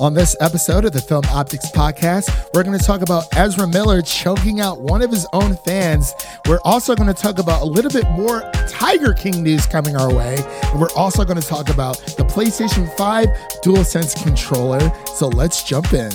On 0.00 0.12
this 0.12 0.34
episode 0.40 0.84
of 0.84 0.92
the 0.92 1.00
Film 1.00 1.22
Optics 1.30 1.70
Podcast, 1.70 2.28
we're 2.52 2.64
going 2.64 2.76
to 2.76 2.84
talk 2.84 3.00
about 3.00 3.26
Ezra 3.36 3.64
Miller 3.64 4.02
choking 4.02 4.60
out 4.60 4.80
one 4.80 5.02
of 5.02 5.10
his 5.10 5.24
own 5.32 5.56
fans. 5.58 6.12
We're 6.48 6.58
also 6.64 6.96
going 6.96 7.06
to 7.06 7.14
talk 7.14 7.38
about 7.38 7.62
a 7.62 7.64
little 7.64 7.92
bit 7.92 8.10
more 8.10 8.40
Tiger 8.68 9.12
King 9.12 9.44
news 9.44 9.66
coming 9.66 9.94
our 9.94 10.12
way. 10.12 10.36
And 10.64 10.80
we're 10.80 10.92
also 10.96 11.24
going 11.24 11.40
to 11.40 11.46
talk 11.46 11.68
about 11.68 11.98
the 12.16 12.24
PlayStation 12.24 12.92
5 12.96 13.28
DualSense 13.62 14.20
controller. 14.20 14.92
So 15.14 15.28
let's 15.28 15.62
jump 15.62 15.92
in. 15.92 16.10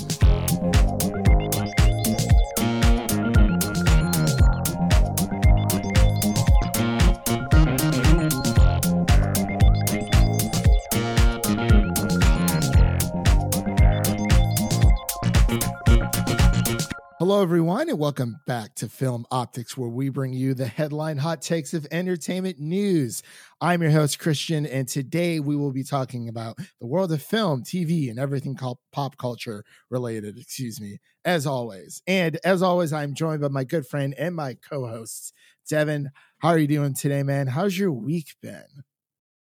Hello, 17.39 17.47
everyone, 17.47 17.87
and 17.87 17.97
welcome 17.97 18.41
back 18.45 18.75
to 18.75 18.89
Film 18.89 19.25
Optics, 19.31 19.77
where 19.77 19.87
we 19.87 20.09
bring 20.09 20.33
you 20.33 20.53
the 20.53 20.67
headline 20.67 21.15
hot 21.15 21.41
takes 21.41 21.73
of 21.73 21.87
entertainment 21.89 22.59
news. 22.59 23.23
I'm 23.61 23.81
your 23.81 23.91
host, 23.91 24.19
Christian, 24.19 24.65
and 24.65 24.89
today 24.89 25.39
we 25.39 25.55
will 25.55 25.71
be 25.71 25.85
talking 25.85 26.27
about 26.27 26.57
the 26.81 26.85
world 26.85 27.13
of 27.13 27.23
film, 27.23 27.63
TV, 27.63 28.09
and 28.09 28.19
everything 28.19 28.55
called 28.55 28.79
pop 28.91 29.15
culture 29.15 29.63
related, 29.89 30.37
excuse 30.37 30.81
me, 30.81 30.99
as 31.23 31.47
always. 31.47 32.01
And 32.07 32.37
as 32.43 32.61
always, 32.61 32.91
I'm 32.91 33.13
joined 33.13 33.39
by 33.39 33.47
my 33.47 33.63
good 33.63 33.87
friend 33.87 34.13
and 34.17 34.35
my 34.35 34.55
co 34.55 34.85
hosts, 34.85 35.31
Devin. 35.69 36.11
How 36.39 36.49
are 36.49 36.59
you 36.59 36.67
doing 36.67 36.93
today, 36.93 37.23
man? 37.23 37.47
How's 37.47 37.79
your 37.79 37.93
week 37.93 38.35
been? 38.41 38.83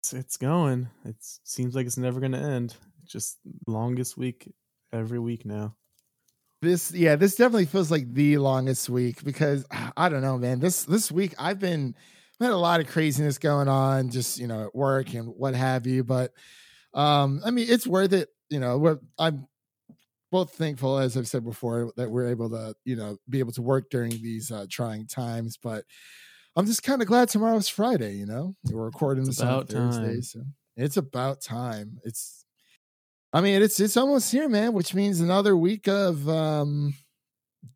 It's, 0.02 0.12
it's 0.12 0.36
going. 0.36 0.88
It 1.04 1.14
seems 1.20 1.76
like 1.76 1.86
it's 1.86 1.96
never 1.96 2.18
going 2.18 2.32
to 2.32 2.38
end. 2.38 2.74
Just 3.04 3.38
longest 3.68 4.18
week 4.18 4.52
every 4.92 5.20
week 5.20 5.46
now 5.46 5.76
this 6.64 6.92
yeah 6.92 7.16
this 7.16 7.36
definitely 7.36 7.66
feels 7.66 7.90
like 7.90 8.12
the 8.12 8.38
longest 8.38 8.88
week 8.88 9.22
because 9.24 9.64
i 9.96 10.08
don't 10.08 10.22
know 10.22 10.38
man. 10.38 10.60
This 10.60 10.84
this 10.84 11.10
week 11.10 11.34
i've 11.38 11.58
been 11.58 11.94
I 12.40 12.44
had 12.44 12.52
a 12.52 12.56
lot 12.56 12.80
of 12.80 12.88
craziness 12.88 13.38
going 13.38 13.68
on 13.68 14.10
just 14.10 14.38
you 14.38 14.46
know 14.46 14.64
at 14.64 14.74
work 14.74 15.14
and 15.14 15.28
what 15.28 15.54
have 15.54 15.86
you 15.86 16.04
but 16.04 16.32
um 16.92 17.40
i 17.44 17.50
mean 17.50 17.66
it's 17.68 17.86
worth 17.86 18.12
it 18.12 18.28
you 18.50 18.60
know 18.60 18.98
i'm 19.18 19.46
both 20.30 20.52
thankful 20.52 20.98
as 20.98 21.16
i've 21.16 21.28
said 21.28 21.44
before 21.44 21.92
that 21.96 22.10
we're 22.10 22.28
able 22.28 22.50
to 22.50 22.74
you 22.84 22.96
know 22.96 23.16
be 23.28 23.38
able 23.38 23.52
to 23.52 23.62
work 23.62 23.88
during 23.88 24.10
these 24.10 24.50
uh 24.50 24.66
trying 24.68 25.06
times 25.06 25.56
but 25.56 25.84
i'm 26.56 26.66
just 26.66 26.82
kind 26.82 27.00
of 27.00 27.08
glad 27.08 27.28
tomorrow's 27.28 27.68
friday 27.68 28.14
you 28.14 28.26
know? 28.26 28.54
We're 28.70 28.84
recording 28.84 29.26
it's 29.26 29.38
this 29.38 29.46
on 29.46 29.66
thursday 29.66 30.14
time. 30.14 30.22
so 30.22 30.40
it's 30.76 30.96
about 30.96 31.40
time. 31.40 31.98
It's 32.04 32.43
I 33.34 33.40
mean, 33.40 33.62
it's 33.62 33.80
it's 33.80 33.96
almost 33.96 34.30
here, 34.30 34.48
man, 34.48 34.72
which 34.72 34.94
means 34.94 35.18
another 35.18 35.56
week 35.56 35.88
of 35.88 36.28
um 36.28 36.94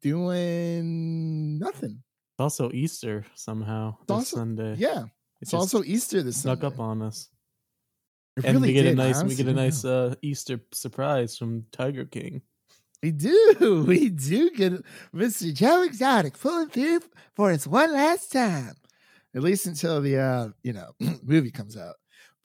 doing 0.00 1.58
nothing. 1.58 2.00
It's 2.34 2.40
also 2.40 2.70
Easter 2.70 3.26
somehow 3.34 3.96
this 4.06 4.14
also, 4.14 4.36
Sunday. 4.36 4.76
Yeah. 4.78 5.06
It's 5.40 5.52
also 5.52 5.82
Easter 5.82 6.22
this 6.22 6.42
snuck 6.42 6.60
Sunday. 6.60 6.74
up 6.76 6.80
on 6.80 7.02
us. 7.02 7.28
It 8.36 8.44
and 8.44 8.54
really 8.54 8.68
we 8.68 8.74
get 8.74 8.84
did, 8.84 8.92
a 8.92 8.96
nice 8.96 9.22
we 9.24 9.34
get 9.34 9.48
a 9.48 9.52
nice 9.52 9.84
uh, 9.84 10.14
Easter 10.22 10.60
surprise 10.72 11.36
from 11.36 11.64
Tiger 11.72 12.04
King. 12.04 12.40
We 13.02 13.10
do. 13.10 13.84
We 13.86 14.10
do 14.10 14.50
get 14.50 14.74
Mr. 15.12 15.52
Joe 15.52 15.82
Exotic 15.82 16.38
pulling 16.38 16.68
through 16.68 17.00
for 17.34 17.50
us 17.50 17.66
one 17.66 17.92
last 17.92 18.30
time. 18.30 18.74
At 19.34 19.42
least 19.42 19.66
until 19.66 20.00
the 20.00 20.18
uh, 20.18 20.48
you 20.62 20.72
know, 20.72 20.92
movie 21.24 21.50
comes 21.50 21.76
out. 21.76 21.96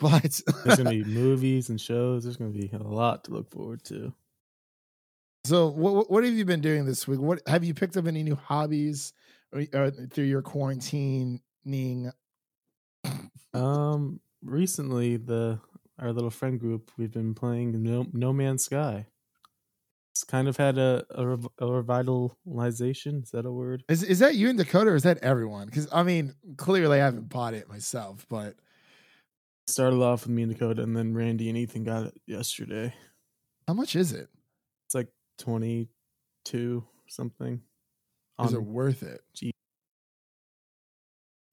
But 0.03 0.41
there's 0.65 0.77
gonna 0.77 0.89
be 0.89 1.03
movies 1.05 1.69
and 1.69 1.79
shows. 1.79 2.23
There's 2.23 2.35
gonna 2.35 2.51
be 2.51 2.69
a 2.73 2.77
lot 2.77 3.23
to 3.25 3.31
look 3.31 3.49
forward 3.49 3.83
to. 3.85 4.13
So, 5.45 5.67
what 5.67 6.11
what 6.11 6.23
have 6.25 6.33
you 6.33 6.43
been 6.43 6.61
doing 6.61 6.85
this 6.85 7.07
week? 7.07 7.19
What 7.19 7.41
have 7.47 7.63
you 7.63 7.73
picked 7.73 7.95
up 7.95 8.05
any 8.05 8.21
new 8.21 8.35
hobbies 8.35 9.13
or, 9.53 9.63
or 9.73 9.91
through 9.91 10.25
your 10.25 10.41
quarantining? 10.41 12.11
Um, 13.53 14.19
recently, 14.43 15.17
the 15.17 15.59
our 15.99 16.11
little 16.11 16.29
friend 16.29 16.59
group 16.59 16.91
we've 16.97 17.11
been 17.11 17.33
playing 17.33 17.81
No 17.81 18.05
No 18.11 18.33
Man's 18.33 18.65
Sky. 18.65 19.07
It's 20.11 20.23
kind 20.23 20.47
of 20.47 20.57
had 20.57 20.77
a, 20.77 21.03
a, 21.09 21.27
a 21.33 21.83
revitalization. 21.83 23.23
Is 23.23 23.31
that 23.31 23.45
a 23.45 23.51
word? 23.51 23.83
Is 23.89 24.03
is 24.03 24.19
that 24.19 24.35
you 24.35 24.49
and 24.49 24.57
Dakota, 24.57 24.91
or 24.91 24.95
is 24.95 25.03
that 25.03 25.17
everyone? 25.23 25.67
Because 25.67 25.87
I 25.91 26.03
mean, 26.03 26.35
clearly 26.57 27.01
I 27.01 27.05
haven't 27.05 27.29
bought 27.29 27.53
it 27.53 27.67
myself, 27.69 28.25
but 28.29 28.55
started 29.67 30.01
off 30.01 30.25
with 30.25 30.35
me 30.35 30.43
and 30.43 30.53
Dakota, 30.53 30.83
and 30.83 30.95
then 30.95 31.13
Randy 31.13 31.49
and 31.49 31.57
Ethan 31.57 31.83
got 31.83 32.07
it 32.07 32.21
yesterday. 32.25 32.93
How 33.67 33.73
much 33.73 33.95
is 33.95 34.11
it? 34.11 34.27
It's 34.85 34.95
like 34.95 35.09
twenty 35.37 35.89
two 36.45 36.85
something. 37.07 37.61
Is 38.43 38.53
it 38.53 38.63
worth 38.63 39.03
it? 39.03 39.21
G- 39.35 39.53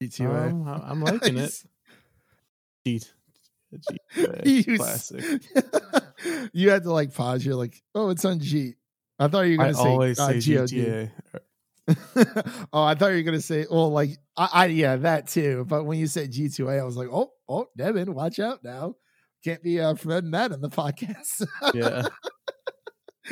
GTA. 0.01 0.49
Um, 0.49 0.67
I'm 0.67 1.01
liking 1.01 1.37
it. 1.37 1.53
Cheat. 2.87 3.13
GTA. 4.17 4.77
Classic. 4.77 5.23
you 6.53 6.71
had 6.71 6.83
to 6.83 6.91
like 6.91 7.13
pause. 7.13 7.45
You're 7.45 7.55
like, 7.55 7.81
oh, 7.95 8.09
it's 8.09 8.25
on 8.25 8.39
G. 8.39 8.73
I 9.19 9.27
thought 9.27 9.41
you 9.41 9.51
were 9.51 9.65
gonna 9.65 9.69
I 9.69 9.83
say, 9.83 9.89
always 9.89 10.19
uh, 10.19 10.27
say 10.27 10.37
GTA. 10.37 11.11
oh, 12.73 12.83
I 12.83 12.95
thought 12.95 13.07
you 13.07 13.17
were 13.17 13.23
gonna 13.23 13.41
say, 13.41 13.65
well, 13.69 13.91
like, 13.91 14.11
I, 14.37 14.49
I, 14.53 14.65
yeah, 14.67 14.95
that 14.97 15.27
too. 15.27 15.65
But 15.67 15.85
when 15.85 15.99
you 15.99 16.07
said 16.07 16.31
G2A, 16.31 16.79
I 16.79 16.83
was 16.83 16.97
like, 16.97 17.09
oh, 17.11 17.31
oh, 17.49 17.67
Devin, 17.77 18.13
watch 18.13 18.39
out 18.39 18.63
now. 18.63 18.95
Can't 19.43 19.63
be 19.63 19.79
uh, 19.79 19.95
promoting 19.95 20.31
that 20.31 20.51
on 20.51 20.61
the 20.61 20.69
podcast. 20.69 21.45
yeah. 21.73 22.03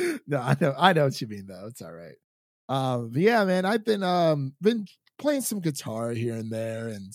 no, 0.26 0.38
I 0.38 0.56
know, 0.60 0.74
I 0.76 0.92
know 0.92 1.04
what 1.04 1.20
you 1.20 1.28
mean 1.28 1.46
though. 1.46 1.66
It's 1.68 1.82
all 1.82 1.92
right. 1.92 2.16
Um, 2.68 3.10
but 3.12 3.22
yeah, 3.22 3.44
man, 3.44 3.64
I've 3.64 3.84
been 3.84 4.02
um 4.02 4.54
been 4.60 4.86
playing 5.18 5.42
some 5.42 5.60
guitar 5.60 6.10
here 6.10 6.34
and 6.34 6.50
there, 6.50 6.88
and 6.88 7.12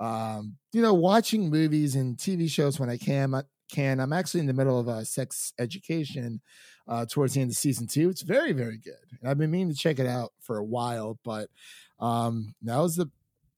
um, 0.00 0.56
you 0.72 0.82
know, 0.82 0.94
watching 0.94 1.50
movies 1.50 1.94
and 1.94 2.16
TV 2.16 2.50
shows 2.50 2.78
when 2.78 2.90
I 2.90 2.96
can. 2.96 3.34
I 3.34 3.42
can. 3.72 4.00
I'm 4.00 4.12
actually 4.12 4.40
in 4.40 4.46
the 4.46 4.52
middle 4.52 4.78
of 4.78 4.88
a 4.88 5.04
sex 5.04 5.52
education 5.58 6.40
uh, 6.88 7.06
towards 7.06 7.34
the 7.34 7.40
end 7.40 7.50
of 7.50 7.56
season 7.56 7.86
two. 7.86 8.08
It's 8.08 8.22
very, 8.22 8.52
very 8.52 8.78
good. 8.78 8.94
And 9.20 9.28
I've 9.28 9.38
been 9.38 9.50
meaning 9.50 9.70
to 9.70 9.78
check 9.78 9.98
it 9.98 10.06
out 10.06 10.32
for 10.40 10.58
a 10.58 10.64
while, 10.64 11.18
but 11.24 11.48
um, 11.98 12.54
now 12.62 12.84
is 12.84 12.96
the 12.96 13.10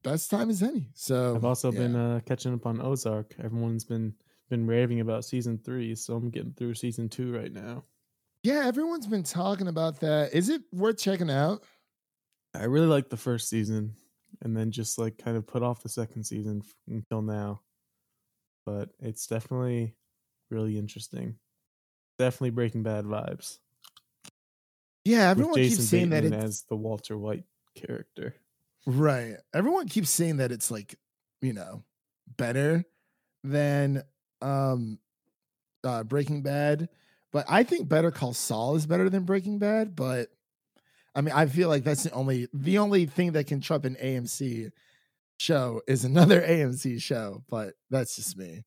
best 0.02 0.30
time 0.30 0.50
as 0.50 0.62
any. 0.62 0.88
So 0.94 1.34
I've 1.36 1.44
also 1.44 1.72
yeah. 1.72 1.78
been 1.78 1.96
uh, 1.96 2.20
catching 2.26 2.54
up 2.54 2.66
on 2.66 2.80
Ozark. 2.80 3.34
Everyone's 3.42 3.84
been 3.84 4.14
been 4.48 4.66
raving 4.66 5.00
about 5.00 5.26
season 5.26 5.58
three, 5.62 5.94
so 5.94 6.16
I'm 6.16 6.30
getting 6.30 6.54
through 6.54 6.74
season 6.74 7.08
two 7.08 7.34
right 7.34 7.52
now. 7.52 7.84
Yeah, 8.42 8.66
everyone's 8.66 9.06
been 9.06 9.22
talking 9.22 9.68
about 9.68 10.00
that. 10.00 10.32
Is 10.32 10.48
it 10.48 10.62
worth 10.72 10.98
checking 10.98 11.30
out? 11.30 11.64
I 12.54 12.64
really 12.64 12.86
like 12.86 13.10
the 13.10 13.16
first 13.16 13.50
season, 13.50 13.94
and 14.40 14.56
then 14.56 14.70
just 14.70 14.98
like 14.98 15.18
kind 15.18 15.36
of 15.36 15.46
put 15.46 15.62
off 15.62 15.82
the 15.82 15.88
second 15.90 16.24
season 16.24 16.62
until 16.88 17.20
now. 17.20 17.60
But 18.64 18.88
it's 19.00 19.26
definitely 19.26 19.94
really 20.50 20.78
interesting 20.78 21.36
definitely 22.18 22.50
Breaking 22.50 22.82
Bad 22.82 23.04
vibes. 23.04 23.58
Yeah, 25.04 25.30
everyone 25.30 25.54
keeps 25.54 25.84
saying 25.84 26.10
Bateman 26.10 26.32
that 26.32 26.44
as 26.44 26.64
the 26.68 26.76
Walter 26.76 27.16
White 27.16 27.44
character. 27.74 28.34
Right. 28.86 29.36
Everyone 29.54 29.88
keeps 29.88 30.10
saying 30.10 30.38
that 30.38 30.52
it's 30.52 30.70
like, 30.70 30.96
you 31.40 31.52
know, 31.52 31.82
better 32.36 32.84
than 33.44 34.02
um 34.42 34.98
uh 35.84 36.04
Breaking 36.04 36.42
Bad. 36.42 36.88
But 37.32 37.46
I 37.48 37.62
think 37.62 37.88
Better 37.88 38.10
Call 38.10 38.34
Saul 38.34 38.76
is 38.76 38.86
better 38.86 39.10
than 39.10 39.24
Breaking 39.24 39.58
Bad, 39.58 39.94
but 39.94 40.28
I 41.14 41.20
mean, 41.20 41.34
I 41.34 41.46
feel 41.46 41.68
like 41.68 41.84
that's 41.84 42.04
the 42.04 42.12
only 42.12 42.48
the 42.52 42.78
only 42.78 43.06
thing 43.06 43.32
that 43.32 43.46
can 43.46 43.60
trump 43.60 43.84
an 43.84 43.96
AMC 43.96 44.70
show 45.38 45.82
is 45.86 46.04
another 46.04 46.40
AMC 46.48 47.00
show, 47.00 47.42
but 47.48 47.74
that's 47.90 48.16
just 48.16 48.36
me. 48.36 48.64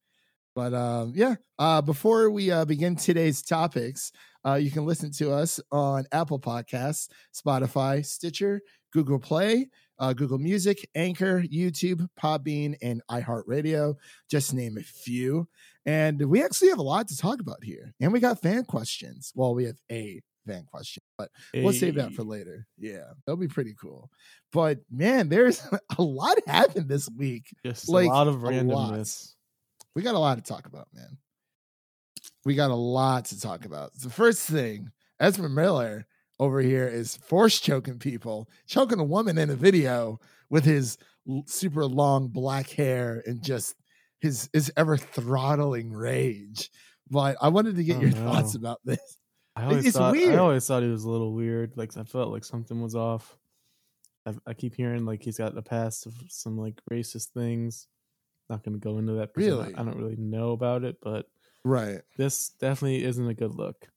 But 0.55 0.73
um, 0.73 1.13
yeah, 1.15 1.35
uh, 1.59 1.81
before 1.81 2.29
we 2.29 2.51
uh, 2.51 2.65
begin 2.65 2.95
today's 2.95 3.41
topics, 3.41 4.11
uh, 4.45 4.55
you 4.55 4.71
can 4.71 4.85
listen 4.85 5.11
to 5.13 5.31
us 5.31 5.59
on 5.71 6.05
Apple 6.11 6.39
Podcasts, 6.39 7.07
Spotify, 7.33 8.05
Stitcher, 8.05 8.61
Google 8.91 9.19
Play, 9.19 9.69
uh, 9.99 10.13
Google 10.13 10.39
Music, 10.39 10.87
Anchor, 10.95 11.41
YouTube, 11.41 12.07
Podbean, 12.21 12.75
and 12.81 13.01
iHeartRadio, 13.09 13.95
just 14.29 14.49
to 14.49 14.55
name 14.55 14.77
a 14.77 14.83
few. 14.83 15.47
And 15.85 16.21
we 16.29 16.43
actually 16.43 16.69
have 16.69 16.79
a 16.79 16.83
lot 16.83 17.07
to 17.07 17.17
talk 17.17 17.39
about 17.39 17.63
here. 17.63 17.93
And 18.01 18.11
we 18.11 18.19
got 18.19 18.41
fan 18.41 18.65
questions. 18.65 19.31
Well, 19.35 19.55
we 19.55 19.65
have 19.65 19.77
a 19.91 20.21
fan 20.45 20.65
question, 20.65 21.03
but 21.17 21.29
hey. 21.53 21.63
we'll 21.63 21.73
save 21.73 21.95
that 21.95 22.13
for 22.13 22.23
later. 22.23 22.67
Yeah, 22.77 23.13
that'll 23.25 23.37
be 23.37 23.47
pretty 23.47 23.75
cool. 23.79 24.09
But 24.51 24.79
man, 24.91 25.29
there's 25.29 25.61
a 25.97 26.01
lot 26.01 26.37
happened 26.45 26.89
this 26.89 27.07
week. 27.15 27.55
Just 27.65 27.87
like, 27.87 28.07
a 28.07 28.09
lot 28.09 28.27
of 28.27 28.37
randomness 28.37 29.33
we 29.95 30.01
got 30.01 30.15
a 30.15 30.19
lot 30.19 30.37
to 30.37 30.43
talk 30.43 30.65
about, 30.65 30.87
man. 30.93 31.17
We 32.45 32.55
got 32.55 32.71
a 32.71 32.75
lot 32.75 33.25
to 33.25 33.39
talk 33.39 33.65
about. 33.65 33.93
The 33.99 34.09
first 34.09 34.47
thing, 34.49 34.91
Ezra 35.19 35.49
Miller 35.49 36.05
over 36.39 36.59
here 36.61 36.87
is 36.87 37.17
force 37.17 37.59
choking 37.59 37.99
people, 37.99 38.49
choking 38.67 38.99
a 38.99 39.03
woman 39.03 39.37
in 39.37 39.49
a 39.49 39.55
video 39.55 40.19
with 40.49 40.65
his 40.65 40.97
super 41.45 41.85
long 41.85 42.27
black 42.29 42.69
hair 42.69 43.21
and 43.25 43.43
just 43.43 43.75
his 44.19 44.49
his 44.53 44.71
ever 44.75 44.97
throttling 44.97 45.91
rage. 45.91 46.69
but 47.09 47.37
I 47.41 47.49
wanted 47.49 47.75
to 47.75 47.83
get 47.83 47.97
Oh, 47.97 48.01
your 48.01 48.09
no. 48.15 48.23
thoughts 48.31 48.55
about 48.55 48.79
this. 48.83 49.17
I 49.55 49.65
always 49.65 49.85
it's 49.85 49.97
thought 49.97 50.13
weird. 50.13 50.33
I 50.35 50.37
always 50.37 50.65
thought 50.65 50.81
he 50.83 50.89
was 50.89 51.03
a 51.03 51.09
little 51.09 51.33
weird. 51.33 51.73
Like 51.75 51.95
I 51.97 52.03
felt 52.03 52.31
like 52.31 52.43
something 52.45 52.81
was 52.81 52.95
off. 52.95 53.37
I, 54.25 54.33
I 54.47 54.53
keep 54.53 54.75
hearing 54.75 55.05
like 55.05 55.21
he's 55.23 55.37
got 55.37 55.57
a 55.57 55.61
past 55.61 56.05
of 56.07 56.13
some 56.29 56.57
like 56.57 56.79
racist 56.91 57.29
things. 57.35 57.87
Not 58.51 58.63
going 58.63 58.73
to 58.77 58.83
go 58.83 58.97
into 58.97 59.13
that. 59.13 59.31
Really? 59.37 59.73
I 59.73 59.81
don't 59.83 59.97
really 59.97 60.17
know 60.17 60.51
about 60.51 60.83
it, 60.83 60.97
but 61.01 61.25
Right. 61.63 62.01
this 62.17 62.49
definitely 62.59 63.03
isn't 63.05 63.25
a 63.29 63.33
good 63.33 63.53
look. 63.53 63.87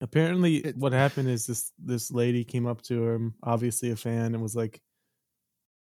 Apparently, 0.00 0.56
It- 0.56 0.76
what 0.76 0.92
happened 0.92 1.28
is 1.28 1.46
this 1.46 1.70
this 1.78 2.10
lady 2.10 2.44
came 2.44 2.66
up 2.66 2.82
to 2.82 3.08
him, 3.08 3.34
obviously 3.40 3.90
a 3.92 3.96
fan, 3.96 4.34
and 4.34 4.42
was 4.42 4.56
like, 4.56 4.82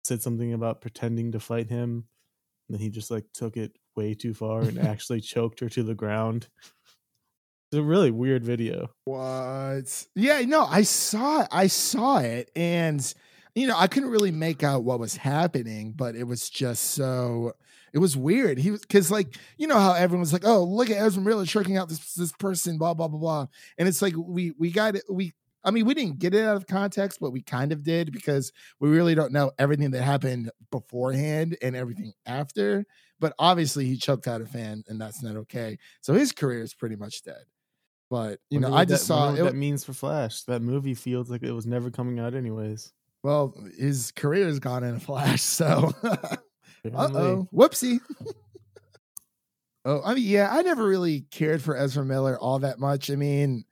said 0.04 0.22
something 0.22 0.54
about 0.54 0.82
pretending 0.82 1.32
to 1.32 1.40
fight 1.40 1.70
him, 1.70 2.08
and 2.70 2.76
then 2.76 2.80
he 2.80 2.90
just 2.92 3.10
like 3.10 3.26
took 3.34 3.58
it 3.58 3.76
way 3.96 4.14
too 4.14 4.36
far 4.36 4.62
and 4.62 4.78
actually 4.80 5.22
choked 5.22 5.60
her 5.60 5.70
to 5.70 5.82
the 5.82 5.96
ground. 5.96 6.50
It's 7.72 7.80
a 7.80 7.84
really 7.84 8.12
weird 8.12 8.44
video. 8.44 8.90
What? 9.06 10.06
Yeah, 10.14 10.42
no, 10.42 10.66
I 10.66 10.84
saw 10.84 11.42
it. 11.42 11.48
I 11.52 11.66
saw 11.66 12.20
it, 12.20 12.52
and 12.56 13.02
you 13.56 13.66
know, 13.68 13.76
I 13.78 13.88
couldn't 13.88 14.12
really 14.12 14.32
make 14.32 14.62
out 14.64 14.84
what 14.84 15.00
was 15.00 15.16
happening, 15.16 15.94
but 15.94 16.16
it 16.16 16.26
was 16.26 16.48
just 16.50 16.92
so. 16.92 17.54
It 17.94 18.00
was 18.00 18.16
weird. 18.16 18.58
He 18.58 18.72
was 18.72 18.82
because, 18.82 19.12
like, 19.12 19.38
you 19.58 19.68
know 19.68 19.80
how 19.80 19.94
everyone's 19.94 20.34
like, 20.34 20.46
"Oh, 20.46 20.64
look 20.64 20.90
at 20.90 20.98
Ezra 20.98 21.22
Miller 21.22 21.46
choking 21.46 21.78
out 21.78 21.90
this 21.90 22.14
this 22.14 22.32
person," 22.34 22.78
blah 22.78 22.94
blah 22.94 23.08
blah 23.08 23.20
blah, 23.20 23.48
and 23.78 23.88
it's 23.88 24.02
like 24.02 24.14
we 24.18 24.52
we 24.58 24.72
got 24.72 24.96
it. 24.96 25.04
We, 25.10 25.34
I 25.64 25.72
mean, 25.72 25.86
we 25.86 25.94
didn't 25.94 26.20
get 26.20 26.34
it 26.34 26.44
out 26.44 26.56
of 26.56 26.68
context, 26.68 27.20
but 27.20 27.32
we 27.32 27.42
kind 27.42 27.72
of 27.72 27.84
did 27.84 28.12
because 28.12 28.52
we 28.80 28.90
really 28.90 29.14
don't 29.14 29.34
know 29.34 29.52
everything 29.60 29.92
that 29.92 30.04
happened 30.04 30.52
beforehand 30.72 31.58
and 31.62 31.76
everything 31.76 32.14
after. 32.26 32.86
But 33.20 33.34
obviously, 33.38 33.86
he 33.86 33.98
choked 33.98 34.28
out 34.28 34.42
a 34.42 34.46
fan, 34.46 34.84
and 34.88 35.00
that's 35.00 35.22
not 35.22 35.36
okay. 35.36 35.78
So 36.02 36.14
his 36.14 36.32
career 36.32 36.62
is 36.62 36.74
pretty 36.74 36.96
much 36.96 37.24
dead. 37.24 37.44
But 38.10 38.40
you 38.50 38.60
know, 38.60 38.74
I 38.74 38.84
just 38.84 39.04
that, 39.04 39.08
saw 39.08 39.34
it. 39.34 39.44
that 39.44 39.56
means 39.56 39.84
for 39.84 39.94
Flash. 39.94 40.44
That 40.44 40.62
movie 40.62 40.96
feels 40.96 41.30
like 41.30 41.44
it 41.44 41.52
was 41.52 41.66
never 41.66 41.90
coming 41.90 42.20
out 42.20 42.34
anyways. 42.34 42.92
Well, 43.24 43.56
his 43.78 44.12
career 44.12 44.48
is 44.48 44.60
gone 44.60 44.84
in 44.84 44.96
a 44.96 45.00
flash. 45.00 45.42
So, 45.52 45.94
uh 46.86 47.10
oh, 47.14 47.48
whoopsie. 47.54 48.00
oh, 49.86 50.02
I 50.04 50.14
mean, 50.14 50.24
yeah, 50.28 50.50
I 50.52 50.62
never 50.62 50.84
really 50.88 51.22
cared 51.32 51.62
for 51.62 51.76
Ezra 51.76 52.06
Miller 52.06 52.38
all 52.40 52.60
that 52.60 52.80
much. 52.80 53.10
I 53.10 53.16
mean, 53.16 53.66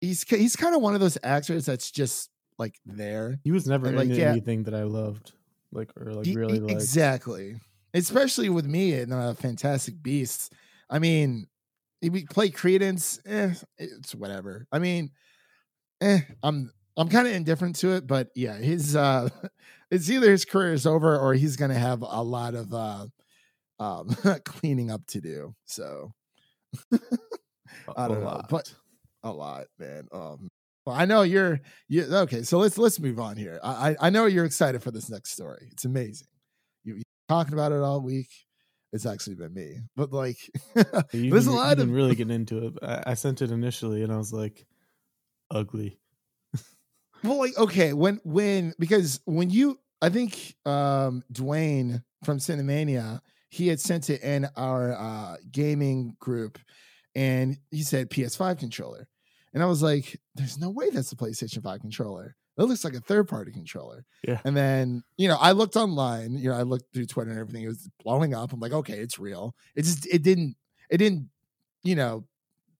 he's 0.00 0.22
he's 0.28 0.56
kind 0.56 0.74
of 0.74 0.82
one 0.82 0.94
of 0.94 1.00
those 1.00 1.18
actors 1.22 1.66
that's 1.66 1.90
just 1.90 2.30
like 2.58 2.76
there. 2.84 3.38
He 3.44 3.52
was 3.52 3.66
never 3.66 3.86
And, 3.88 3.96
like, 3.96 4.08
yeah. 4.08 4.30
anything 4.30 4.64
that 4.64 4.74
I 4.74 4.84
loved, 4.84 5.32
like 5.72 5.90
or 5.96 6.12
like 6.12 6.26
He- 6.26 6.36
really 6.36 6.60
liked. 6.60 6.72
exactly, 6.72 7.56
especially 7.94 8.48
with 8.48 8.66
me 8.66 8.94
in 8.94 9.12
uh, 9.12 9.34
Fantastic 9.34 10.02
Beasts. 10.02 10.50
I 10.90 10.98
mean, 10.98 11.46
we 12.02 12.24
play 12.26 12.50
Credence. 12.50 13.18
Eh, 13.24 13.54
it's 13.78 14.14
whatever. 14.14 14.66
I 14.70 14.78
mean, 14.78 15.10
eh, 16.00 16.20
I'm 16.42 16.70
I'm 16.96 17.08
kind 17.08 17.26
of 17.26 17.32
indifferent 17.34 17.76
to 17.76 17.92
it, 17.94 18.06
but 18.06 18.28
yeah, 18.36 18.54
his 18.56 18.94
uh, 18.96 19.28
it's 19.90 20.08
either 20.10 20.30
his 20.30 20.44
career 20.44 20.72
is 20.72 20.86
over 20.86 21.18
or 21.18 21.34
he's 21.34 21.56
gonna 21.56 21.74
have 21.78 22.02
a 22.02 22.22
lot 22.22 22.54
of 22.54 22.72
uh, 22.72 23.06
um, 23.80 24.08
cleaning 24.44 24.90
up 24.90 25.06
to 25.08 25.20
do. 25.20 25.54
So 25.64 26.12
A- 26.92 26.98
I 27.96 28.08
don't 28.08 28.20
know, 28.20 28.26
lot. 28.26 28.48
but 28.48 28.72
a 29.22 29.30
lot, 29.32 29.64
man. 29.78 30.06
Um, 30.12 30.48
well, 30.86 30.94
I 30.96 31.04
know 31.06 31.22
you're 31.22 31.60
you 31.88 32.04
okay. 32.04 32.42
So 32.42 32.58
let's 32.58 32.78
let's 32.78 33.00
move 33.00 33.18
on 33.18 33.36
here. 33.36 33.58
I 33.62 33.96
I 34.00 34.10
know 34.10 34.26
you're 34.26 34.44
excited 34.44 34.82
for 34.82 34.90
this 34.90 35.10
next 35.10 35.30
story. 35.32 35.68
It's 35.72 35.84
amazing. 35.84 36.28
You, 36.84 37.00
talking 37.28 37.54
about 37.54 37.72
it 37.72 37.80
all 37.80 38.00
week. 38.00 38.28
It's 38.92 39.06
actually 39.06 39.34
been 39.34 39.52
me, 39.52 39.78
but 39.96 40.12
like, 40.12 40.36
there's 40.74 40.84
a 41.10 41.10
didn't- 41.10 41.46
lot 41.48 41.80
of 41.80 41.90
really 41.90 42.14
get 42.14 42.30
into 42.30 42.66
it. 42.68 42.74
I, 42.80 43.02
I 43.08 43.14
sent 43.14 43.42
it 43.42 43.50
initially, 43.50 44.04
and 44.04 44.12
I 44.12 44.16
was 44.16 44.32
like, 44.32 44.64
ugly. 45.50 45.98
Well, 47.24 47.38
like 47.38 47.56
okay, 47.58 47.92
when 47.92 48.20
when 48.24 48.74
because 48.78 49.20
when 49.24 49.50
you 49.50 49.78
I 50.00 50.10
think 50.10 50.54
um 50.64 51.22
Dwayne 51.32 52.02
from 52.24 52.38
Cinemania 52.38 53.20
he 53.48 53.68
had 53.68 53.80
sent 53.80 54.10
it 54.10 54.22
in 54.22 54.48
our 54.56 54.92
uh 54.92 55.36
gaming 55.50 56.16
group, 56.20 56.58
and 57.14 57.56
he 57.70 57.82
said 57.82 58.10
PS5 58.10 58.58
controller, 58.58 59.08
and 59.54 59.62
I 59.62 59.66
was 59.66 59.82
like, 59.82 60.20
there's 60.34 60.58
no 60.58 60.68
way 60.68 60.90
that's 60.90 61.12
a 61.12 61.16
PlayStation 61.16 61.62
5 61.62 61.80
controller. 61.80 62.34
That 62.56 62.66
looks 62.66 62.84
like 62.84 62.94
a 62.94 63.00
third 63.00 63.28
party 63.28 63.52
controller. 63.52 64.04
Yeah. 64.26 64.40
And 64.44 64.56
then, 64.56 65.02
you 65.16 65.28
know, 65.28 65.36
I 65.40 65.52
looked 65.52 65.76
online, 65.76 66.34
you 66.34 66.50
know, 66.50 66.56
I 66.56 66.62
looked 66.62 66.92
through 66.92 67.06
Twitter 67.06 67.30
and 67.30 67.38
everything. 67.38 67.62
It 67.62 67.68
was 67.68 67.88
blowing 68.02 68.34
up. 68.34 68.52
I'm 68.52 68.60
like, 68.60 68.72
okay, 68.72 68.98
it's 68.98 69.18
real. 69.18 69.54
It 69.74 69.82
just, 69.82 70.06
it 70.06 70.22
didn't, 70.22 70.56
it 70.90 70.98
didn't, 70.98 71.30
you 71.82 71.94
know, 71.94 72.24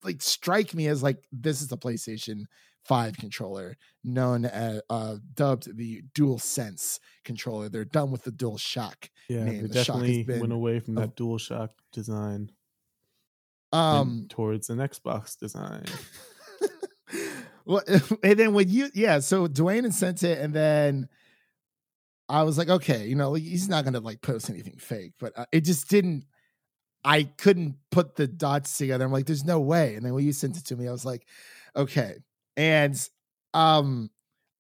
like 0.02 0.20
strike 0.20 0.74
me 0.74 0.88
as 0.88 1.02
like, 1.02 1.24
this 1.32 1.62
is 1.62 1.68
the 1.68 1.78
PlayStation 1.78 2.44
5 2.84 3.16
controller 3.16 3.76
known 4.02 4.44
as, 4.44 4.82
uh, 4.90 5.16
dubbed 5.34 5.76
the 5.76 6.02
Dual 6.14 6.38
Sense 6.38 7.00
controller. 7.24 7.68
They're 7.68 7.84
done 7.84 8.10
with 8.10 8.24
the 8.24 8.30
Dual 8.30 8.58
Shock. 8.58 9.10
Yeah, 9.28 9.44
name. 9.44 9.62
they 9.62 9.68
The 9.68 9.84
shock 9.84 9.96
has 9.96 10.06
definitely 10.06 10.22
been 10.24 10.40
went 10.40 10.52
away 10.52 10.80
from 10.80 10.94
that 10.96 11.16
dual 11.16 11.38
shock 11.38 11.70
design 11.92 12.50
Um, 13.72 14.26
towards 14.28 14.68
an 14.70 14.78
Xbox 14.78 15.38
design. 15.38 15.84
well, 17.64 17.82
and 18.22 18.38
then 18.38 18.54
when 18.54 18.68
you, 18.68 18.90
yeah, 18.94 19.20
so 19.20 19.46
Dwayne 19.46 19.90
sent 19.92 20.22
it, 20.22 20.38
and 20.38 20.52
then 20.52 21.08
I 22.28 22.42
was 22.42 22.58
like, 22.58 22.68
okay, 22.68 23.06
you 23.06 23.14
know, 23.16 23.34
he's 23.34 23.68
not 23.68 23.84
gonna 23.84 24.00
like 24.00 24.20
post 24.22 24.50
anything 24.50 24.76
fake, 24.76 25.12
but 25.18 25.32
uh, 25.36 25.46
it 25.52 25.62
just 25.62 25.88
didn't. 25.88 26.24
I 27.06 27.24
couldn't 27.24 27.76
put 27.90 28.16
the 28.16 28.26
dots 28.26 28.78
together. 28.78 29.04
I'm 29.04 29.12
like, 29.12 29.26
there's 29.26 29.44
no 29.44 29.60
way. 29.60 29.94
And 29.94 30.06
then 30.06 30.14
when 30.14 30.24
you 30.24 30.32
sent 30.32 30.56
it 30.56 30.64
to 30.66 30.76
me, 30.76 30.88
I 30.88 30.92
was 30.92 31.04
like, 31.04 31.26
okay. 31.76 32.14
And 32.56 33.08
um, 33.52 34.10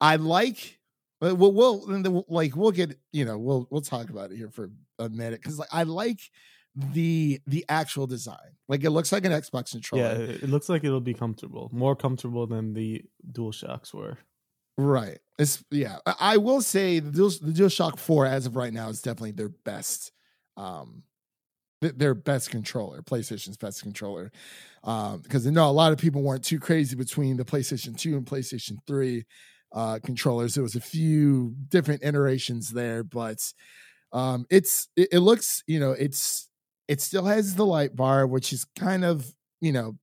I 0.00 0.16
like. 0.16 0.78
Well, 1.20 1.36
we'll, 1.36 1.52
we'll 1.52 1.86
then, 1.86 2.22
like 2.28 2.54
we'll 2.54 2.72
get 2.72 2.98
you 3.12 3.24
know 3.24 3.38
we'll 3.38 3.66
we'll 3.70 3.80
talk 3.80 4.10
about 4.10 4.30
it 4.30 4.36
here 4.36 4.50
for 4.50 4.70
a 4.98 5.08
minute 5.08 5.40
because 5.40 5.58
like 5.58 5.70
I 5.72 5.84
like 5.84 6.20
the 6.76 7.40
the 7.46 7.64
actual 7.68 8.06
design. 8.06 8.56
Like 8.68 8.84
it 8.84 8.90
looks 8.90 9.12
like 9.12 9.24
an 9.24 9.32
Xbox 9.32 9.70
controller. 9.70 10.02
Yeah, 10.02 10.18
it, 10.18 10.48
looks 10.48 10.68
like 10.68 10.84
it'll 10.84 11.00
be 11.00 11.14
comfortable, 11.14 11.70
more 11.72 11.96
comfortable 11.96 12.46
than 12.46 12.74
the 12.74 13.02
dual 13.32 13.52
shocks 13.52 13.94
were. 13.94 14.18
Right. 14.76 15.18
It's 15.38 15.64
yeah. 15.70 15.98
I, 16.06 16.36
will 16.36 16.60
say 16.60 16.98
the 16.98 17.10
Dual, 17.10 17.30
the 17.40 17.52
DualShock 17.52 17.98
4 17.98 18.26
as 18.26 18.46
of 18.46 18.56
right 18.56 18.72
now 18.72 18.88
is 18.88 19.02
definitely 19.02 19.32
their 19.32 19.48
best 19.48 20.12
um 20.56 21.02
their 21.92 22.14
best 22.14 22.50
controller, 22.50 23.02
PlayStation's 23.02 23.56
best 23.56 23.82
controller. 23.82 24.30
Um 24.84 25.20
because 25.20 25.46
I 25.46 25.50
know 25.50 25.68
a 25.68 25.72
lot 25.72 25.92
of 25.92 25.98
people 25.98 26.22
weren't 26.22 26.44
too 26.44 26.60
crazy 26.60 26.96
between 26.96 27.36
the 27.36 27.44
PlayStation 27.44 27.96
2 27.96 28.16
and 28.16 28.26
PlayStation 28.26 28.76
3 28.86 29.24
uh 29.72 29.98
controllers. 30.04 30.54
There 30.54 30.62
was 30.62 30.76
a 30.76 30.80
few 30.80 31.54
different 31.68 32.04
iterations 32.04 32.70
there, 32.70 33.04
but 33.04 33.38
um 34.12 34.46
it's 34.50 34.88
it, 34.96 35.08
it 35.12 35.18
looks, 35.20 35.62
you 35.66 35.80
know, 35.80 35.92
it's 35.92 36.48
it 36.88 37.00
still 37.00 37.24
has 37.24 37.54
the 37.56 37.66
light 37.66 37.96
bar 37.96 38.26
which 38.26 38.52
is 38.52 38.64
kind 38.78 39.04
of, 39.04 39.26
you 39.60 39.72
know, 39.72 39.98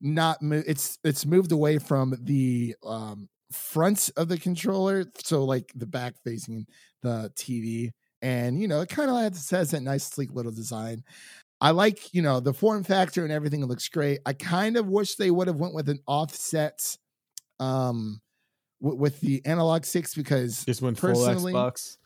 not 0.00 0.40
mo- 0.42 0.62
it's 0.66 0.98
it's 1.04 1.26
moved 1.26 1.52
away 1.52 1.78
from 1.78 2.14
the 2.22 2.74
um 2.84 3.28
front 3.52 4.10
of 4.16 4.28
the 4.28 4.38
controller 4.38 5.04
so 5.24 5.44
like 5.44 5.72
the 5.74 5.86
back 5.86 6.14
facing 6.24 6.66
the 7.02 7.32
tv 7.36 7.90
and 8.22 8.60
you 8.60 8.68
know 8.68 8.80
it 8.80 8.88
kind 8.88 9.10
of 9.10 9.16
has 9.50 9.70
that 9.70 9.82
nice 9.82 10.04
sleek 10.04 10.32
little 10.32 10.52
design. 10.52 11.04
I 11.60 11.70
like 11.70 12.14
you 12.14 12.22
know 12.22 12.40
the 12.40 12.52
form 12.52 12.84
factor 12.84 13.24
and 13.24 13.32
everything 13.32 13.64
looks 13.64 13.88
great. 13.88 14.20
I 14.26 14.32
kind 14.32 14.76
of 14.76 14.86
wish 14.88 15.16
they 15.16 15.30
would 15.30 15.48
have 15.48 15.56
went 15.56 15.74
with 15.74 15.88
an 15.88 16.00
offset 16.06 16.96
um 17.60 18.20
w- 18.80 18.98
with 19.00 19.20
the 19.20 19.44
analog 19.44 19.84
sticks 19.84 20.14
because 20.14 20.64
went 20.80 20.98
full 20.98 21.10
Personally, 21.10 21.52
Xbox. 21.52 21.96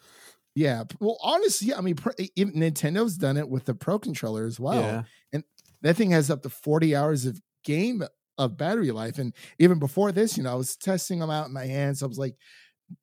yeah 0.55 0.85
well 1.01 1.19
honestly 1.23 1.75
i 1.75 1.81
mean 1.81 1.95
nintendo's 1.97 3.17
done 3.17 3.37
it 3.37 3.49
with 3.49 3.65
the 3.67 3.75
pro 3.75 3.99
controller 3.99 4.47
as 4.47 4.59
well 4.59 5.05
yeah, 5.33 5.41
that 5.83 5.97
thing 5.97 6.11
has 6.11 6.31
up 6.31 6.43
to 6.43 6.49
40 6.49 6.95
hours 6.97 7.27
of 7.27 7.41
game 7.65 8.03
of 8.39 8.57
battery 8.57 8.91
life 8.91 9.19
and 9.19 9.35
even 9.59 9.79
before 9.79 10.11
this 10.13 10.37
you 10.37 10.43
know 10.43 10.53
i 10.53 10.55
was 10.55 10.77
testing 10.77 11.19
them 11.19 11.31
out 11.31 11.47
in 11.47 11.53
my 11.53 11.67
hands 11.67 12.03
i 12.03 12.07
was 12.07 12.19
like 12.19 12.37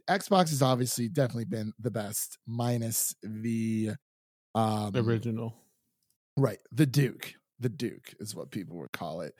xbox 0.09 0.49
has 0.49 0.61
obviously 0.61 1.07
definitely 1.07 1.45
been 1.45 1.71
the 1.79 1.91
best 1.91 2.37
minus 2.47 3.15
the 3.23 3.91
um 4.55 4.91
original. 4.95 5.55
right 6.37 6.59
the 6.71 6.85
duke 6.85 7.33
the 7.59 7.69
duke 7.69 8.13
is 8.19 8.35
what 8.35 8.51
people 8.51 8.77
would 8.77 8.91
call 8.91 9.21
it 9.21 9.33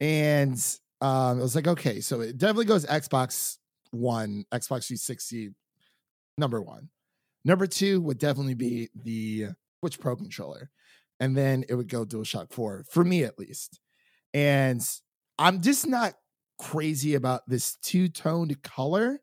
and 0.00 0.78
um 1.00 1.38
it 1.38 1.42
was 1.42 1.54
like 1.54 1.68
okay 1.68 2.00
so 2.00 2.20
it 2.20 2.38
definitely 2.38 2.64
goes 2.64 2.86
xbox 2.86 3.58
one 3.90 4.44
xbox 4.52 4.86
360 4.86 5.50
number 6.38 6.60
one 6.60 6.88
number 7.44 7.66
two 7.66 8.00
would 8.00 8.18
definitely 8.18 8.54
be 8.54 8.88
the 9.04 9.46
switch 9.80 10.00
pro 10.00 10.16
controller 10.16 10.70
and 11.20 11.36
then 11.36 11.64
it 11.68 11.74
would 11.74 11.88
go 11.88 12.04
DualShock 12.04 12.52
4 12.52 12.84
for 12.90 13.04
me 13.04 13.24
at 13.24 13.38
least. 13.38 13.80
And 14.34 14.82
I'm 15.38 15.62
just 15.62 15.86
not 15.86 16.14
crazy 16.58 17.14
about 17.14 17.42
this 17.46 17.76
two-toned 17.76 18.62
color. 18.62 19.20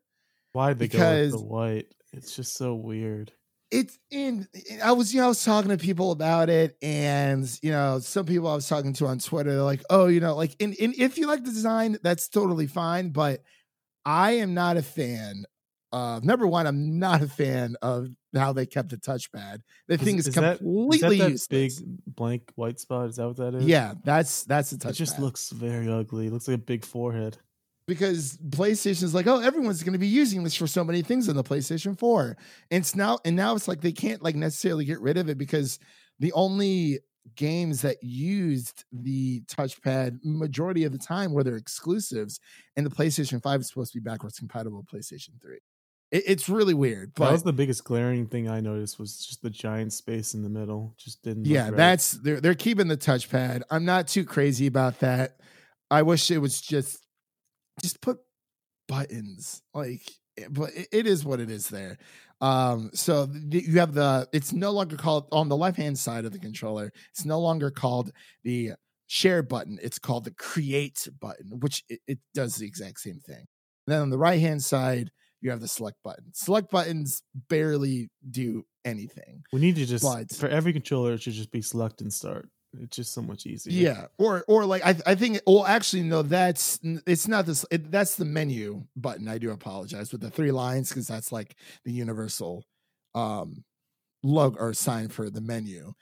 Why'd 0.54 0.78
they 0.78 0.88
go 0.88 0.98
because- 0.98 1.32
with 1.32 1.40
the 1.42 1.46
white? 1.46 1.86
It's 2.14 2.34
just 2.36 2.54
so 2.56 2.74
weird. 2.74 3.32
it's 3.72 3.98
in 4.12 4.46
i 4.84 4.92
was 4.92 5.12
you 5.12 5.18
know 5.18 5.24
i 5.24 5.28
was 5.28 5.42
talking 5.42 5.70
to 5.70 5.76
people 5.76 6.12
about 6.12 6.48
it 6.48 6.76
and 6.80 7.58
you 7.60 7.72
know 7.72 7.98
some 7.98 8.24
people 8.24 8.46
i 8.46 8.54
was 8.54 8.68
talking 8.68 8.92
to 8.92 9.06
on 9.06 9.18
twitter 9.18 9.50
they're 9.54 9.62
like 9.62 9.82
oh 9.90 10.06
you 10.06 10.20
know 10.20 10.36
like 10.36 10.54
in, 10.60 10.74
in 10.74 10.94
if 10.96 11.18
you 11.18 11.26
like 11.26 11.42
the 11.42 11.50
design 11.50 11.96
that's 12.04 12.28
totally 12.28 12.68
fine 12.68 13.08
but 13.08 13.42
i 14.04 14.32
am 14.32 14.54
not 14.54 14.76
a 14.76 14.82
fan 14.82 15.44
of 15.90 16.22
number 16.22 16.46
one 16.46 16.68
i'm 16.68 17.00
not 17.00 17.20
a 17.20 17.26
fan 17.26 17.74
of 17.82 18.06
how 18.36 18.52
they 18.52 18.66
kept 18.66 18.90
the 18.90 18.96
touchpad 18.96 19.58
the 19.88 19.98
thing 19.98 20.18
is, 20.18 20.28
is 20.28 20.34
completely 20.34 21.18
is 21.18 21.48
that, 21.48 21.48
that 21.48 21.48
big 21.50 21.72
blank 22.06 22.52
white 22.54 22.78
spot? 22.78 23.08
Is 23.08 23.16
that 23.16 23.26
what 23.26 23.38
that 23.38 23.54
is? 23.56 23.64
yeah 23.66 23.94
that's 24.04 24.44
that's 24.44 24.70
the 24.70 24.76
touchpad 24.76 24.90
It 24.90 24.94
just 24.94 25.18
looks 25.18 25.50
very 25.50 25.90
ugly. 25.90 26.26
It 26.28 26.32
looks 26.32 26.46
like 26.46 26.56
a 26.56 26.58
big 26.58 26.84
forehead. 26.84 27.38
Because 27.86 28.38
PlayStation's 28.48 29.14
like, 29.14 29.26
oh, 29.26 29.40
everyone's 29.40 29.82
going 29.82 29.92
to 29.92 29.98
be 29.98 30.06
using 30.06 30.42
this 30.42 30.54
for 30.54 30.66
so 30.66 30.84
many 30.84 31.02
things 31.02 31.28
on 31.28 31.36
the 31.36 31.44
PlayStation 31.44 31.98
4. 31.98 32.36
And 32.70 32.80
it's 32.82 32.96
now 32.96 33.18
and 33.24 33.36
now 33.36 33.54
it's 33.54 33.68
like 33.68 33.80
they 33.80 33.92
can't 33.92 34.22
like 34.22 34.34
necessarily 34.34 34.84
get 34.84 35.00
rid 35.00 35.16
of 35.16 35.28
it 35.28 35.38
because 35.38 35.78
the 36.18 36.32
only 36.32 37.00
games 37.36 37.82
that 37.82 37.96
used 38.02 38.84
the 38.92 39.42
touchpad 39.42 40.18
majority 40.22 40.84
of 40.84 40.92
the 40.92 40.98
time 40.98 41.32
were 41.32 41.42
their 41.42 41.56
exclusives 41.56 42.38
and 42.76 42.84
the 42.84 42.90
PlayStation 42.90 43.42
5 43.42 43.60
is 43.60 43.68
supposed 43.68 43.92
to 43.92 44.00
be 44.00 44.04
backwards 44.04 44.38
compatible 44.38 44.78
with 44.78 44.86
PlayStation 44.86 45.40
3. 45.40 45.58
It, 46.10 46.24
it's 46.26 46.48
really 46.48 46.74
weird, 46.74 47.12
that 47.16 47.32
was 47.32 47.42
the 47.42 47.52
biggest 47.52 47.84
glaring 47.84 48.26
thing 48.26 48.48
I 48.48 48.60
noticed 48.60 48.98
was 48.98 49.24
just 49.24 49.42
the 49.42 49.50
giant 49.50 49.92
space 49.92 50.34
in 50.34 50.42
the 50.42 50.50
middle. 50.50 50.94
Just 50.98 51.22
didn't. 51.22 51.46
yeah, 51.46 51.64
right. 51.64 51.76
that's 51.76 52.12
they're 52.12 52.40
they're 52.40 52.54
keeping 52.54 52.88
the 52.88 52.96
touchpad. 52.96 53.62
I'm 53.70 53.84
not 53.84 54.06
too 54.06 54.24
crazy 54.24 54.66
about 54.66 55.00
that. 55.00 55.40
I 55.90 56.02
wish 56.02 56.30
it 56.30 56.38
was 56.38 56.60
just 56.60 57.03
just 57.84 58.00
put 58.00 58.18
buttons 58.88 59.62
like 59.74 60.02
eh, 60.38 60.46
but 60.50 60.70
it, 60.92 61.06
is 61.06 61.24
what 61.24 61.38
it 61.40 61.50
is 61.50 61.68
there. 61.68 61.96
Um 62.40 62.90
so 62.94 63.28
you 63.50 63.78
have 63.78 63.94
the 63.94 64.28
it's 64.32 64.52
no 64.52 64.70
longer 64.72 64.96
called 64.96 65.28
on 65.30 65.48
the 65.48 65.56
left 65.56 65.76
hand 65.76 65.98
side 65.98 66.24
of 66.24 66.32
the 66.32 66.38
controller 66.38 66.90
it's 67.10 67.24
no 67.24 67.40
longer 67.40 67.70
called 67.70 68.10
the 68.42 68.72
share 69.06 69.42
button 69.42 69.78
it's 69.82 69.98
called 69.98 70.24
the 70.24 70.32
create 70.32 71.06
button 71.20 71.60
which 71.60 71.84
it, 71.88 72.00
it 72.06 72.18
does 72.34 72.56
the 72.56 72.66
exact 72.66 73.00
same 73.00 73.20
thing. 73.20 73.44
Then 73.86 74.00
on 74.02 74.10
the 74.10 74.18
right 74.18 74.40
hand 74.40 74.62
side 74.64 75.10
you 75.40 75.50
have 75.50 75.60
the 75.60 75.68
select 75.68 75.98
button. 76.02 76.24
Select 76.32 76.70
buttons 76.70 77.22
barely 77.50 78.08
do 78.30 78.64
anything 78.84 79.42
we 79.52 79.60
need 79.60 79.76
to 79.76 79.86
just 79.86 80.04
but- 80.04 80.30
for 80.34 80.48
every 80.48 80.72
controller 80.72 81.12
it 81.14 81.22
should 81.22 81.34
just 81.34 81.52
be 81.52 81.62
select 81.62 82.00
and 82.00 82.12
start. 82.12 82.48
It's 82.82 82.96
just 82.96 83.12
so 83.12 83.22
much 83.22 83.46
easier. 83.46 83.72
Yeah, 83.72 84.06
or 84.18 84.44
or 84.48 84.66
like 84.66 84.84
I 84.84 84.96
I 85.06 85.14
think 85.14 85.40
well 85.46 85.66
actually 85.66 86.02
no 86.02 86.22
that's 86.22 86.78
it's 87.06 87.28
not 87.28 87.46
this 87.46 87.64
it, 87.70 87.90
that's 87.90 88.16
the 88.16 88.24
menu 88.24 88.84
button. 88.96 89.28
I 89.28 89.38
do 89.38 89.50
apologize 89.50 90.12
with 90.12 90.20
the 90.20 90.30
three 90.30 90.52
lines 90.52 90.88
because 90.88 91.06
that's 91.06 91.32
like 91.32 91.56
the 91.84 91.92
universal 91.92 92.64
um 93.14 93.64
logo 94.22 94.58
or 94.58 94.74
sign 94.74 95.08
for 95.08 95.30
the 95.30 95.40
menu. 95.40 95.92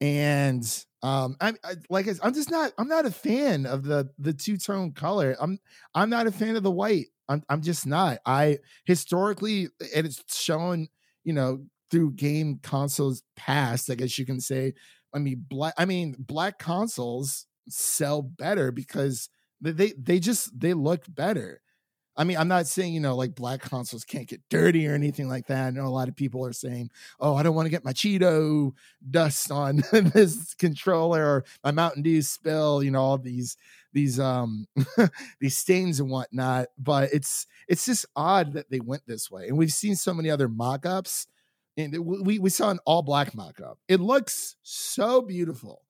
And 0.00 0.64
um 1.02 1.36
I, 1.40 1.54
like 1.90 2.08
I, 2.08 2.12
I'm 2.22 2.34
just 2.34 2.50
not 2.50 2.72
I'm 2.78 2.88
not 2.88 3.06
a 3.06 3.10
fan 3.10 3.66
of 3.66 3.84
the 3.84 4.10
the 4.18 4.32
two 4.32 4.56
tone 4.56 4.92
color. 4.92 5.36
I'm 5.40 5.58
I'm 5.94 6.10
not 6.10 6.26
a 6.26 6.32
fan 6.32 6.56
of 6.56 6.62
the 6.62 6.70
white. 6.70 7.06
I'm 7.28 7.42
I'm 7.48 7.62
just 7.62 7.86
not. 7.86 8.18
I 8.26 8.58
historically 8.86 9.68
and 9.94 10.06
it's 10.06 10.22
shown 10.34 10.88
you 11.24 11.32
know 11.32 11.64
through 11.90 12.12
game 12.12 12.60
consoles 12.62 13.22
past. 13.36 13.90
I 13.90 13.94
guess 13.94 14.18
you 14.18 14.26
can 14.26 14.40
say 14.40 14.74
I 15.14 15.18
mean, 15.18 15.44
black. 15.48 15.74
I 15.78 15.84
mean, 15.84 16.16
black 16.18 16.58
consoles 16.58 17.46
sell 17.68 18.22
better 18.22 18.72
because 18.72 19.28
they 19.60 19.72
they, 19.72 19.92
they 19.98 20.18
just 20.18 20.58
they 20.58 20.74
look 20.74 21.04
better. 21.08 21.60
I 22.16 22.24
mean, 22.24 22.36
I'm 22.36 22.48
not 22.48 22.66
saying 22.66 22.92
you 22.92 23.00
know 23.00 23.14
like 23.14 23.36
black 23.36 23.60
consoles 23.60 24.04
can't 24.04 24.26
get 24.26 24.42
dirty 24.50 24.88
or 24.88 24.94
anything 24.94 25.28
like 25.28 25.46
that. 25.46 25.68
I 25.68 25.70
know 25.70 25.86
a 25.86 25.88
lot 25.88 26.08
of 26.08 26.16
people 26.16 26.44
are 26.44 26.52
saying, 26.52 26.90
"Oh, 27.20 27.36
I 27.36 27.44
don't 27.44 27.54
want 27.54 27.66
to 27.66 27.70
get 27.70 27.84
my 27.84 27.92
Cheeto 27.92 28.72
dust 29.08 29.52
on 29.52 29.76
this 29.92 30.54
controller 30.54 31.24
or 31.24 31.44
my 31.62 31.70
Mountain 31.70 32.02
Dew 32.02 32.20
spill." 32.22 32.82
You 32.82 32.90
know, 32.90 33.00
all 33.00 33.18
these 33.18 33.56
these 33.92 34.18
um 34.18 34.66
these 35.40 35.56
stains 35.56 36.00
and 36.00 36.10
whatnot. 36.10 36.68
But 36.76 37.10
it's 37.12 37.46
it's 37.68 37.86
just 37.86 38.04
odd 38.16 38.52
that 38.54 38.68
they 38.68 38.80
went 38.80 39.06
this 39.06 39.30
way, 39.30 39.46
and 39.46 39.56
we've 39.56 39.72
seen 39.72 39.94
so 39.94 40.12
many 40.12 40.28
other 40.28 40.48
mock-ups 40.48 41.28
and 41.78 41.96
we 41.98 42.38
we 42.38 42.50
saw 42.50 42.68
an 42.70 42.78
all 42.84 43.00
black 43.02 43.34
mock-up. 43.34 43.78
It 43.88 44.00
looks 44.00 44.56
so 44.62 45.22
beautiful, 45.22 45.80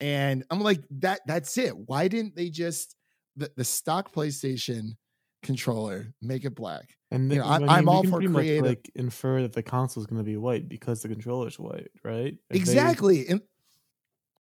and 0.00 0.42
I'm 0.50 0.60
like 0.60 0.80
that. 0.98 1.20
That's 1.26 1.56
it. 1.58 1.76
Why 1.76 2.08
didn't 2.08 2.34
they 2.34 2.50
just 2.50 2.96
the, 3.36 3.50
the 3.56 3.64
stock 3.64 4.12
PlayStation 4.12 4.96
controller 5.44 6.12
make 6.20 6.44
it 6.44 6.54
black? 6.56 6.96
And 7.10 7.30
You 7.32 7.38
know, 7.38 7.44
I'm- 7.46 7.62
I 7.62 7.66
mean, 7.66 7.68
I'm 7.70 7.88
all 7.88 8.02
for 8.04 8.20
much, 8.20 8.34
creative- 8.42 8.66
like 8.66 8.90
infer 8.96 9.42
that 9.42 9.52
the 9.52 9.62
console 9.62 10.02
is 10.02 10.06
going 10.06 10.18
to 10.18 10.24
be 10.24 10.36
white 10.36 10.68
because 10.68 11.02
the 11.02 11.08
controller's 11.08 11.58
white, 11.58 11.90
right? 12.02 12.32
Have 12.32 12.40
they- 12.50 12.58
exactly. 12.58 13.28
And 13.28 13.40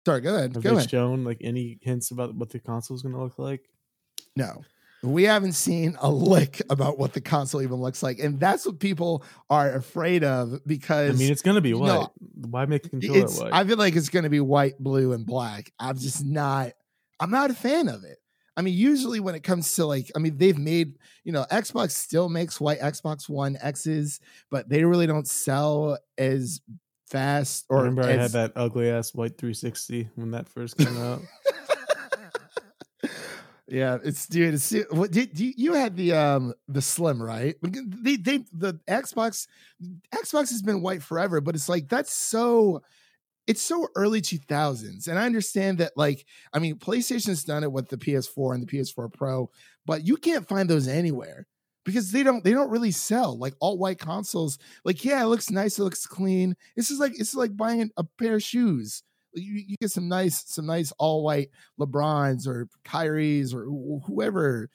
sorry, 0.07 0.21
go 0.23 0.35
ahead. 0.37 0.55
Have 0.55 0.63
Go 0.63 0.71
they 0.71 0.77
ahead. 0.77 0.91
shown 0.91 1.25
like 1.25 1.39
any 1.43 1.79
hints 1.83 2.11
about 2.13 2.35
what 2.35 2.49
the 2.51 2.59
console 2.61 2.95
is 2.97 3.03
going 3.03 3.15
to 3.15 3.23
look 3.23 3.39
like? 3.39 3.69
No. 4.37 4.63
We 5.03 5.25
haven't 5.25 5.53
seen 5.53 5.97
a 6.01 6.11
lick 6.11 6.63
about 6.71 6.99
what 6.99 7.13
the 7.13 7.21
console 7.21 7.63
even 7.63 7.77
looks 7.77 8.03
like. 8.03 8.19
And 8.19 8.41
that's 8.41 8.67
what 8.67 8.81
people 8.81 9.25
are 9.51 9.73
afraid 9.75 10.25
of 10.25 10.61
Because 10.67 11.15
I 11.15 11.19
mean, 11.19 11.31
it's 11.31 11.43
going 11.43 11.57
to 11.57 11.61
be 11.61 11.75
white. 11.75 11.87
know, 11.89 12.13
Why 12.49 12.67
make 12.67 12.83
the 12.83 12.89
controller 12.89 13.27
white? 13.27 13.53
I 13.53 13.65
feel 13.65 13.77
like 13.77 13.95
it's 13.95 14.09
gonna 14.09 14.31
be 14.31 14.41
white, 14.41 14.79
blue, 14.79 15.13
and 15.13 15.27
black. 15.27 15.73
I'm 15.79 15.99
just 15.99 16.25
not 16.25 16.73
I'm 17.21 17.31
not 17.31 17.51
a 17.51 17.55
fan 17.55 17.89
of 17.89 18.05
it. 18.05 18.19
I 18.57 18.63
mean, 18.63 18.75
usually 18.75 19.21
when 19.21 19.35
it 19.35 19.43
comes 19.43 19.75
to 19.75 19.85
like, 19.85 20.11
I 20.17 20.19
mean, 20.19 20.39
they've 20.39 20.57
made, 20.57 20.99
you 21.25 21.33
know, 21.33 21.45
Xbox 21.51 21.91
still 21.91 22.31
makes 22.31 22.59
white 22.59 22.81
Xbox 22.81 23.29
One 23.29 23.59
X's, 23.61 24.19
but 24.51 24.69
they 24.69 24.85
really 24.85 25.07
don't 25.07 25.29
sell 25.29 25.99
as 26.17 26.61
fast 27.07 27.67
or 27.69 27.79
Remember, 27.85 28.05
I 28.05 28.13
had 28.13 28.31
that 28.33 28.53
ugly 28.57 28.91
ass 28.91 29.15
white 29.15 29.37
360 29.37 30.09
when 30.15 30.31
that 30.31 30.49
first 30.49 30.79
came 30.79 30.97
out. 30.97 31.21
yeah, 33.69 33.99
it's 34.05 34.27
dude. 34.27 34.55
It's 34.55 34.73
what 34.91 35.11
did 35.11 35.39
you, 35.39 35.53
you 35.57 35.73
had 35.75 35.97
the 35.97 36.13
um 36.13 36.55
the 36.69 36.83
slim 36.83 37.23
right? 37.23 37.57
They 37.63 38.17
they 38.17 38.45
the 38.53 38.81
Xbox 38.89 39.49
Xbox 40.15 40.51
has 40.51 40.63
been 40.63 40.83
white 40.83 41.03
forever, 41.03 41.41
but 41.41 41.55
it's 41.55 41.69
like 41.69 41.89
that's 41.89 42.13
so 42.13 42.83
it's 43.47 43.63
so 43.63 43.87
early 43.95 44.21
2000s 44.21 45.07
and 45.07 45.19
i 45.19 45.25
understand 45.25 45.79
that 45.79 45.93
like 45.97 46.27
i 46.53 46.59
mean 46.59 46.77
playstation's 46.77 47.45
done 47.45 47.63
it 47.63 47.71
with 47.71 47.89
the 47.89 47.97
ps4 47.97 48.55
and 48.55 48.67
the 48.67 48.67
ps4 48.67 49.13
pro 49.13 49.49
but 49.85 50.05
you 50.05 50.17
can't 50.17 50.49
find 50.49 50.69
those 50.69 50.89
anywhere 50.89 51.47
because 51.85 52.11
they 52.11 52.23
don't 52.23 52.43
they 52.43 52.53
don't 52.53 52.71
really 52.71 52.91
sell 52.91 53.39
like 53.39 53.55
all 53.61 53.79
white 53.79 53.99
consoles 53.99 54.59
like 54.85 55.05
yeah 55.05 55.23
it 55.23 55.29
looks 55.29 55.51
nice 55.51 55.79
it 55.79 55.85
looks 55.85 56.07
clean 56.07 56.57
this 56.75 56.91
is 56.91 56.99
like 56.99 57.19
it's 57.19 57.35
like 57.35 57.57
buying 57.57 57.91
a 57.97 58.05
pair 58.19 58.35
of 58.35 58.43
shoes 58.43 59.03
you, 59.37 59.63
you 59.69 59.77
get 59.81 59.91
some 59.91 60.09
nice 60.09 60.45
some 60.47 60.67
nice 60.67 60.93
all 60.99 61.23
white 61.25 61.51
lebrons 61.81 62.47
or 62.47 62.69
kyries 62.85 63.55
or 63.55 63.65
whoever 64.07 64.69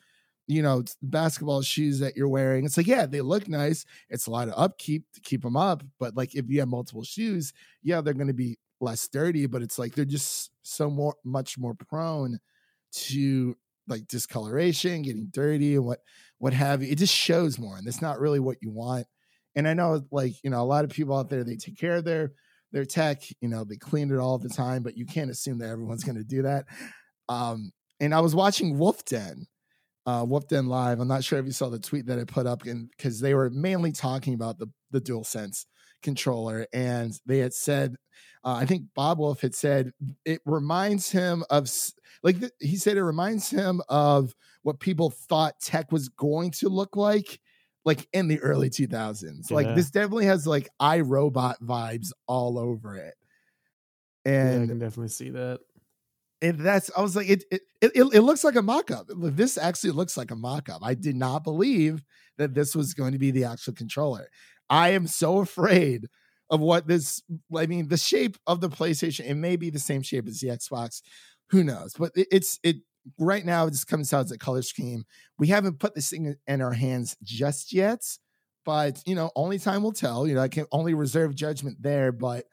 you 0.48 0.62
know 0.62 0.84
basketball 1.02 1.62
shoes 1.62 2.00
that 2.00 2.16
you're 2.16 2.28
wearing. 2.30 2.66
It's 2.66 2.78
like 2.78 2.88
yeah 2.88 3.06
they 3.06 3.22
look 3.22 3.48
nice. 3.48 3.86
It's 4.10 4.28
a 4.28 4.32
lot 4.32 4.48
of 4.48 4.54
upkeep 4.58 5.04
to 5.14 5.22
keep 5.22 5.42
them 5.44 5.58
up 5.58 5.84
but 6.00 6.16
like 6.16 6.36
if 6.36 6.50
you 6.50 6.60
have 6.60 6.70
multiple 6.70 7.04
shoes 7.04 7.54
yeah 7.84 8.02
they're 8.02 8.14
going 8.14 8.28
to 8.28 8.34
be 8.34 8.58
less 8.80 9.08
dirty 9.08 9.46
but 9.46 9.62
it's 9.62 9.78
like 9.78 9.94
they're 9.94 10.06
just 10.06 10.52
so 10.64 10.90
more 10.90 11.16
much 11.24 11.58
more 11.58 11.76
prone 11.76 12.40
to 12.92 13.56
like 13.88 14.08
discoloration 14.08 15.02
getting 15.02 15.28
dirty 15.32 15.76
and 15.76 15.86
what 15.86 16.00
what 16.40 16.54
have 16.54 16.82
you. 16.82 16.92
It 16.92 16.98
just 16.98 17.14
shows 17.14 17.60
more 17.60 17.78
and 17.78 17.88
it's 17.88 18.02
not 18.02 18.20
really 18.20 18.40
what 18.40 18.58
you 18.62 18.72
want. 18.72 19.08
And 19.56 19.68
i 19.68 19.74
know 19.74 20.02
like 20.12 20.34
you 20.44 20.50
know 20.50 20.62
a 20.62 20.64
lot 20.64 20.86
of 20.86 20.92
people 20.92 21.18
out 21.18 21.30
there 21.30 21.44
they 21.44 21.56
take 21.58 21.78
care 21.78 21.96
of 21.96 22.06
their 22.06 22.32
their 22.72 22.86
tech 22.86 23.22
you 23.42 23.48
know 23.48 23.64
they 23.64 23.78
clean 23.78 24.12
it 24.12 24.18
all 24.18 24.38
the 24.38 24.50
time 24.50 24.84
but 24.84 24.98
you 24.98 25.06
can't 25.06 25.32
assume 25.32 25.60
that 25.60 25.70
everyone's 25.70 26.04
going 26.04 26.18
to 26.18 26.24
do 26.24 26.42
that. 26.44 26.66
Um 27.30 27.72
and 28.00 28.14
i 28.14 28.20
was 28.20 28.36
watching 28.36 28.78
wolf 28.78 29.06
den 29.06 29.48
uh 30.06 30.26
wolf 30.28 30.48
den 30.48 30.68
live. 30.68 31.00
I'm 31.00 31.08
not 31.08 31.24
sure 31.24 31.40
if 31.40 31.46
you 31.46 31.52
saw 31.52 31.70
the 31.70 31.80
tweet 31.80 32.08
that 32.08 32.20
i 32.20 32.24
put 32.24 32.48
up 32.48 32.66
and 32.66 32.90
because 32.98 33.20
they 33.20 33.34
were 33.34 33.50
mainly 33.50 33.92
talking 33.92 34.34
about 34.34 34.58
the 34.58 34.68
the 34.92 35.02
dual 35.02 35.24
sense 35.24 35.66
controller 36.02 36.66
and 36.74 37.14
they 37.26 37.38
had 37.38 37.54
said 37.54 37.96
uh, 38.44 38.56
i 38.56 38.66
think 38.66 38.84
bob 38.96 39.20
wolf 39.20 39.42
had 39.42 39.54
said 39.54 39.92
it 40.26 40.42
reminds 40.46 41.12
him 41.12 41.44
of 41.50 41.70
like 42.24 42.40
th- 42.40 42.52
he 42.60 42.76
said 42.76 42.98
it 42.98 43.04
reminds 43.04 43.50
him 43.50 43.82
of 43.88 44.34
what 44.64 44.80
people 44.80 45.12
thought 45.12 45.60
tech 45.62 45.92
was 45.92 46.10
going 46.10 46.52
to 46.52 46.70
look 46.70 46.96
like 46.96 47.40
like 47.84 48.08
in 48.14 48.28
the 48.28 48.40
early 48.40 48.70
2000s 48.70 49.50
like 49.52 49.76
this 49.76 49.90
definitely 49.90 50.26
has 50.26 50.46
like 50.46 50.70
iRobot 50.82 51.56
vibes 51.62 52.12
all 52.28 52.60
over 52.60 52.96
it 52.96 53.16
yeah, 54.26 54.62
I 54.64 54.68
can 54.68 54.80
definitely 54.80 55.10
see 55.10 55.30
that. 55.32 55.60
and 56.42 56.60
that's 56.60 56.92
I 56.96 57.02
was 57.02 57.16
like 57.16 57.30
it 57.30 57.44
it, 57.52 57.62
it 57.82 57.92
it 57.96 58.22
looks 58.22 58.44
like 58.44 58.56
a 58.56 58.62
mock-up. 58.62 59.08
This 59.10 59.58
actually 59.58 59.92
looks 59.92 60.16
like 60.16 60.32
a 60.32 60.36
mock-up. 60.36 60.82
I 60.84 60.94
did 60.94 61.16
not 61.16 61.44
believe 61.44 62.04
that 62.38 62.54
this 62.54 62.76
was 62.76 62.94
going 62.94 63.14
to 63.14 63.20
be 63.20 63.32
the 63.32 63.46
actual 63.46 63.74
controller. 63.74 64.28
I 64.70 64.90
am 64.90 65.08
so 65.08 65.40
afraid 65.40 66.08
of 66.50 66.60
what 66.60 66.88
this 66.88 67.22
I 67.56 67.66
mean 67.66 67.88
the 67.88 67.98
shape 67.98 68.38
of 68.46 68.62
the 68.62 68.70
PlayStation 68.70 69.26
it 69.26 69.36
may 69.36 69.56
be 69.56 69.70
the 69.70 69.80
same 69.80 70.04
shape 70.04 70.28
as 70.28 70.40
the 70.40 70.50
Xbox. 70.50 71.02
Who 71.50 71.64
knows? 71.64 71.94
But 71.98 72.12
it, 72.16 72.28
it's 72.32 72.60
it 72.64 72.78
right 73.20 73.46
now 73.46 73.70
just 73.70 73.88
comes 73.88 74.14
out 74.14 74.26
as 74.26 74.32
a 74.32 74.38
color 74.38 74.62
scheme. 74.62 75.04
We 75.38 75.48
haven't 75.48 75.80
put 75.80 75.96
this 75.96 76.10
thing 76.10 76.36
in 76.48 76.62
our 76.62 76.74
hands 76.74 77.16
just 77.24 77.74
yet. 77.74 78.02
but 78.66 79.02
you 79.06 79.16
know, 79.16 79.32
only 79.36 79.60
time 79.60 79.84
will 79.84 79.92
tell. 79.94 80.28
You 80.28 80.36
know, 80.36 80.42
I 80.42 80.48
can 80.48 80.66
only 80.72 80.94
reserve 80.94 81.36
judgment 81.36 81.78
there. 81.82 82.12
But 82.12 82.46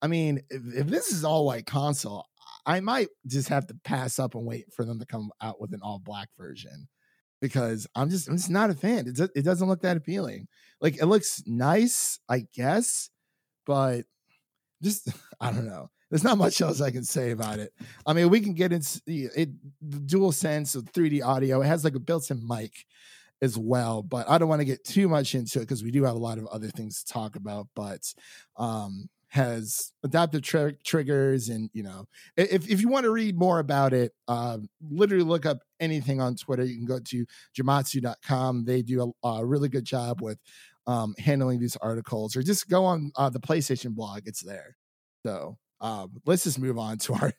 I 0.00 0.08
mean, 0.08 0.40
if, 0.50 0.62
if 0.74 0.86
this 0.88 1.12
is 1.12 1.24
all 1.24 1.46
white 1.46 1.66
console, 1.66 2.26
I 2.66 2.80
might 2.80 3.08
just 3.26 3.48
have 3.48 3.66
to 3.68 3.74
pass 3.84 4.18
up 4.18 4.34
and 4.34 4.46
wait 4.46 4.72
for 4.72 4.84
them 4.84 4.98
to 5.00 5.06
come 5.06 5.30
out 5.40 5.60
with 5.60 5.72
an 5.72 5.80
all 5.82 5.98
black 5.98 6.28
version 6.38 6.88
because 7.40 7.86
I'm 7.94 8.08
just 8.10 8.28
I'm 8.28 8.36
just 8.36 8.50
not 8.50 8.70
a 8.70 8.74
fan. 8.74 9.06
It, 9.08 9.30
it 9.34 9.42
doesn't 9.42 9.68
look 9.68 9.82
that 9.82 9.96
appealing. 9.96 10.48
Like 10.80 10.96
it 10.98 11.06
looks 11.06 11.42
nice, 11.46 12.18
I 12.28 12.46
guess, 12.54 13.10
but 13.66 14.04
just 14.82 15.08
I 15.40 15.52
don't 15.52 15.66
know. 15.66 15.90
There's 16.12 16.22
not 16.22 16.36
much 16.36 16.60
else 16.60 16.82
I 16.82 16.90
can 16.90 17.04
say 17.04 17.30
about 17.30 17.58
it. 17.58 17.72
I 18.04 18.12
mean, 18.12 18.28
we 18.28 18.40
can 18.40 18.52
get 18.52 18.70
into 18.70 19.00
it, 19.06 19.48
the 19.80 19.98
dual 19.98 20.30
sense 20.30 20.74
of 20.74 20.84
3D 20.84 21.24
audio. 21.24 21.62
It 21.62 21.66
has 21.66 21.84
like 21.84 21.94
a 21.94 22.00
built-in 22.00 22.46
mic 22.46 22.84
as 23.40 23.56
well, 23.56 24.02
but 24.02 24.28
I 24.28 24.36
don't 24.36 24.50
want 24.50 24.60
to 24.60 24.66
get 24.66 24.84
too 24.84 25.08
much 25.08 25.34
into 25.34 25.60
it 25.60 25.62
because 25.62 25.82
we 25.82 25.90
do 25.90 26.04
have 26.04 26.14
a 26.14 26.18
lot 26.18 26.36
of 26.36 26.46
other 26.48 26.68
things 26.68 27.02
to 27.02 27.10
talk 27.14 27.34
about. 27.34 27.68
But 27.74 28.12
um, 28.58 29.08
has 29.28 29.94
adaptive 30.04 30.42
tri- 30.42 30.76
triggers 30.84 31.48
and 31.48 31.70
you 31.72 31.82
know 31.82 32.04
if, 32.36 32.68
if 32.68 32.82
you 32.82 32.88
want 32.90 33.04
to 33.04 33.10
read 33.10 33.34
more 33.34 33.60
about 33.60 33.94
it 33.94 34.12
uh, 34.28 34.58
literally 34.90 35.24
look 35.24 35.46
up 35.46 35.60
anything 35.80 36.20
on 36.20 36.36
twitter 36.36 36.62
you 36.62 36.76
can 36.76 36.84
go 36.84 36.98
to 36.98 37.24
gematsu.com 37.58 38.66
they 38.66 38.82
do 38.82 39.14
a, 39.24 39.26
a 39.26 39.42
really 39.46 39.70
good 39.70 39.86
job 39.86 40.20
with 40.20 40.38
um, 40.86 41.14
handling 41.18 41.58
these 41.58 41.76
articles 41.76 42.36
or 42.36 42.42
just 42.42 42.68
go 42.68 42.84
on 42.84 43.10
uh, 43.16 43.30
the 43.30 43.40
playstation 43.40 43.94
blog 43.94 44.20
it's 44.26 44.42
there 44.42 44.76
so 45.24 45.56
um, 45.82 46.20
let's 46.24 46.44
just 46.44 46.58
move 46.58 46.78
on 46.78 46.96
to 46.98 47.12
our 47.14 47.32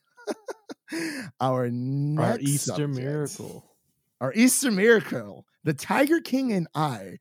our 1.42 1.70
next 1.72 2.30
our 2.30 2.40
easter 2.40 2.72
subject. 2.72 2.94
miracle 2.94 3.66
our 4.22 4.32
easter 4.36 4.70
miracle 4.70 5.46
the 5.64 5.74
tiger 5.74 6.20
king 6.20 6.54
and 6.54 6.68
i 6.76 7.18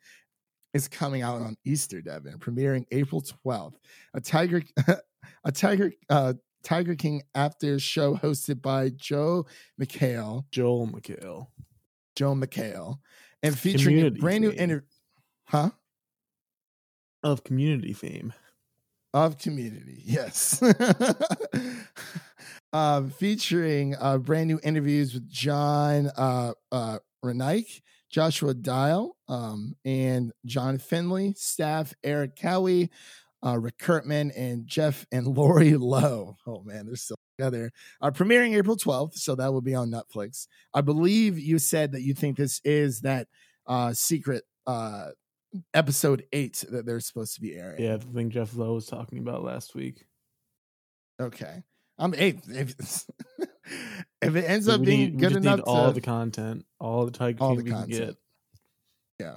is 0.74 0.88
coming 0.88 1.22
out 1.22 1.42
on 1.42 1.56
Easter, 1.64 2.00
Devin, 2.00 2.38
premiering 2.38 2.86
April 2.90 3.22
12th. 3.22 3.74
A 4.14 4.20
Tiger 4.20 4.62
a 5.44 5.52
Tiger 5.52 5.92
uh 6.08 6.34
Tiger 6.62 6.94
King 6.94 7.22
after 7.34 7.78
show 7.78 8.14
hosted 8.14 8.62
by 8.62 8.90
Joe 8.90 9.46
McHale. 9.80 10.44
Joel 10.50 10.86
McHale. 10.86 11.48
Joe 12.16 12.34
McHale. 12.34 12.98
And 13.42 13.58
featuring 13.58 13.96
Community 13.96 14.18
a 14.18 14.20
brand 14.20 14.42
new 14.42 14.50
fame. 14.50 14.60
interview. 14.60 14.88
Huh? 15.44 15.70
Of 17.24 17.44
community 17.44 17.92
fame. 17.92 18.32
Of 19.14 19.36
community, 19.36 20.00
yes. 20.06 20.62
uh, 22.72 23.02
featuring 23.18 23.94
uh, 24.00 24.16
brand 24.16 24.48
new 24.48 24.58
interviews 24.62 25.12
with 25.12 25.28
John 25.28 26.10
uh, 26.16 26.52
uh, 26.70 26.98
Reinke, 27.22 27.82
Joshua 28.08 28.54
Dial, 28.54 29.14
um, 29.28 29.76
and 29.84 30.32
John 30.46 30.78
Finlay, 30.78 31.34
staff 31.36 31.92
Erik 32.02 32.36
Cowie, 32.36 32.90
uh, 33.44 33.58
Rick 33.58 33.76
Kurtman, 33.78 34.32
and 34.34 34.66
Jeff 34.66 35.04
and 35.12 35.26
Lori 35.36 35.76
Lowe. 35.76 36.36
Oh 36.46 36.62
man, 36.62 36.86
they're 36.86 36.96
still 36.96 37.18
together. 37.36 37.70
Uh, 38.00 38.10
premiering 38.10 38.56
April 38.56 38.76
12th, 38.76 39.14
so 39.14 39.34
that 39.34 39.52
will 39.52 39.60
be 39.60 39.74
on 39.74 39.90
Netflix. 39.90 40.46
I 40.72 40.80
believe 40.80 41.38
you 41.38 41.58
said 41.58 41.92
that 41.92 42.02
you 42.02 42.14
think 42.14 42.38
this 42.38 42.60
is 42.64 43.02
that 43.02 43.28
uh, 43.66 43.92
secret 43.92 44.44
uh, 44.66 45.08
episode 45.74 46.24
eight 46.32 46.64
that 46.70 46.86
they're 46.86 47.00
supposed 47.00 47.34
to 47.34 47.40
be 47.40 47.54
airing. 47.54 47.82
Yeah, 47.82 47.96
the 47.96 48.06
thing 48.06 48.30
Jeff 48.30 48.54
Lowe 48.56 48.74
was 48.74 48.86
talking 48.86 49.18
about 49.18 49.42
last 49.44 49.74
week. 49.74 50.04
Okay. 51.20 51.62
I'm 51.98 52.14
eight. 52.16 52.40
If, 52.48 52.74
if 54.22 54.34
it 54.36 54.44
ends 54.44 54.66
So 54.66 54.74
up 54.74 54.80
we 54.80 54.86
being 54.86 54.98
need, 55.00 55.14
we 55.14 55.20
good 55.20 55.36
enough 55.36 55.60
all 55.66 55.88
to, 55.88 55.92
the 55.92 56.00
content, 56.00 56.64
all 56.80 57.04
the 57.04 57.10
Tiger 57.12 57.38
all 57.42 57.50
King 57.50 57.58
the 57.58 57.64
we 57.64 57.70
content. 57.70 57.90
get. 57.90 58.16
yeah, 59.20 59.36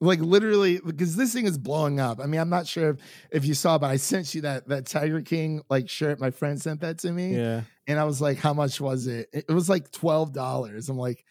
like 0.00 0.18
literally, 0.18 0.80
because 0.84 1.14
this 1.16 1.32
thing 1.32 1.46
is 1.46 1.56
blowing 1.56 2.00
up. 2.00 2.18
I 2.20 2.26
mean, 2.26 2.40
I'm 2.40 2.50
not 2.50 2.66
sure 2.66 2.90
if, 2.90 2.96
if 3.30 3.44
you 3.46 3.54
saw, 3.54 3.78
but 3.78 3.88
I 3.90 3.96
sent 3.96 4.34
you 4.34 4.40
that 4.42 4.68
that 4.68 4.86
Tiger 4.86 5.22
King 5.22 5.62
like 5.70 5.88
shirt. 5.88 6.20
My 6.20 6.32
friend 6.32 6.60
sent 6.60 6.80
that 6.80 6.98
to 6.98 7.12
me, 7.12 7.36
Yeah. 7.36 7.62
and 7.86 7.98
I 8.00 8.04
was 8.04 8.20
like, 8.20 8.38
"How 8.38 8.52
much 8.52 8.80
was 8.80 9.06
it?" 9.06 9.28
It 9.32 9.44
it 9.48 9.52
was 9.52 9.68
like 9.70 9.90
twelve 9.92 10.32
dollars. 10.32 10.88
I'm 10.88 10.98
like, 10.98 11.24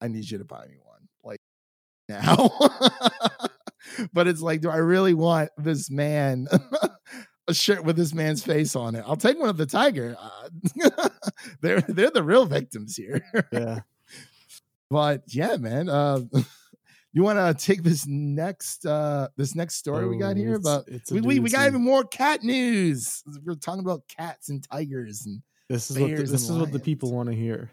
"I 0.00 0.08
need 0.08 0.28
you 0.28 0.38
to 0.38 0.44
buy 0.44 0.66
me 0.66 0.74
one, 0.82 1.08
like 1.22 1.38
now." 2.08 2.50
but 4.12 4.26
it's 4.28 4.40
like, 4.40 4.60
do 4.60 4.70
I 4.70 4.76
really 4.76 5.14
want 5.14 5.50
this 5.58 5.90
man? 5.90 6.46
A 7.48 7.54
shirt 7.54 7.84
with 7.84 7.94
this 7.96 8.12
man's 8.12 8.42
face 8.42 8.74
on 8.74 8.96
it. 8.96 9.04
I'll 9.06 9.14
take 9.14 9.38
one 9.38 9.48
of 9.48 9.56
the 9.56 9.66
tiger. 9.66 10.16
Uh, 10.18 11.08
they're 11.60 11.80
they're 11.82 12.10
the 12.10 12.24
real 12.24 12.44
victims 12.44 12.96
here. 12.96 13.22
Yeah. 13.52 13.80
but 14.90 15.22
yeah, 15.28 15.56
man. 15.56 15.88
Uh, 15.88 16.22
you 17.12 17.22
want 17.22 17.38
to 17.38 17.64
take 17.64 17.84
this 17.84 18.04
next 18.06 18.84
uh 18.84 19.28
this 19.36 19.54
next 19.54 19.76
story 19.76 20.08
we 20.08 20.18
got 20.18 20.32
Oh, 20.32 20.38
here 20.38 20.54
it's- 20.56 20.66
about 20.66 20.88
it's 20.88 21.10
a 21.12 21.14
we, 21.14 21.20
we, 21.20 21.38
we 21.38 21.48
got 21.50 21.68
even 21.68 21.82
more 21.82 22.02
cat 22.02 22.42
news. 22.42 23.22
We're 23.44 23.54
talking 23.54 23.80
about 23.80 24.02
cats 24.08 24.48
and 24.48 24.60
tigers 24.68 25.24
and 25.24 25.40
This 25.68 25.88
is 25.90 25.98
what 26.00 26.10
the, 26.10 26.16
this 26.16 26.32
is 26.32 26.50
and 26.50 26.60
what 26.60 26.72
the 26.72 26.80
people 26.80 27.12
want 27.12 27.28
to 27.28 27.34
hear. 27.36 27.70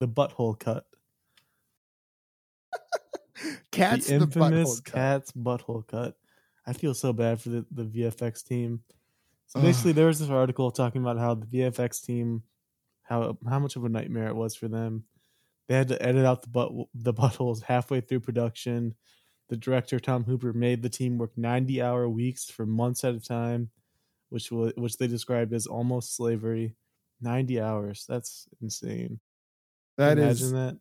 The 0.00 0.08
butthole 0.08 0.58
cut. 0.58 0.84
cats. 3.72 4.08
the 4.08 4.14
The, 4.18 4.24
infamous 4.24 4.80
butthole 4.80 4.84
cut. 4.84 4.94
cat's 4.94 5.32
butthole 5.32 5.86
cut. 5.86 6.16
I 6.66 6.72
feel 6.72 6.94
so 6.94 7.12
bad 7.12 7.40
for 7.40 7.48
the, 7.50 7.66
the 7.70 7.84
VFX 7.84 8.46
team. 8.46 8.82
So 9.46 9.60
Ugh. 9.60 9.64
basically, 9.64 9.92
there 9.92 10.06
was 10.06 10.18
this 10.20 10.30
article 10.30 10.70
talking 10.70 11.02
about 11.02 11.18
how 11.18 11.34
the 11.34 11.46
VFX 11.46 12.04
team, 12.04 12.42
how 13.02 13.36
how 13.48 13.58
much 13.58 13.76
of 13.76 13.84
a 13.84 13.88
nightmare 13.88 14.28
it 14.28 14.36
was 14.36 14.54
for 14.54 14.68
them. 14.68 15.04
They 15.68 15.76
had 15.76 15.88
to 15.88 16.02
edit 16.02 16.24
out 16.24 16.42
the 16.42 16.48
butt 16.48 16.72
the 16.94 17.14
buttholes 17.22 17.62
halfway 17.62 18.00
through 18.00 18.20
production. 18.20 18.94
The 19.48 19.56
director 19.56 19.98
Tom 19.98 20.24
Hooper 20.24 20.52
made 20.52 20.82
the 20.82 20.88
team 20.88 21.18
work 21.18 21.32
ninety 21.36 21.82
hour 21.82 22.08
weeks 22.08 22.44
for 22.44 22.66
months 22.66 23.02
at 23.04 23.14
a 23.14 23.20
time, 23.20 23.70
which 24.28 24.52
was 24.52 24.72
which 24.76 24.96
they 24.98 25.08
described 25.08 25.52
as 25.52 25.66
almost 25.66 26.14
slavery. 26.14 26.76
Ninety 27.20 27.60
hours. 27.60 28.04
That's 28.08 28.46
insane. 28.62 29.20
That 29.98 30.18
Imagine 30.18 30.30
is, 30.30 30.52
that. 30.52 30.78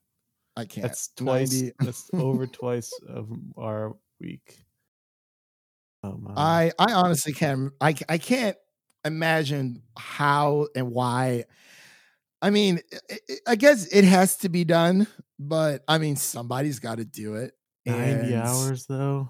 I 0.60 0.65
can't. 0.65 0.84
That's 0.84 1.10
twice. 1.10 1.52
90 1.54 1.74
That's 1.80 2.10
over 2.13 2.48
twice 2.62 2.91
of 3.08 3.30
our 3.58 3.95
week. 4.19 4.65
Oh 6.04 6.17
my! 6.17 6.34
I 6.36 6.72
I 6.80 6.93
honestly 6.93 7.34
can't 7.34 7.72
I 7.82 7.95
I 8.08 8.17
can't 8.17 8.58
imagine 9.04 9.82
how 9.98 10.67
and 10.76 10.91
why. 10.91 11.45
I 12.41 12.52
mean, 12.52 12.80
I 13.48 13.56
guess 13.56 13.88
it 13.88 14.06
has 14.06 14.38
to 14.38 14.50
be 14.50 14.63
done, 14.63 15.08
but 15.38 15.84
I 15.88 15.98
mean, 15.98 16.15
somebody's 16.15 16.80
got 16.80 17.00
to 17.00 17.06
do 17.06 17.36
it. 17.36 17.54
ninety 17.86 18.34
and 18.34 18.43
hours 18.43 18.86
though 18.86 19.30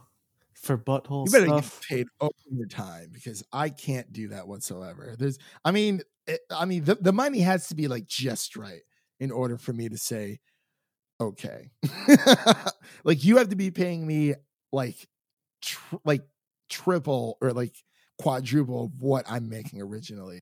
for 0.53 0.77
butthole 0.77 1.25
You 1.25 1.31
better 1.31 1.45
stuff. 1.45 1.81
get 1.89 1.97
paid 1.97 2.07
overtime 2.19 3.09
because 3.13 3.43
I 3.53 3.69
can't 3.69 4.11
do 4.11 4.29
that 4.29 4.47
whatsoever. 4.47 5.15
There's, 5.17 5.39
I 5.63 5.71
mean, 5.71 6.01
it, 6.27 6.41
I 6.51 6.65
mean, 6.65 6.83
the, 6.83 6.95
the 6.95 7.13
money 7.13 7.39
has 7.39 7.69
to 7.69 7.75
be 7.75 7.87
like 7.87 8.07
just 8.07 8.55
right 8.57 8.81
in 9.19 9.31
order 9.31 9.57
for 9.57 9.73
me 9.73 9.89
to 9.89 9.97
say, 9.97 10.39
okay. 11.19 11.71
like 13.03 13.23
you 13.23 13.37
have 13.37 13.49
to 13.49 13.55
be 13.55 13.71
paying 13.71 14.05
me 14.05 14.35
like, 14.71 15.07
tr- 15.61 15.95
like 16.05 16.23
triple 16.69 17.37
or 17.41 17.53
like 17.53 17.75
quadruple 18.17 18.91
what 18.99 19.25
I'm 19.29 19.49
making 19.49 19.81
originally 19.81 20.39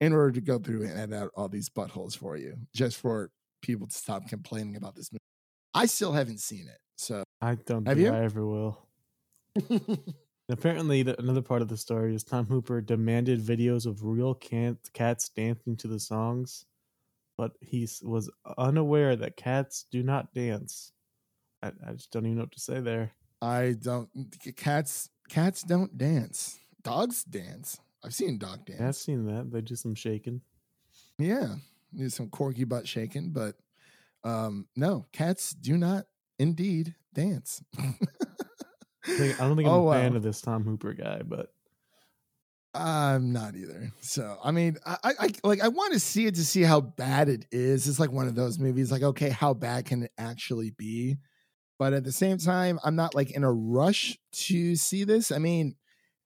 in 0.00 0.12
order 0.12 0.32
to 0.32 0.40
go 0.40 0.58
through 0.58 0.84
and 0.84 0.98
edit 0.98 1.14
out 1.14 1.30
all 1.36 1.48
these 1.48 1.68
buttholes 1.68 2.16
for 2.16 2.36
you, 2.36 2.56
just 2.74 2.96
for 2.96 3.30
people 3.62 3.86
to 3.86 3.94
stop 3.94 4.28
complaining 4.28 4.76
about 4.76 4.96
this 4.96 5.12
movie. 5.12 5.20
I 5.74 5.86
still 5.86 6.12
haven't 6.12 6.40
seen 6.40 6.66
it, 6.68 6.78
so 6.96 7.22
I 7.40 7.54
don't 7.54 7.86
Have 7.86 7.96
think 7.96 8.08
you? 8.08 8.14
I 8.14 8.24
ever 8.24 8.46
will. 8.46 8.78
Apparently, 10.48 11.04
the, 11.04 11.20
another 11.20 11.42
part 11.42 11.62
of 11.62 11.68
the 11.68 11.76
story 11.76 12.14
is 12.14 12.24
Tom 12.24 12.46
Hooper 12.46 12.80
demanded 12.80 13.40
videos 13.40 13.86
of 13.86 14.04
real 14.04 14.34
cat, 14.34 14.76
cats 14.92 15.28
dancing 15.28 15.76
to 15.76 15.86
the 15.86 16.00
songs, 16.00 16.66
but 17.40 17.52
he 17.62 17.88
was 18.02 18.30
unaware 18.58 19.16
that 19.16 19.34
cats 19.34 19.86
do 19.90 20.02
not 20.02 20.34
dance. 20.34 20.92
I, 21.62 21.72
I 21.88 21.92
just 21.92 22.10
don't 22.10 22.26
even 22.26 22.36
know 22.36 22.42
what 22.42 22.52
to 22.52 22.60
say 22.60 22.80
there. 22.80 23.12
I 23.40 23.76
don't. 23.80 24.10
Cats 24.56 25.08
cats 25.30 25.62
don't 25.62 25.96
dance. 25.96 26.58
Dogs 26.82 27.24
dance. 27.24 27.80
I've 28.04 28.14
seen 28.14 28.36
dog 28.36 28.66
dance. 28.66 28.80
I've 28.82 28.96
seen 28.96 29.24
that. 29.26 29.50
They 29.50 29.62
do 29.62 29.74
some 29.74 29.94
shaking. 29.94 30.42
Yeah, 31.18 31.54
there's 31.94 32.14
some 32.14 32.28
corky 32.28 32.64
butt 32.64 32.86
shaking, 32.86 33.30
but 33.30 33.56
um, 34.22 34.66
no, 34.76 35.06
cats 35.12 35.52
do 35.52 35.78
not 35.78 36.04
indeed 36.38 36.94
dance. 37.14 37.62
I, 37.78 37.86
I 39.08 39.32
don't 39.38 39.56
think 39.56 39.66
I'm 39.66 39.74
Oh, 39.74 39.88
a 39.88 39.94
fan 39.94 40.10
wow. 40.10 40.16
of 40.18 40.22
this 40.22 40.42
Tom 40.42 40.64
Hooper 40.64 40.92
guy, 40.92 41.22
but 41.24 41.54
I'm 42.72 43.32
not 43.32 43.56
either. 43.56 43.92
So 44.00 44.38
I 44.42 44.52
mean, 44.52 44.76
I, 44.86 45.14
I 45.20 45.30
like 45.42 45.60
I 45.60 45.68
want 45.68 45.92
to 45.92 46.00
see 46.00 46.26
it 46.26 46.36
to 46.36 46.44
see 46.44 46.62
how 46.62 46.80
bad 46.80 47.28
it 47.28 47.46
is. 47.50 47.88
It's 47.88 47.98
like 47.98 48.12
one 48.12 48.28
of 48.28 48.36
those 48.36 48.58
movies. 48.58 48.92
Like, 48.92 49.02
okay, 49.02 49.30
how 49.30 49.54
bad 49.54 49.86
can 49.86 50.04
it 50.04 50.12
actually 50.16 50.70
be? 50.70 51.16
But 51.78 51.94
at 51.94 52.04
the 52.04 52.12
same 52.12 52.38
time, 52.38 52.78
I'm 52.84 52.94
not 52.94 53.14
like 53.14 53.32
in 53.32 53.42
a 53.42 53.52
rush 53.52 54.18
to 54.32 54.76
see 54.76 55.04
this. 55.04 55.32
I 55.32 55.38
mean, 55.38 55.74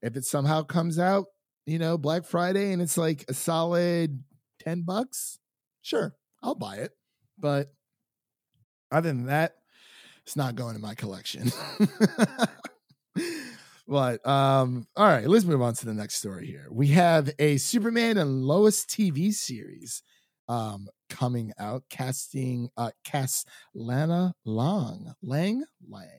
if 0.03 0.17
it 0.17 0.25
somehow 0.25 0.63
comes 0.65 0.99
out, 0.99 1.27
you 1.65 1.79
know, 1.79 1.97
Black 1.97 2.25
Friday 2.27 2.73
and 2.73 2.83
it's 2.83 2.99
like 2.99 3.25
a 3.29 3.35
solid 3.35 4.23
ten 4.59 4.83
bucks, 4.83 5.39
sure, 5.81 6.15
I'll 6.43 6.57
buy 6.57 6.77
it. 6.77 6.93
But 7.39 7.73
other 8.93 9.09
than 9.09 9.27
that, 9.27 9.55
it's 10.25 10.37
not 10.37 10.57
going 10.57 10.75
in 10.75 10.83
my 10.83 10.95
collection. 10.95 11.51
but 13.87 14.27
um, 14.27 14.87
all 14.97 15.07
right, 15.07 15.27
let's 15.27 15.45
move 15.45 15.63
on 15.63 15.75
to 15.75 15.87
the 15.87 15.95
next 15.95 16.17
story 16.17 16.47
here. 16.47 16.67
We 16.71 16.89
have 16.89 17.31
a 17.39 17.57
Superman 17.59 18.19
and 18.19 18.45
Lois 18.45 18.85
TV 18.85 19.33
series 19.33 20.03
um 20.47 20.89
coming 21.09 21.53
out, 21.59 21.85
casting 21.89 22.69
uh 22.77 22.91
cast 23.05 23.49
Lana 23.75 24.35
Long, 24.45 25.15
Lang, 25.23 25.65
Lang. 25.89 26.19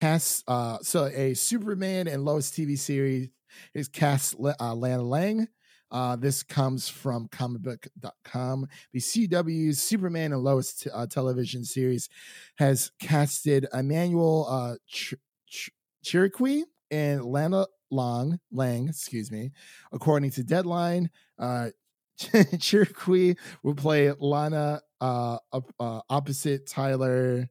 Cast 0.00 0.44
uh 0.48 0.78
so 0.82 1.06
a 1.06 1.34
Superman 1.34 2.08
and 2.08 2.24
Lois 2.24 2.50
TV 2.50 2.78
series 2.78 3.28
is 3.74 3.88
cast 3.88 4.34
uh, 4.38 4.74
Lana 4.74 5.02
Lang. 5.02 5.48
Uh, 5.90 6.16
this 6.16 6.42
comes 6.42 6.88
from 6.88 7.28
comicbook.com. 7.28 8.66
The 8.92 8.98
CW's 8.98 9.80
Superman 9.80 10.32
and 10.32 10.42
Lois 10.42 10.74
t- 10.74 10.90
uh, 10.90 11.06
television 11.06 11.64
series 11.64 12.08
has 12.56 12.90
casted 13.00 13.68
Emmanuelle 13.72 14.46
uh, 14.48 14.76
Ch- 14.88 15.14
Ch- 15.46 15.70
Chriqui 16.04 16.62
and 16.90 17.24
Lana 17.24 17.66
Long, 17.90 18.38
Lang, 18.52 18.88
excuse 18.88 19.30
me. 19.30 19.52
According 19.92 20.30
to 20.32 20.44
Deadline, 20.44 21.10
uh, 21.38 21.70
Chriqui 22.18 23.36
will 23.62 23.74
play 23.74 24.12
Lana 24.18 24.80
uh, 25.00 25.38
uh, 25.52 26.00
opposite 26.08 26.66
Tyler 26.66 27.48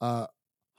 uh, 0.00 0.26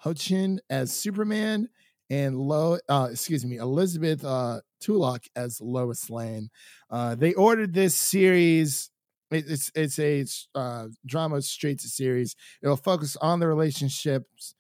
Hoechlin 0.04 0.60
as 0.70 0.94
Superman 0.94 1.70
and 2.10 2.38
Lo, 2.38 2.78
uh, 2.90 3.10
excuse 3.12 3.46
me, 3.46 3.58
Elizabeth 3.58 4.24
uh, 4.24 4.62
Tulloch 4.82 5.26
as 5.36 5.60
Lois 5.62 6.10
Lane. 6.10 6.50
Uh, 6.90 7.16
they 7.16 7.34
ordered 7.34 7.74
this 7.74 7.96
series. 7.96 8.92
It's 9.32 9.72
it's 9.74 10.00
a 10.00 10.26
uh, 10.54 10.88
drama 11.06 11.42
straight 11.42 11.80
to 11.80 11.88
series. 11.88 12.36
It'll 12.62 12.78
focus 12.78 13.18
on 13.18 13.40
the 13.40 13.48
relationships 13.48 14.55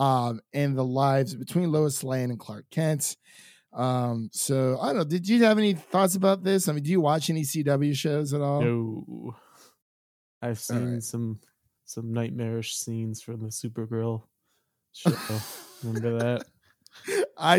um, 0.00 0.40
and 0.54 0.76
the 0.76 0.84
lives 0.84 1.34
between 1.34 1.70
Lois 1.70 2.02
Lane 2.02 2.30
and 2.30 2.40
Clark 2.40 2.64
Kent. 2.70 3.16
Um, 3.72 4.30
so 4.32 4.78
I 4.80 4.86
don't 4.86 4.96
know. 4.96 5.04
Did 5.04 5.28
you 5.28 5.44
have 5.44 5.58
any 5.58 5.74
thoughts 5.74 6.16
about 6.16 6.42
this? 6.42 6.68
I 6.68 6.72
mean, 6.72 6.82
do 6.82 6.90
you 6.90 7.02
watch 7.02 7.28
any 7.28 7.42
CW 7.42 7.94
shows 7.94 8.32
at 8.32 8.40
all? 8.40 8.62
No. 8.62 9.36
I've 10.42 10.58
seen 10.58 10.94
right. 10.94 11.02
some 11.02 11.38
some 11.84 12.12
nightmarish 12.12 12.76
scenes 12.76 13.20
from 13.20 13.42
the 13.42 13.48
Supergirl 13.48 14.22
show. 14.92 15.12
Remember 15.84 16.18
that? 16.18 16.46
I, 17.36 17.56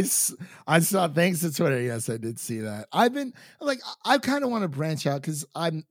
I 0.68 0.80
saw 0.80 1.08
thanks 1.08 1.42
to 1.42 1.54
Twitter. 1.54 1.82
Yes, 1.82 2.10
I 2.10 2.18
did 2.18 2.40
see 2.40 2.60
that. 2.60 2.88
I've 2.92 3.14
been 3.14 3.34
like 3.60 3.80
I 4.04 4.18
kind 4.18 4.44
of 4.44 4.50
want 4.50 4.64
to 4.64 4.68
branch 4.68 5.06
out 5.06 5.22
because 5.22 5.46
I'm, 5.54 5.86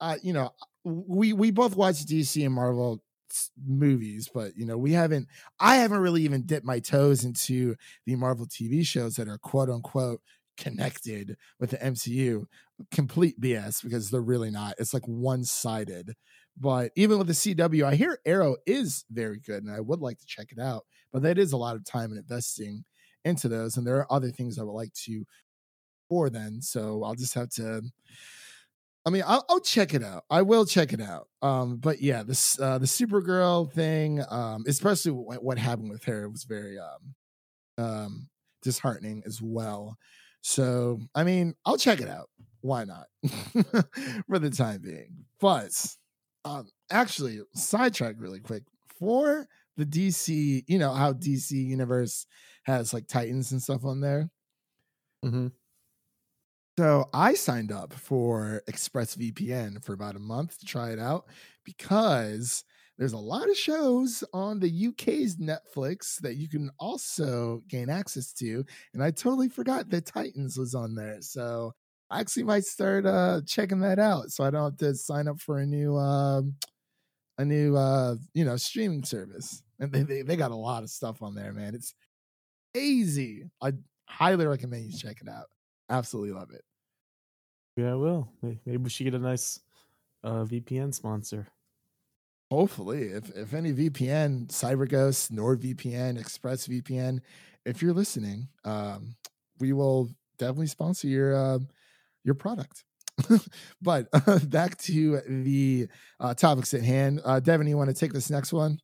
uh, 0.00 0.16
you 0.22 0.34
know, 0.34 0.50
we 0.84 1.32
we 1.32 1.50
both 1.50 1.76
watch 1.76 2.04
DC 2.04 2.44
and 2.44 2.54
Marvel 2.54 3.02
movies, 3.66 4.28
but 4.32 4.56
you 4.56 4.66
know, 4.66 4.78
we 4.78 4.92
haven't. 4.92 5.28
I 5.60 5.76
haven't 5.76 5.98
really 5.98 6.22
even 6.22 6.46
dipped 6.46 6.66
my 6.66 6.80
toes 6.80 7.24
into 7.24 7.76
the 8.06 8.16
Marvel 8.16 8.46
TV 8.46 8.86
shows 8.86 9.16
that 9.16 9.28
are 9.28 9.38
quote 9.38 9.70
unquote 9.70 10.20
connected 10.56 11.36
with 11.58 11.70
the 11.70 11.78
MCU. 11.78 12.46
Complete 12.90 13.40
BS 13.40 13.82
because 13.82 14.10
they're 14.10 14.20
really 14.20 14.50
not. 14.50 14.74
It's 14.78 14.94
like 14.94 15.06
one 15.06 15.44
sided. 15.44 16.14
But 16.56 16.92
even 16.96 17.18
with 17.18 17.26
the 17.26 17.32
CW, 17.32 17.84
I 17.84 17.96
hear 17.96 18.18
Arrow 18.24 18.56
is 18.66 19.04
very 19.10 19.40
good, 19.40 19.64
and 19.64 19.72
I 19.72 19.80
would 19.80 20.00
like 20.00 20.18
to 20.18 20.26
check 20.26 20.52
it 20.52 20.58
out. 20.60 20.84
But 21.12 21.22
that 21.22 21.38
is 21.38 21.52
a 21.52 21.56
lot 21.56 21.76
of 21.76 21.84
time 21.84 22.10
and 22.10 22.18
investing 22.18 22.84
into 23.24 23.48
those, 23.48 23.76
and 23.76 23.86
there 23.86 23.96
are 23.96 24.12
other 24.12 24.30
things 24.30 24.58
I 24.58 24.62
would 24.62 24.72
like 24.72 24.92
to 25.04 25.24
for 26.08 26.30
then. 26.30 26.60
So 26.62 27.02
I'll 27.02 27.14
just 27.14 27.34
have 27.34 27.50
to 27.50 27.82
I 29.06 29.10
mean, 29.10 29.22
I'll, 29.26 29.44
I'll, 29.50 29.60
check 29.60 29.92
it 29.92 30.02
out. 30.02 30.24
I 30.30 30.42
will 30.42 30.64
check 30.64 30.94
it 30.94 31.00
out. 31.00 31.28
Um, 31.42 31.76
but 31.76 32.00
yeah, 32.00 32.22
this 32.22 32.58
uh, 32.58 32.78
the 32.78 32.86
Supergirl 32.86 33.70
thing, 33.70 34.22
um, 34.30 34.64
especially 34.66 35.12
what, 35.12 35.44
what 35.44 35.58
happened 35.58 35.90
with 35.90 36.04
her, 36.04 36.28
was 36.28 36.44
very 36.44 36.78
um, 36.78 37.84
um, 37.84 38.28
disheartening 38.62 39.22
as 39.26 39.42
well. 39.42 39.98
So, 40.40 41.00
I 41.14 41.24
mean, 41.24 41.54
I'll 41.66 41.76
check 41.76 42.00
it 42.00 42.08
out. 42.08 42.30
Why 42.62 42.84
not? 42.84 43.06
For 44.26 44.38
the 44.38 44.50
time 44.50 44.80
being. 44.82 45.26
But 45.38 45.72
um, 46.44 46.68
actually, 46.90 47.40
sidetrack 47.54 48.16
really 48.18 48.40
quick 48.40 48.62
for 48.98 49.46
the 49.76 49.84
DC. 49.84 50.64
You 50.66 50.78
know 50.78 50.92
how 50.92 51.12
DC 51.12 51.50
Universe 51.52 52.26
has 52.64 52.94
like 52.94 53.06
Titans 53.06 53.52
and 53.52 53.62
stuff 53.62 53.84
on 53.84 54.00
there. 54.00 54.30
Mm-hmm. 55.24 55.48
So 56.78 57.08
I 57.14 57.34
signed 57.34 57.70
up 57.70 57.92
for 57.92 58.62
ExpressVPN 58.68 59.84
for 59.84 59.92
about 59.92 60.16
a 60.16 60.20
month 60.20 60.58
to 60.58 60.66
try 60.66 60.90
it 60.90 60.98
out 60.98 61.26
because 61.64 62.64
there's 62.98 63.12
a 63.12 63.18
lot 63.18 63.48
of 63.48 63.56
shows 63.56 64.24
on 64.32 64.58
the 64.58 64.88
UK's 64.88 65.36
Netflix 65.36 66.20
that 66.20 66.34
you 66.36 66.48
can 66.48 66.70
also 66.80 67.62
gain 67.68 67.88
access 67.90 68.32
to. 68.34 68.64
And 68.92 69.02
I 69.02 69.12
totally 69.12 69.48
forgot 69.48 69.88
that 69.90 70.06
Titans 70.06 70.58
was 70.58 70.74
on 70.74 70.94
there. 70.96 71.18
So 71.20 71.72
I 72.10 72.20
actually 72.20 72.44
might 72.44 72.64
start 72.64 73.06
uh, 73.06 73.40
checking 73.46 73.80
that 73.80 73.98
out 74.00 74.30
so 74.30 74.42
I 74.44 74.50
don't 74.50 74.64
have 74.72 74.76
to 74.78 74.94
sign 74.94 75.28
up 75.28 75.40
for 75.40 75.58
a 75.58 75.66
new 75.66 75.96
um, 75.96 76.56
a 77.38 77.44
new 77.44 77.76
uh, 77.76 78.16
you 78.34 78.44
know 78.44 78.56
streaming 78.56 79.04
service. 79.04 79.62
And 79.80 79.92
they, 79.92 80.02
they, 80.02 80.22
they 80.22 80.36
got 80.36 80.52
a 80.52 80.56
lot 80.56 80.84
of 80.84 80.90
stuff 80.90 81.22
on 81.22 81.34
there, 81.34 81.52
man. 81.52 81.74
It's 81.74 81.94
easy. 82.76 83.44
I 83.62 83.72
highly 84.08 84.46
recommend 84.46 84.92
you 84.92 84.98
check 84.98 85.18
it 85.22 85.28
out. 85.28 85.46
Absolutely 85.88 86.32
love 86.32 86.50
it. 86.52 86.62
Yeah, 87.76 87.92
I 87.92 87.94
will. 87.94 88.28
Maybe 88.42 88.76
we 88.76 88.90
should 88.90 89.04
get 89.04 89.14
a 89.14 89.18
nice 89.18 89.60
uh, 90.22 90.44
VPN 90.44 90.94
sponsor. 90.94 91.48
Hopefully, 92.50 93.08
if 93.08 93.30
if 93.36 93.52
any 93.52 93.72
VPN, 93.72 94.46
CyberGhost, 94.46 95.32
NordVPN, 95.32 96.22
ExpressVPN, 96.22 97.20
if 97.64 97.82
you're 97.82 97.92
listening, 97.92 98.48
um, 98.64 99.16
we 99.58 99.72
will 99.72 100.10
definitely 100.38 100.68
sponsor 100.68 101.08
your 101.08 101.34
uh, 101.34 101.58
your 102.22 102.34
product. 102.34 102.84
but 103.82 104.08
uh, 104.12 104.38
back 104.46 104.76
to 104.78 105.20
the 105.26 105.88
uh, 106.20 106.34
topics 106.34 106.74
at 106.74 106.82
hand. 106.82 107.20
Uh, 107.24 107.40
Devin, 107.40 107.66
you 107.66 107.76
want 107.76 107.90
to 107.90 107.94
take 107.94 108.12
this 108.12 108.30
next 108.30 108.52
one? 108.52 108.78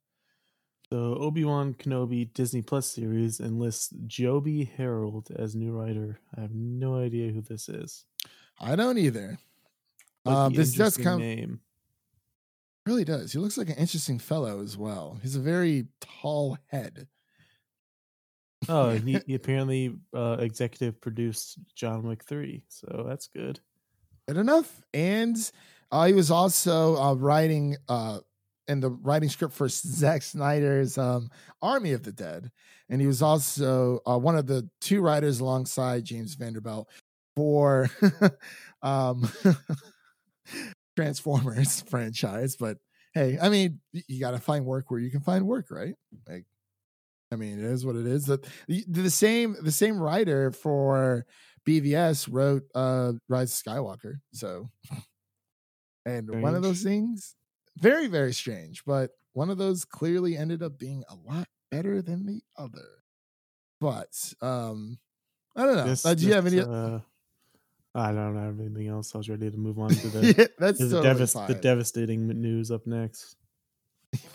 The 0.91 0.97
Obi 0.97 1.45
Wan 1.45 1.75
Kenobi 1.75 2.33
Disney 2.35 2.63
Plus 2.63 2.85
series 2.85 3.39
enlists 3.39 3.91
Joby 4.09 4.65
Harold 4.77 5.29
as 5.37 5.55
new 5.55 5.71
writer. 5.71 6.19
I 6.37 6.41
have 6.41 6.53
no 6.53 6.97
idea 6.97 7.31
who 7.31 7.43
this 7.43 7.69
is. 7.69 8.05
I 8.61 8.75
don't 8.75 8.99
either. 8.99 9.39
Um, 10.27 10.53
this 10.53 10.75
does 10.75 10.97
come. 10.97 11.21
Name. 11.21 11.61
Really 12.87 13.05
does. 13.05 13.33
He 13.33 13.39
looks 13.39 13.57
like 13.57 13.69
an 13.69 13.77
interesting 13.77 14.19
fellow 14.19 14.61
as 14.63 14.77
well. 14.77 15.21
He's 15.23 15.37
a 15.37 15.41
very 15.41 15.87
tall 16.01 16.59
head. 16.67 17.07
Oh, 18.69 18.91
he, 18.91 19.21
he 19.27 19.35
apparently 19.35 19.95
uh, 20.13 20.39
executive 20.41 21.01
produced 21.01 21.61
John 21.77 22.03
Wick 22.03 22.25
three, 22.25 22.65
so 22.69 23.05
that's 23.07 23.29
good. 23.29 23.61
Good 24.27 24.39
enough. 24.39 24.83
And 24.93 25.37
uh, 25.93 26.07
he 26.07 26.15
was 26.15 26.33
also 26.33 26.97
uh, 26.97 27.15
writing 27.15 27.77
in 28.71 28.81
the 28.81 28.91
writing 28.91 29.29
script 29.29 29.53
for 29.53 29.69
Zack 29.69 30.23
Snyder's 30.23 30.97
um, 30.97 31.29
Army 31.61 31.93
of 31.93 32.05
the 32.05 32.13
Dead, 32.13 32.51
and 32.89 33.01
he 33.01 33.07
was 33.07 33.21
also 33.21 34.01
uh, 34.07 34.17
one 34.17 34.37
of 34.37 34.47
the 34.47 34.69
two 34.81 35.03
writers 35.03 35.41
alongside 35.41 36.05
James 36.05 36.35
Vanderbilt 36.35 36.89
for 37.37 37.91
um, 38.83 39.29
Transformers 40.97 41.81
franchise. 41.89 42.57
But 42.57 42.79
hey, 43.13 43.39
I 43.43 43.49
mean, 43.49 43.81
you 43.93 44.21
got 44.21 44.33
to 44.33 44.39
find 44.39 44.65
work 44.65 44.91
where 44.91 45.01
you 45.01 45.11
can 45.11 45.21
find 45.21 45.47
work, 45.47 45.67
right? 45.71 45.95
Like, 46.29 46.45
I 47.33 47.37
mean, 47.37 47.59
it 47.59 47.65
is 47.65 47.85
what 47.85 47.97
it 47.97 48.07
is. 48.07 48.27
That 48.27 48.47
the, 48.69 48.85
the 48.87 49.11
same 49.11 49.57
the 49.63 49.73
same 49.73 49.99
writer 49.99 50.53
for 50.53 51.27
BVS 51.67 52.29
wrote 52.31 52.63
uh 52.75 53.13
Rise 53.29 53.61
of 53.61 53.73
Skywalker. 53.73 54.15
So, 54.33 54.71
and 56.07 56.29
strange. 56.29 56.43
one 56.43 56.55
of 56.55 56.63
those 56.63 56.83
things, 56.83 57.35
very 57.81 58.07
very 58.07 58.33
strange, 58.33 58.85
but 58.85 59.11
one 59.33 59.51
of 59.51 59.59
those 59.59 59.85
clearly 59.85 60.37
ended 60.37 60.63
up 60.63 60.79
being 60.79 61.05
a 61.09 61.15
lot 61.15 61.49
better 61.71 62.03
than 62.03 62.27
the 62.27 62.43
other. 62.57 63.03
But 63.81 64.35
um, 64.43 64.99
I 65.57 65.65
don't 65.65 65.77
know. 65.77 65.85
This, 65.85 66.05
uh, 66.05 66.15
do 66.15 66.27
you 66.27 66.35
have 66.35 66.47
any? 66.47 66.61
Uh, 66.61 67.01
I 67.95 68.13
don't 68.13 68.37
have 68.37 68.61
anything 68.61 68.89
else. 68.89 69.15
I 69.15 69.19
was 69.19 69.29
ready 69.29 69.51
to 69.51 69.57
move 69.57 69.79
on 69.79 69.91
to 69.91 70.09
the 70.09 70.35
yeah, 70.39 70.47
that's 70.59 70.79
totally 70.79 71.03
devas- 71.03 71.33
the 71.33 71.55
devastating 71.55 72.27
news 72.29 72.71
up 72.71 72.87
next. 72.87 73.37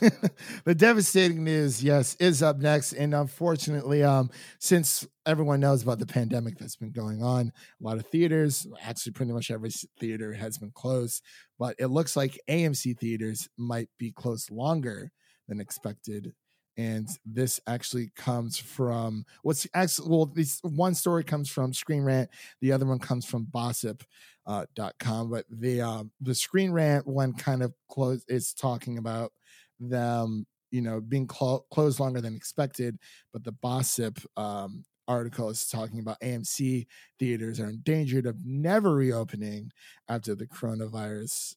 the 0.64 0.74
devastating 0.76 1.44
news, 1.44 1.84
yes, 1.84 2.16
is 2.16 2.42
up 2.42 2.60
next, 2.60 2.94
and 2.94 3.14
unfortunately, 3.14 4.04
um, 4.04 4.30
since 4.60 5.06
everyone 5.26 5.60
knows 5.60 5.84
about 5.84 6.00
the 6.00 6.06
pandemic 6.06 6.58
that's 6.58 6.78
been 6.78 6.92
going 6.92 7.22
on, 7.22 7.52
a 7.82 7.84
lot 7.84 7.98
of 7.98 8.06
theaters, 8.08 8.66
actually, 8.82 9.12
pretty 9.12 9.34
much 9.34 9.52
every 9.52 9.72
theater 10.00 10.34
has 10.34 10.58
been 10.58 10.72
closed. 10.74 11.22
But 11.60 11.76
it 11.78 11.88
looks 11.88 12.16
like 12.16 12.40
AMC 12.50 12.98
theaters 13.00 13.50
might 13.58 13.90
be 14.00 14.12
closed 14.12 14.50
longer 14.50 15.12
than 15.50 15.60
expected 15.60 16.34
and 16.78 17.08
this 17.26 17.60
actually 17.68 18.12
comes 18.16 18.58
from 18.58 19.26
what's 19.44 19.68
actually 19.74 20.10
well 20.10 20.26
this 20.26 20.60
one 20.64 20.94
story 20.94 21.24
comes 21.24 21.50
from 21.50 21.74
screen 21.74 22.04
rant 22.04 22.30
the 22.62 22.72
other 22.72 22.86
one 22.86 23.00
comes 23.00 23.26
from 23.26 23.46
bossip 23.46 24.02
uh, 24.48 24.66
dot 24.76 24.94
.com 25.00 25.30
but 25.30 25.46
the 25.50 25.82
uh, 25.82 26.04
the 26.22 26.36
screen 26.36 26.72
rant 26.72 27.08
one 27.08 27.34
kind 27.34 27.64
of 27.64 27.74
close 27.90 28.24
is 28.28 28.54
talking 28.54 28.98
about 28.98 29.32
them 29.80 30.46
you 30.72 30.82
know 30.82 31.00
being 31.02 31.28
clo- 31.28 31.66
closed 31.72 32.00
longer 32.00 32.22
than 32.22 32.36
expected. 32.36 32.98
But 33.34 33.44
the 33.44 33.54
Bossip 33.54 34.26
um, 34.38 34.84
article 35.08 35.50
is 35.50 35.68
talking 35.68 36.00
about 36.00 36.20
AMC 36.22 36.88
theaters 37.20 37.60
are 37.60 37.70
endangered 37.70 38.26
of 38.26 38.44
never 38.46 38.94
reopening 38.96 39.72
after 40.10 40.34
the 40.36 40.48
coronavirus 40.48 41.56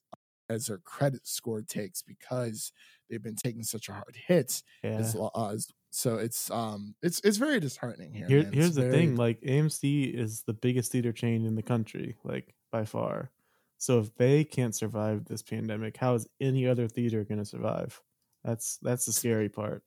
as 0.49 0.65
their 0.67 0.77
credit 0.79 1.27
score 1.27 1.61
takes 1.61 2.01
because 2.01 2.71
they've 3.09 3.21
been 3.23 3.35
taking 3.35 3.63
such 3.63 3.87
a 3.89 3.93
hard 3.93 4.15
hit. 4.27 4.61
Yeah. 4.83 4.91
As, 4.97 5.15
uh, 5.15 5.27
as- 5.51 5.67
so 5.91 6.17
it's 6.17 6.51
um 6.51 6.93
it's 7.01 7.19
it's 7.23 7.37
very 7.37 7.59
disheartening 7.59 8.13
here. 8.13 8.27
Here, 8.27 8.49
here's 8.53 8.75
the 8.75 8.81
very- 8.83 8.93
thing 8.93 9.15
like 9.15 9.41
AMC 9.41 10.13
is 10.13 10.43
the 10.43 10.53
biggest 10.53 10.91
theater 10.91 11.11
chain 11.11 11.45
in 11.47 11.55
the 11.55 11.63
country, 11.63 12.15
like 12.23 12.53
by 12.71 12.85
far. 12.85 13.31
So 13.79 13.97
if 13.99 14.13
they 14.15 14.43
can't 14.43 14.75
survive 14.75 15.25
this 15.25 15.41
pandemic, 15.41 15.97
how 15.97 16.13
is 16.13 16.27
any 16.39 16.67
other 16.67 16.87
theater 16.87 17.23
going 17.23 17.39
to 17.39 17.45
survive? 17.45 18.01
That's 18.43 18.77
that's 18.81 19.05
the 19.05 19.13
scary 19.13 19.49
part. 19.49 19.83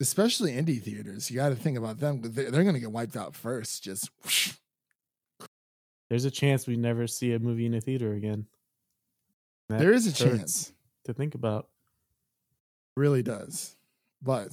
especially 0.00 0.52
indie 0.52 0.82
theaters. 0.82 1.30
You 1.30 1.36
got 1.36 1.50
to 1.50 1.56
think 1.56 1.78
about 1.78 2.00
them. 2.00 2.20
They're, 2.22 2.50
they're 2.50 2.62
going 2.62 2.74
to 2.74 2.80
get 2.80 2.92
wiped 2.92 3.16
out 3.16 3.34
first. 3.34 3.82
Just 3.82 4.10
There's 6.10 6.24
a 6.24 6.30
chance 6.30 6.66
we 6.66 6.76
never 6.76 7.06
see 7.06 7.32
a 7.32 7.38
movie 7.38 7.66
in 7.66 7.74
a 7.74 7.80
theater 7.80 8.12
again. 8.12 8.46
That 9.68 9.78
there 9.78 9.92
is 9.92 10.06
a 10.06 10.12
chance. 10.12 10.72
to 11.04 11.14
think 11.14 11.34
about. 11.34 11.68
Really 12.96 13.22
does. 13.22 13.76
But 14.22 14.50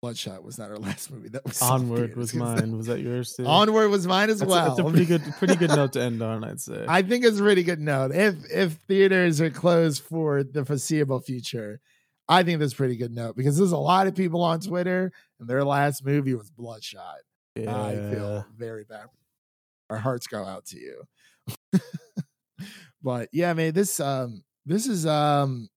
Bloodshot 0.00 0.44
was 0.44 0.58
not 0.58 0.70
our 0.70 0.76
last 0.78 1.10
movie. 1.10 1.28
That 1.30 1.44
was 1.44 1.60
Onward 1.60 2.16
was 2.16 2.34
mine. 2.34 2.76
Was 2.76 2.86
that 2.86 3.00
yours 3.00 3.34
too? 3.34 3.46
Onward 3.46 3.90
was 3.90 4.06
mine 4.06 4.30
as 4.30 4.38
That's, 4.40 4.50
well. 4.50 4.66
a, 4.66 4.68
that's 4.68 4.80
a 4.80 4.90
pretty 4.90 5.06
good, 5.06 5.22
pretty 5.38 5.56
good 5.56 5.70
note 5.70 5.92
to 5.94 6.02
end 6.02 6.22
on. 6.22 6.44
I'd 6.44 6.60
say. 6.60 6.84
I 6.88 7.02
think 7.02 7.24
it's 7.24 7.38
a 7.38 7.42
pretty 7.42 7.62
good 7.64 7.80
note. 7.80 8.12
If 8.12 8.36
if 8.50 8.72
theaters 8.86 9.40
are 9.40 9.50
closed 9.50 10.02
for 10.02 10.42
the 10.44 10.64
foreseeable 10.64 11.20
future, 11.20 11.80
I 12.28 12.42
think 12.42 12.60
that's 12.60 12.72
a 12.74 12.76
pretty 12.76 12.96
good 12.96 13.12
note 13.12 13.36
because 13.36 13.56
there's 13.58 13.72
a 13.72 13.78
lot 13.78 14.06
of 14.06 14.14
people 14.14 14.42
on 14.42 14.60
Twitter 14.60 15.12
and 15.40 15.48
their 15.48 15.64
last 15.64 16.04
movie 16.04 16.34
was 16.34 16.50
Bloodshot. 16.50 17.18
Yeah. 17.56 17.76
I 17.76 17.94
feel 17.94 18.46
very 18.56 18.84
bad. 18.84 19.06
Our 19.90 19.96
hearts 19.96 20.26
go 20.28 20.44
out 20.44 20.66
to 20.66 20.78
you. 20.78 21.02
but 23.02 23.28
yeah, 23.32 23.52
man, 23.54 23.72
this 23.72 23.98
um 24.00 24.44
this 24.66 24.86
is 24.86 25.06
um 25.06 25.68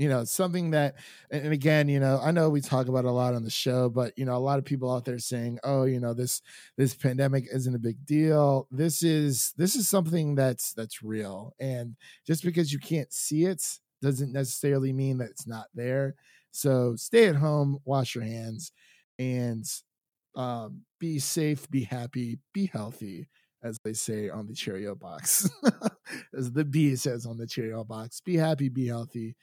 you 0.00 0.08
know 0.08 0.24
something 0.24 0.70
that 0.70 0.94
and 1.30 1.52
again 1.52 1.88
you 1.88 2.00
know 2.00 2.18
i 2.22 2.30
know 2.30 2.48
we 2.48 2.60
talk 2.60 2.88
about 2.88 3.04
a 3.04 3.10
lot 3.10 3.34
on 3.34 3.44
the 3.44 3.50
show 3.50 3.90
but 3.90 4.16
you 4.16 4.24
know 4.24 4.34
a 4.34 4.38
lot 4.38 4.58
of 4.58 4.64
people 4.64 4.90
out 4.90 5.04
there 5.04 5.18
saying 5.18 5.58
oh 5.62 5.84
you 5.84 6.00
know 6.00 6.14
this 6.14 6.40
this 6.76 6.94
pandemic 6.94 7.46
isn't 7.52 7.74
a 7.74 7.78
big 7.78 8.04
deal. 8.04 8.66
This 8.70 9.02
is 9.02 9.52
this 9.56 9.74
is 9.76 9.88
something 9.88 10.34
that's 10.34 10.72
that's 10.72 11.02
real. 11.02 11.54
And 11.60 11.96
just 12.26 12.44
because 12.44 12.72
you 12.72 12.78
can't 12.78 13.12
see 13.12 13.44
it 13.44 13.62
doesn't 14.02 14.32
necessarily 14.32 14.92
mean 14.92 15.18
that 15.18 15.30
it's 15.30 15.46
not 15.46 15.66
there. 15.74 16.14
So 16.52 16.96
stay 16.96 17.26
at 17.26 17.36
home 17.36 17.78
wash 17.84 18.14
your 18.14 18.24
hands 18.24 18.72
and 19.18 19.64
um, 20.36 20.82
be 20.98 21.18
safe, 21.18 21.68
be 21.70 21.84
happy, 21.84 22.38
be 22.54 22.66
healthy, 22.66 23.28
as 23.62 23.78
they 23.84 23.92
say 23.92 24.30
on 24.30 24.46
the 24.46 24.54
Cheerio 24.54 24.94
box, 24.94 25.50
as 26.36 26.52
the 26.52 26.64
B 26.64 26.96
says 26.96 27.26
on 27.26 27.36
the 27.36 27.46
Cheerio 27.46 27.84
box. 27.84 28.20
Be 28.20 28.36
happy, 28.36 28.68
be 28.68 28.86
healthy, 28.86 29.36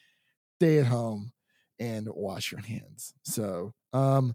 stay 0.58 0.80
at 0.80 0.86
home, 0.88 1.32
and 1.80 2.08
wash 2.10 2.52
your 2.52 2.62
hands. 2.62 3.14
So, 3.24 3.74
um, 3.94 4.34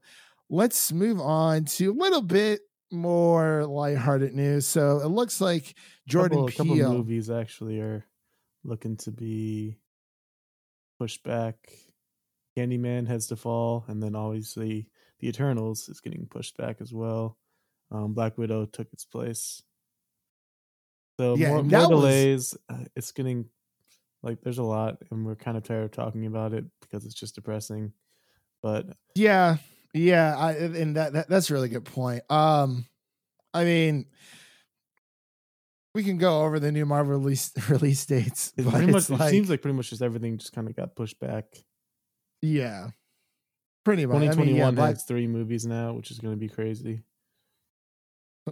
let's 0.49 0.93
move 0.93 1.21
on 1.21 1.65
to 1.65 1.91
a 1.91 1.99
little 1.99 2.23
bit 2.23 2.61
more 2.93 3.65
lighthearted 3.67 4.35
news. 4.35 4.67
So 4.67 5.01
it 5.01 5.07
looks 5.09 5.41
like 5.41 5.75
Jordan 6.07 6.39
couple, 6.47 6.51
couple 6.53 6.75
Peele. 6.75 6.93
movies 6.93 7.31
actually 7.31 7.81
are 7.81 8.05
looking 8.65 8.97
to 8.99 9.11
be 9.11 9.77
pushed 11.01 11.25
back. 11.25 11.57
Candyman 12.57 13.07
has 13.09 13.29
to 13.29 13.37
fall, 13.37 13.85
and 13.89 14.03
then 14.03 14.15
obviously 14.15 14.89
the 15.21 15.29
Eternals 15.29 15.89
is 15.89 16.01
getting 16.01 16.27
pushed 16.27 16.57
back 16.59 16.81
as 16.81 16.93
well. 16.93 17.39
Um, 17.91 18.13
Black 18.13 18.37
Widow 18.39 18.67
took 18.67 18.93
its 18.93 19.05
place. 19.07 19.63
So 21.19 21.35
Yeah, 21.37 21.49
more, 21.49 21.63
more 21.63 21.71
that 21.71 21.91
was- 21.91 22.01
delays. 22.01 22.57
Uh, 22.69 22.85
it's 22.95 23.13
getting 23.13 23.47
like 24.23 24.41
there's 24.43 24.59
a 24.59 24.63
lot, 24.63 24.99
and 25.11 25.25
we're 25.27 25.35
kind 25.37 25.57
of 25.57 25.63
tired 25.65 25.85
of 25.85 25.91
talking 25.93 26.27
about 26.27 26.53
it 26.53 26.65
because 26.81 27.05
it's 27.05 27.15
just 27.15 27.35
depressing. 27.35 27.93
But 28.63 28.87
Yeah, 29.15 29.57
yeah, 29.95 30.37
I 30.37 30.53
and 30.53 30.97
that, 30.97 31.13
that 31.15 31.29
that's 31.29 31.51
a 31.51 31.55
really 31.55 31.69
good 31.69 31.85
point. 31.85 32.23
Um, 32.31 32.87
I 33.53 33.65
mean, 33.65 34.07
we 35.95 36.05
can 36.05 36.17
go 36.19 36.43
over 36.43 36.59
the 36.59 36.73
new 36.73 36.87
Marvel 36.87 37.13
release 37.19 37.53
release 37.69 38.07
dates, 38.07 38.53
it 38.57 38.65
but 38.65 38.73
pretty 38.75 38.93
much 38.93 39.11
it's 39.11 39.21
it 39.21 39.29
seems 39.31 39.51
like 39.51 39.61
pretty 39.63 39.77
much 39.77 39.91
just 39.91 40.03
everything 40.03 40.39
just 40.39 40.53
kind 40.53 40.69
of 40.69 40.77
got 40.77 40.95
pushed 40.97 41.19
back. 41.21 41.45
yeah, 42.41 42.89
pretty 43.85 44.07
much. 44.07 44.15
2021 44.15 44.57
yeah, 44.57 44.71
Black, 44.71 44.95
has 44.95 45.05
three 45.05 45.27
movies 45.27 45.67
now, 45.67 45.93
which 45.95 46.11
is 46.11 46.19
going 46.19 46.33
to 46.33 46.39
be 46.39 46.49
crazy. 46.49 47.03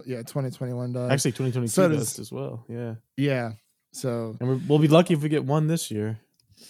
yeah, 0.05 0.21
twenty 0.23 0.51
twenty 0.51 0.73
one 0.73 0.93
does 0.93 1.09
Actually, 1.11 1.31
2022 1.31 1.67
so 1.71 1.87
does 1.89 1.97
does- 1.99 2.19
as 2.19 2.31
well. 2.31 2.65
Yeah, 2.69 2.95
yeah. 3.17 3.53
So 3.93 4.35
and 4.39 4.67
we'll 4.69 4.79
be 4.79 4.87
lucky 4.87 5.13
if 5.13 5.21
we 5.21 5.29
get 5.29 5.43
one 5.45 5.67
this 5.67 5.91
year. 5.91 6.19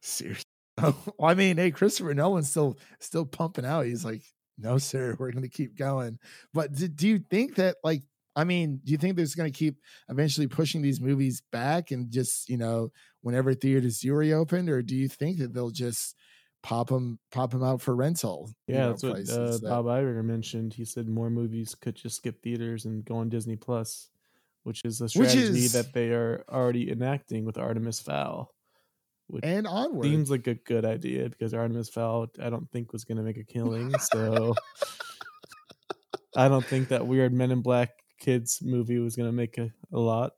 seriously, 0.00 0.44
well, 0.80 0.96
I 1.22 1.34
mean, 1.34 1.56
hey, 1.56 1.70
Christopher 1.70 2.14
Nolan's 2.14 2.50
still 2.50 2.78
still 3.00 3.24
pumping 3.24 3.64
out. 3.64 3.86
He's 3.86 4.04
like, 4.04 4.22
no, 4.58 4.78
sir, 4.78 5.16
we're 5.18 5.30
going 5.32 5.42
to 5.42 5.48
keep 5.48 5.76
going. 5.76 6.18
But 6.52 6.72
do, 6.72 6.88
do 6.88 7.08
you 7.08 7.18
think 7.18 7.56
that 7.56 7.76
like? 7.82 8.02
I 8.38 8.44
mean, 8.44 8.80
do 8.84 8.92
you 8.92 8.98
think 8.98 9.16
there's 9.16 9.34
going 9.34 9.50
to 9.50 9.58
keep 9.58 9.76
eventually 10.10 10.46
pushing 10.46 10.82
these 10.82 11.00
movies 11.00 11.42
back 11.52 11.90
and 11.90 12.10
just 12.10 12.50
you 12.50 12.58
know 12.58 12.90
whenever 13.22 13.54
theaters 13.54 14.00
do 14.00 14.12
reopen, 14.12 14.68
or 14.68 14.82
do 14.82 14.94
you 14.94 15.08
think 15.08 15.38
that 15.38 15.54
they'll 15.54 15.70
just 15.70 16.14
pop 16.62 16.88
them 16.88 17.18
pop 17.32 17.50
them 17.52 17.62
out 17.64 17.80
for 17.80 17.96
rental? 17.96 18.50
you 18.66 18.74
Yeah, 18.74 18.80
know, 18.80 18.88
that's 18.90 19.02
what 19.02 19.12
uh, 19.30 19.50
that- 19.52 19.62
Bob 19.62 19.86
Iger 19.86 20.22
mentioned. 20.22 20.74
He 20.74 20.84
said 20.84 21.08
more 21.08 21.30
movies 21.30 21.74
could 21.74 21.94
just 21.94 22.16
skip 22.16 22.42
theaters 22.42 22.84
and 22.84 23.02
go 23.06 23.16
on 23.16 23.30
Disney 23.30 23.56
Plus, 23.56 24.10
which 24.66 24.84
is 24.84 25.00
a 25.00 25.08
strategy 25.08 25.38
is- 25.64 25.72
that 25.72 25.92
they 25.92 26.08
are 26.10 26.44
already 26.48 26.90
enacting 26.90 27.44
with 27.44 27.56
Artemis 27.56 28.00
Fowl, 28.00 28.52
which 29.28 29.44
and 29.44 29.64
onward. 29.66 30.04
seems 30.04 30.28
like 30.28 30.48
a 30.48 30.54
good 30.56 30.84
idea 30.84 31.28
because 31.28 31.54
Artemis 31.54 31.88
Fowl 31.88 32.26
I 32.42 32.50
don't 32.50 32.68
think 32.72 32.92
was 32.92 33.04
going 33.04 33.18
to 33.18 33.22
make 33.22 33.38
a 33.38 33.44
killing. 33.44 33.94
So 34.00 34.54
I 36.36 36.48
don't 36.48 36.64
think 36.64 36.88
that 36.88 37.06
weird 37.06 37.32
Men 37.32 37.50
in 37.50 37.62
Black 37.62 37.90
kids 38.18 38.58
movie 38.62 38.98
was 38.98 39.16
going 39.16 39.28
to 39.28 39.32
make 39.32 39.56
a, 39.58 39.70
a 39.92 39.98
lot. 39.98 40.32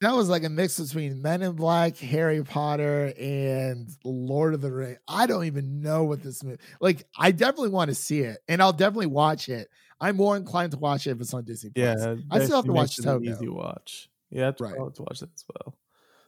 that 0.00 0.14
was 0.14 0.28
like 0.28 0.44
a 0.44 0.48
mix 0.48 0.78
between 0.78 1.22
Men 1.22 1.42
in 1.42 1.52
Black, 1.52 1.96
Harry 1.96 2.44
Potter, 2.44 3.12
and 3.18 3.88
Lord 4.04 4.54
of 4.54 4.60
the 4.60 4.70
Rings. 4.70 4.98
I 5.08 5.26
don't 5.26 5.44
even 5.46 5.80
know 5.80 6.04
what 6.04 6.22
this 6.22 6.44
movie. 6.44 6.58
Like, 6.80 7.04
I 7.18 7.32
definitely 7.32 7.70
want 7.70 7.88
to 7.88 7.94
see 7.94 8.20
it, 8.20 8.38
and 8.46 8.62
I'll 8.62 8.72
definitely 8.72 9.06
watch 9.06 9.48
it. 9.48 9.68
I'm 10.00 10.16
more 10.16 10.36
inclined 10.36 10.72
to 10.72 10.78
watch 10.78 11.06
it 11.06 11.10
if 11.10 11.20
it's 11.20 11.34
on 11.34 11.44
Disney. 11.44 11.70
Plus. 11.70 11.98
Yeah, 12.00 12.16
I 12.30 12.44
still 12.44 12.56
have 12.56 12.64
to 12.64 12.72
watch 12.72 12.82
makes 12.82 12.98
it 12.98 13.06
an 13.06 13.20
Toto. 13.20 13.30
Easy 13.30 13.48
watch. 13.48 14.10
Yeah, 14.30 14.48
I'd 14.48 14.60
Right. 14.60 14.74
I'll 14.78 14.86
have 14.86 14.94
to 14.94 15.02
watch 15.02 15.20
that 15.20 15.30
as 15.34 15.44
well. 15.54 15.76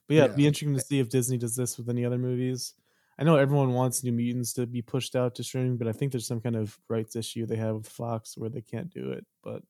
But 0.09 0.17
yeah, 0.17 0.25
it'd 0.25 0.37
be 0.37 0.47
interesting 0.47 0.75
to 0.75 0.81
see 0.81 0.99
if 0.99 1.09
Disney 1.09 1.39
does 1.39 1.57
this 1.57 1.79
with 1.79 1.89
any 1.89 2.05
other 2.05 2.19
movies. 2.19 2.75
I 3.19 3.25
know 3.25 3.37
everyone 3.37 3.73
wants 3.73 4.03
New 4.03 4.13
Mutants 4.13 4.53
to 4.55 4.67
be 4.67 4.83
pushed 4.83 5.15
out 5.15 5.35
to 5.37 5.45
streaming, 5.45 5.77
but 5.77 5.87
I 5.87 5.93
think 5.93 6.13
there's 6.13 6.27
some 6.27 6.41
kind 6.41 6.57
of 6.57 6.79
rights 6.89 7.15
issue 7.15 7.47
they 7.47 7.57
have 7.57 7.77
with 7.77 7.89
Fox 7.89 8.37
where 8.37 8.51
they 8.51 8.63
can't 8.63 8.91
do 8.91 9.13
it. 9.13 9.25
But 9.45 9.63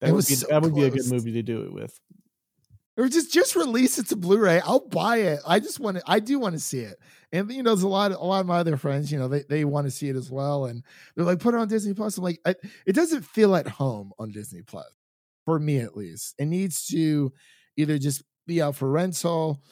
that 0.00 0.10
It 0.10 0.12
would 0.12 0.26
be 0.26 0.34
so 0.34 0.46
that 0.50 0.62
would 0.62 0.74
be 0.74 0.84
a 0.84 0.90
good 0.90 1.10
movie 1.10 1.32
to 1.32 1.42
do 1.42 1.62
it 1.62 1.72
with. 1.72 1.98
Or 2.96 3.08
just 3.08 3.32
just 3.32 3.56
release 3.56 3.98
it 3.98 4.08
to 4.08 4.16
Blu-ray. 4.16 4.60
I'll 4.60 4.86
buy 4.88 5.18
it. 5.18 5.40
I 5.46 5.60
just 5.60 5.80
want 5.80 5.96
to. 5.96 6.02
I 6.06 6.20
do 6.20 6.38
want 6.38 6.54
to 6.54 6.60
see 6.60 6.80
it. 6.80 6.98
And 7.32 7.50
you 7.50 7.62
know, 7.62 7.70
there's 7.70 7.82
a 7.82 7.88
lot. 7.88 8.12
A 8.12 8.18
lot 8.18 8.40
of 8.40 8.46
my 8.46 8.58
other 8.58 8.76
friends, 8.76 9.10
you 9.10 9.18
know, 9.18 9.28
they 9.28 9.42
they 9.48 9.64
want 9.64 9.86
to 9.86 9.90
see 9.90 10.08
it 10.08 10.16
as 10.16 10.30
well, 10.30 10.66
and 10.66 10.84
they're 11.16 11.24
like, 11.24 11.40
put 11.40 11.54
it 11.54 11.60
on 11.60 11.68
Disney 11.68 11.94
Plus. 11.94 12.16
I'm 12.16 12.24
like, 12.24 12.40
I, 12.46 12.54
it 12.86 12.94
doesn't 12.94 13.24
feel 13.24 13.56
at 13.56 13.66
home 13.66 14.12
on 14.18 14.30
Disney 14.30 14.62
Plus 14.62 14.86
for 15.44 15.58
me 15.58 15.78
at 15.78 15.96
least. 15.96 16.34
It 16.38 16.46
needs 16.46 16.86
to 16.86 17.32
either 17.76 17.98
just 17.98 18.22
be 18.46 18.62
out 18.62 18.76
for 18.76 18.90
rental, 18.90 19.62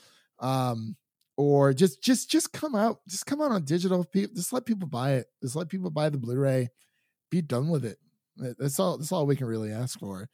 um, 0.40 0.96
or 1.36 1.72
just 1.72 2.02
just 2.02 2.30
just 2.30 2.52
come 2.52 2.74
out. 2.74 2.98
Just 3.08 3.26
come 3.26 3.40
out 3.40 3.52
on 3.52 3.64
digital. 3.64 4.04
Just 4.12 4.52
let 4.52 4.66
people 4.66 4.88
buy 4.88 5.12
it. 5.12 5.26
Just 5.42 5.54
let 5.54 5.68
people 5.68 5.90
buy 5.90 6.08
the 6.08 6.18
Blu-ray. 6.18 6.68
Be 7.30 7.40
done 7.42 7.68
with 7.68 7.84
it. 7.84 7.98
That's 8.36 8.80
all. 8.80 8.98
That's 8.98 9.12
all 9.12 9.26
we 9.26 9.36
can 9.36 9.46
really 9.46 9.70
ask 9.70 9.98
for. 10.00 10.28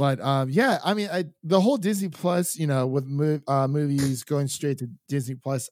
But 0.00 0.18
um, 0.22 0.48
yeah, 0.48 0.78
I 0.82 0.94
mean, 0.94 1.10
I, 1.12 1.24
the 1.42 1.60
whole 1.60 1.76
Disney 1.76 2.08
Plus, 2.08 2.56
you 2.56 2.66
know, 2.66 2.86
with 2.86 3.04
uh, 3.46 3.68
movies 3.68 4.24
going 4.24 4.48
straight 4.48 4.78
to 4.78 4.88
Disney 5.08 5.34
Plus, 5.34 5.68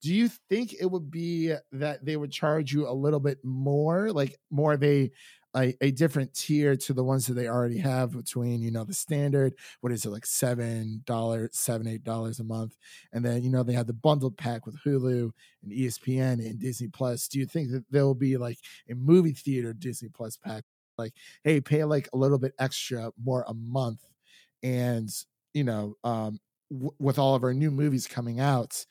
do 0.00 0.14
you 0.14 0.30
think 0.48 0.74
it 0.80 0.86
would 0.86 1.10
be 1.10 1.54
that 1.72 2.02
they 2.02 2.16
would 2.16 2.32
charge 2.32 2.72
you 2.72 2.88
a 2.88 2.94
little 2.94 3.20
bit 3.20 3.40
more, 3.44 4.10
like 4.10 4.38
more 4.50 4.72
of 4.72 4.82
a 4.82 5.10
a, 5.54 5.76
a 5.82 5.90
different 5.90 6.32
tier 6.32 6.76
to 6.76 6.94
the 6.94 7.04
ones 7.04 7.26
that 7.26 7.34
they 7.34 7.46
already 7.46 7.76
have 7.76 8.12
between, 8.12 8.62
you 8.62 8.70
know, 8.70 8.84
the 8.84 8.94
standard, 8.94 9.52
what 9.82 9.92
is 9.92 10.06
it, 10.06 10.10
like 10.10 10.24
seven 10.24 11.02
dollars, 11.04 11.50
seven 11.52 11.86
eight 11.86 12.04
dollars 12.04 12.40
a 12.40 12.44
month, 12.44 12.74
and 13.12 13.22
then 13.22 13.42
you 13.42 13.50
know 13.50 13.62
they 13.62 13.74
have 13.74 13.86
the 13.86 13.92
bundled 13.92 14.38
pack 14.38 14.64
with 14.64 14.78
Hulu 14.82 15.30
and 15.62 15.72
ESPN 15.72 16.44
and 16.46 16.58
Disney 16.58 16.88
Plus. 16.88 17.28
Do 17.28 17.38
you 17.38 17.44
think 17.44 17.70
that 17.72 17.84
there 17.90 18.06
will 18.06 18.14
be 18.14 18.38
like 18.38 18.60
a 18.90 18.94
movie 18.94 19.34
theater 19.34 19.74
Disney 19.74 20.08
Plus 20.08 20.38
pack? 20.38 20.64
Like 21.02 21.14
hey 21.44 21.60
pay 21.60 21.84
like 21.84 22.08
a 22.12 22.16
little 22.16 22.38
bit 22.38 22.52
extra 22.58 23.10
more 23.22 23.44
a 23.48 23.54
month 23.54 24.00
and 24.62 25.08
you 25.54 25.64
know 25.64 25.94
um 26.04 26.38
w- 26.70 26.94
with 26.98 27.18
all 27.18 27.34
of 27.34 27.44
our 27.44 27.54
new 27.54 27.70
movies 27.70 28.06
coming 28.06 28.40
out 28.40 28.84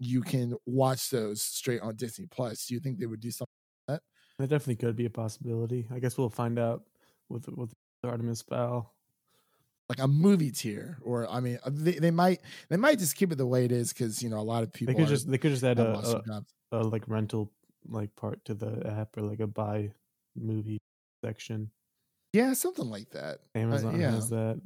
you 0.00 0.22
can 0.22 0.54
watch 0.66 1.10
those 1.10 1.42
straight 1.42 1.80
on 1.80 1.96
Disney 1.96 2.26
Plus. 2.26 2.66
Do 2.66 2.74
you 2.74 2.80
think 2.80 2.98
they 2.98 3.06
would 3.06 3.20
do 3.20 3.30
something 3.30 3.52
like 3.88 4.00
that? 4.00 4.02
That 4.42 4.48
definitely 4.50 4.76
could 4.76 4.96
be 4.96 5.06
a 5.06 5.10
possibility. 5.10 5.86
I 5.90 6.00
guess 6.00 6.18
we'll 6.18 6.30
find 6.30 6.58
out 6.58 6.82
with 7.28 7.48
with 7.48 7.72
Artemis 8.02 8.42
Fowl. 8.42 8.92
Like 9.88 9.98
a 9.98 10.08
movie 10.08 10.50
tier, 10.50 10.98
or 11.02 11.28
I 11.30 11.40
mean, 11.40 11.58
uh, 11.62 11.70
they, 11.72 11.92
they 11.92 12.10
might 12.10 12.40
they 12.70 12.78
might 12.78 12.98
just 12.98 13.16
keep 13.16 13.30
it 13.32 13.36
the 13.36 13.46
way 13.46 13.66
it 13.66 13.72
is 13.72 13.92
because 13.92 14.22
you 14.22 14.30
know 14.30 14.38
a 14.38 14.42
lot 14.54 14.62
of 14.62 14.72
people 14.72 14.94
They 14.94 14.98
could 14.98 15.08
are- 15.08 15.14
just 15.14 15.30
they 15.30 15.36
could 15.38 15.50
just 15.52 15.62
add 15.62 15.78
a, 15.78 15.98
a, 16.72 16.78
a 16.78 16.82
like 16.84 17.06
rental 17.06 17.52
like 17.86 18.16
part 18.16 18.42
to 18.46 18.54
the 18.54 18.86
app 18.86 19.16
or 19.18 19.22
like 19.22 19.40
a 19.40 19.46
buy 19.46 19.92
movie 20.34 20.78
section. 21.24 21.70
yeah, 22.32 22.52
something 22.52 22.88
like 22.90 23.10
that. 23.10 23.38
Amazon 23.54 24.00
yeah. 24.00 24.10
has 24.10 24.30
that. 24.30 24.60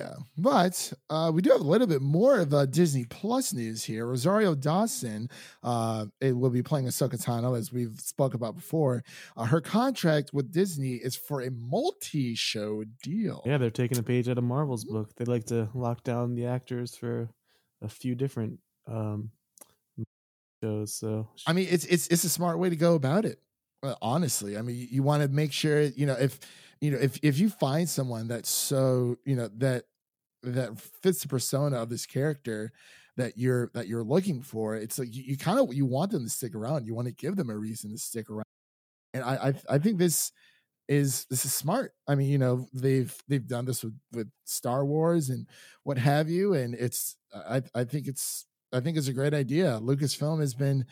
Yeah, 0.00 0.14
but 0.36 0.92
uh, 1.10 1.32
we 1.34 1.42
do 1.42 1.50
have 1.50 1.60
a 1.60 1.64
little 1.64 1.88
bit 1.88 2.00
more 2.00 2.38
of 2.38 2.54
uh, 2.54 2.66
Disney 2.66 3.04
Plus 3.04 3.52
news 3.52 3.82
here. 3.82 4.06
Rosario 4.06 4.54
Dawson, 4.54 5.28
uh, 5.64 6.06
it 6.20 6.36
will 6.36 6.50
be 6.50 6.62
playing 6.62 6.86
Ahsoka 6.86 7.20
Tano, 7.20 7.58
as 7.58 7.72
we've 7.72 7.98
spoke 7.98 8.34
about 8.34 8.54
before. 8.54 9.02
Uh, 9.36 9.46
her 9.46 9.60
contract 9.60 10.30
with 10.32 10.52
Disney 10.52 10.94
is 10.94 11.16
for 11.16 11.40
a 11.40 11.50
multi-show 11.50 12.84
deal. 13.02 13.42
Yeah, 13.44 13.58
they're 13.58 13.70
taking 13.70 13.98
a 13.98 14.02
page 14.04 14.28
out 14.28 14.38
of 14.38 14.44
Marvel's 14.44 14.84
book. 14.84 15.10
They 15.16 15.24
like 15.24 15.46
to 15.46 15.68
lock 15.74 16.04
down 16.04 16.36
the 16.36 16.46
actors 16.46 16.94
for 16.94 17.30
a 17.82 17.88
few 17.88 18.14
different 18.14 18.60
um 18.86 19.30
shows. 20.62 20.94
So 20.94 21.28
I 21.46 21.52
mean, 21.52 21.66
it's 21.70 21.84
it's 21.86 22.06
it's 22.06 22.22
a 22.22 22.28
smart 22.28 22.60
way 22.60 22.70
to 22.70 22.76
go 22.76 22.94
about 22.94 23.24
it. 23.24 23.40
Honestly, 24.02 24.56
I 24.56 24.62
mean, 24.62 24.76
you, 24.76 24.86
you 24.90 25.02
want 25.02 25.22
to 25.22 25.28
make 25.28 25.52
sure 25.52 25.82
you 25.82 26.06
know 26.06 26.16
if 26.18 26.38
you 26.80 26.90
know 26.90 26.98
if 26.98 27.18
if 27.22 27.38
you 27.38 27.48
find 27.48 27.88
someone 27.88 28.28
that's 28.28 28.50
so 28.50 29.16
you 29.24 29.36
know 29.36 29.48
that 29.58 29.84
that 30.42 30.78
fits 30.78 31.22
the 31.22 31.28
persona 31.28 31.76
of 31.76 31.88
this 31.88 32.06
character 32.06 32.72
that 33.16 33.36
you're 33.36 33.70
that 33.74 33.88
you're 33.88 34.04
looking 34.04 34.42
for, 34.42 34.76
it's 34.76 34.98
like 34.98 35.14
you, 35.14 35.22
you 35.26 35.36
kind 35.36 35.58
of 35.58 35.74
you 35.74 35.86
want 35.86 36.12
them 36.12 36.24
to 36.24 36.30
stick 36.30 36.54
around. 36.54 36.86
You 36.86 36.94
want 36.94 37.08
to 37.08 37.14
give 37.14 37.36
them 37.36 37.50
a 37.50 37.56
reason 37.56 37.90
to 37.90 37.98
stick 37.98 38.30
around, 38.30 38.44
and 39.14 39.24
I 39.24 39.48
I, 39.48 39.74
I 39.74 39.78
think 39.78 39.98
this 39.98 40.32
is 40.88 41.26
this 41.28 41.44
is 41.44 41.52
smart. 41.52 41.92
I 42.06 42.14
mean, 42.14 42.28
you 42.28 42.38
know, 42.38 42.66
they've 42.72 43.14
they've 43.28 43.46
done 43.46 43.66
this 43.66 43.84
with 43.84 43.94
with 44.12 44.30
Star 44.44 44.84
Wars 44.84 45.28
and 45.28 45.46
what 45.84 45.98
have 45.98 46.28
you, 46.28 46.54
and 46.54 46.74
it's 46.74 47.16
I 47.34 47.62
I 47.74 47.84
think 47.84 48.08
it's 48.08 48.46
I 48.72 48.80
think 48.80 48.96
it's 48.96 49.08
a 49.08 49.12
great 49.12 49.34
idea. 49.34 49.78
Lucasfilm 49.82 50.40
has 50.40 50.54
been 50.54 50.86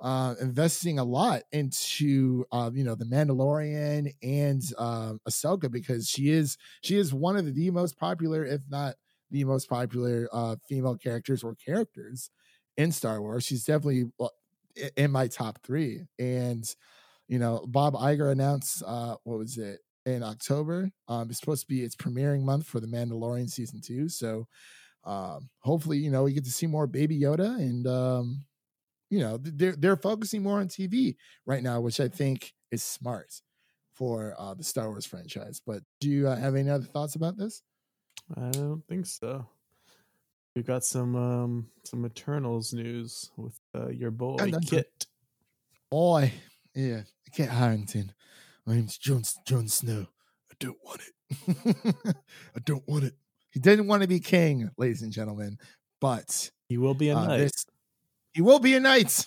uh, 0.00 0.34
investing 0.40 0.98
a 0.98 1.04
lot 1.04 1.42
into 1.52 2.44
uh, 2.52 2.70
you 2.72 2.84
know 2.84 2.94
the 2.94 3.04
Mandalorian 3.04 4.12
and 4.22 4.62
uh, 4.78 5.14
Ahsoka 5.28 5.70
because 5.70 6.08
she 6.08 6.30
is 6.30 6.56
she 6.82 6.96
is 6.96 7.12
one 7.12 7.36
of 7.36 7.54
the 7.54 7.70
most 7.70 7.98
popular, 7.98 8.44
if 8.44 8.60
not 8.68 8.94
the 9.30 9.44
most 9.44 9.68
popular, 9.68 10.28
uh, 10.32 10.56
female 10.68 10.96
characters 10.96 11.42
or 11.42 11.54
characters 11.54 12.30
in 12.76 12.92
Star 12.92 13.20
Wars. 13.20 13.44
She's 13.44 13.64
definitely 13.64 14.10
in 14.96 15.10
my 15.10 15.26
top 15.26 15.58
three, 15.64 16.02
and 16.18 16.64
you 17.26 17.40
know 17.40 17.64
Bob 17.66 17.94
Iger 17.94 18.30
announced 18.30 18.84
uh, 18.86 19.16
what 19.24 19.38
was 19.38 19.58
it 19.58 19.80
in 20.06 20.22
October? 20.22 20.90
Um, 21.08 21.28
it's 21.28 21.40
supposed 21.40 21.62
to 21.62 21.68
be 21.68 21.82
its 21.82 21.96
premiering 21.96 22.42
month 22.42 22.66
for 22.66 22.78
the 22.78 22.86
Mandalorian 22.86 23.50
season 23.50 23.80
two, 23.80 24.08
so 24.08 24.46
um, 25.02 25.50
hopefully 25.58 25.98
you 25.98 26.12
know 26.12 26.22
we 26.22 26.34
get 26.34 26.44
to 26.44 26.52
see 26.52 26.68
more 26.68 26.86
Baby 26.86 27.20
Yoda 27.20 27.56
and. 27.56 27.84
Um, 27.88 28.44
you 29.10 29.20
know 29.20 29.38
they're 29.40 29.76
they're 29.76 29.96
focusing 29.96 30.42
more 30.42 30.60
on 30.60 30.68
TV 30.68 31.16
right 31.46 31.62
now, 31.62 31.80
which 31.80 32.00
I 32.00 32.08
think 32.08 32.54
is 32.70 32.82
smart 32.82 33.40
for 33.94 34.34
uh, 34.38 34.54
the 34.54 34.64
Star 34.64 34.88
Wars 34.88 35.06
franchise. 35.06 35.60
But 35.64 35.82
do 36.00 36.08
you 36.08 36.28
uh, 36.28 36.36
have 36.36 36.54
any 36.54 36.70
other 36.70 36.84
thoughts 36.84 37.14
about 37.14 37.36
this? 37.36 37.62
I 38.36 38.50
don't 38.50 38.82
think 38.88 39.06
so. 39.06 39.46
We've 40.54 40.66
got 40.66 40.84
some 40.84 41.16
um 41.16 41.66
some 41.84 42.04
Eternals 42.04 42.72
news 42.72 43.30
with 43.36 43.58
uh, 43.74 43.88
your 43.88 44.10
boy 44.10 44.36
Kit. 44.66 45.06
Boy, 45.90 46.32
yeah, 46.74 47.02
Kit 47.32 47.48
Harington. 47.48 48.12
My 48.66 48.74
name's 48.74 48.98
Jon 48.98 49.22
Jon 49.46 49.68
Snow. 49.68 50.06
I 50.50 50.54
don't 50.60 50.78
want 50.84 51.00
it. 51.00 52.16
I 52.56 52.60
don't 52.64 52.86
want 52.86 53.04
it. 53.04 53.14
He 53.50 53.60
didn't 53.60 53.86
want 53.86 54.02
to 54.02 54.08
be 54.08 54.20
king, 54.20 54.70
ladies 54.76 55.02
and 55.02 55.12
gentlemen, 55.12 55.58
but 56.00 56.50
He 56.68 56.76
will 56.76 56.94
be 56.94 57.08
a 57.08 57.16
uh, 57.16 57.26
knight. 57.26 57.38
this 57.38 57.66
he 58.38 58.42
will 58.42 58.60
be 58.60 58.76
a 58.76 58.78
knight. 58.78 59.26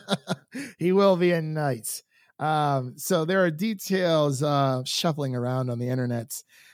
he 0.78 0.90
will 0.90 1.14
be 1.16 1.30
a 1.30 1.40
knight. 1.40 2.02
Um, 2.40 2.94
so 2.96 3.24
there 3.24 3.44
are 3.44 3.50
details 3.52 4.42
uh, 4.42 4.82
shuffling 4.84 5.36
around 5.36 5.70
on 5.70 5.78
the 5.78 5.88
internet 5.88 6.32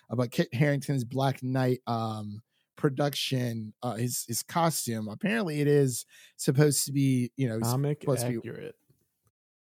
about 0.08 0.30
Kit 0.30 0.48
Harington's 0.54 1.04
Black 1.04 1.42
Knight 1.42 1.80
um, 1.86 2.40
production. 2.76 3.74
Uh, 3.82 3.96
his 3.96 4.24
his 4.26 4.42
costume. 4.42 5.06
Apparently, 5.06 5.60
it 5.60 5.66
is 5.66 6.06
supposed 6.38 6.86
to 6.86 6.92
be 6.92 7.30
you 7.36 7.46
know 7.46 7.60
Comic 7.60 8.00
to 8.00 8.06
be- 8.06 8.38
accurate. 8.38 8.74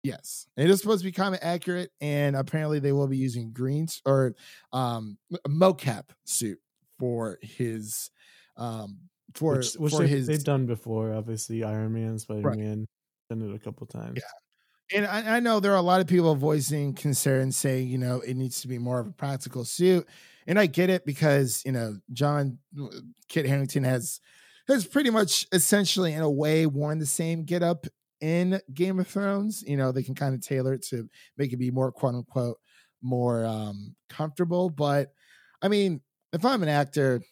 Yes, 0.02 0.46
it 0.56 0.70
is 0.70 0.80
supposed 0.80 1.02
to 1.02 1.06
be 1.06 1.12
comic 1.12 1.40
accurate, 1.42 1.90
and 2.00 2.34
apparently 2.34 2.78
they 2.78 2.92
will 2.92 3.08
be 3.08 3.18
using 3.18 3.52
greens 3.52 4.00
or 4.06 4.34
um 4.72 5.18
a 5.44 5.50
mocap 5.50 6.04
suit 6.24 6.60
for 6.98 7.38
his 7.42 8.10
um 8.56 9.09
for 9.34 9.56
which, 9.56 9.74
which 9.74 9.92
for 9.92 10.00
they've, 10.00 10.08
his 10.08 10.26
they've 10.26 10.44
done 10.44 10.66
before. 10.66 11.12
Obviously, 11.12 11.64
Iron 11.64 11.92
Man, 11.92 12.18
Spider 12.18 12.50
Man, 12.50 12.86
done 13.28 13.42
it 13.42 13.54
a 13.54 13.58
couple 13.58 13.86
times. 13.86 14.16
Yeah, 14.16 14.30
and 14.92 15.06
I, 15.06 15.36
I 15.36 15.40
know 15.40 15.60
there 15.60 15.72
are 15.72 15.76
a 15.76 15.82
lot 15.82 16.00
of 16.00 16.06
people 16.06 16.34
voicing 16.34 16.94
concern 16.94 17.52
saying 17.52 17.88
you 17.88 17.98
know 17.98 18.20
it 18.20 18.36
needs 18.36 18.60
to 18.62 18.68
be 18.68 18.78
more 18.78 19.00
of 19.00 19.06
a 19.06 19.12
practical 19.12 19.64
suit 19.64 20.06
and 20.46 20.58
i 20.58 20.66
get 20.66 20.90
it 20.90 21.04
because 21.04 21.62
you 21.64 21.72
know 21.72 21.96
john 22.12 22.58
kit 23.28 23.46
harington 23.46 23.84
has 23.84 24.20
has 24.68 24.86
pretty 24.86 25.10
much 25.10 25.46
essentially 25.52 26.12
in 26.12 26.22
a 26.22 26.30
way 26.30 26.66
worn 26.66 26.98
the 26.98 27.06
same 27.06 27.44
get 27.44 27.62
up 27.62 27.86
in 28.20 28.60
game 28.74 28.98
of 29.00 29.06
thrones 29.06 29.64
you 29.66 29.76
know 29.76 29.92
they 29.92 30.02
can 30.02 30.14
kind 30.14 30.34
of 30.34 30.40
tailor 30.40 30.74
it 30.74 30.82
to 30.82 31.08
make 31.38 31.52
it 31.52 31.56
be 31.56 31.70
more 31.70 31.90
quote 31.90 32.14
unquote 32.14 32.58
more 33.02 33.46
um 33.46 33.94
comfortable 34.08 34.68
but 34.68 35.12
i 35.62 35.68
mean 35.68 36.00
if 36.32 36.44
i'm 36.44 36.62
an 36.62 36.68
actor 36.68 37.22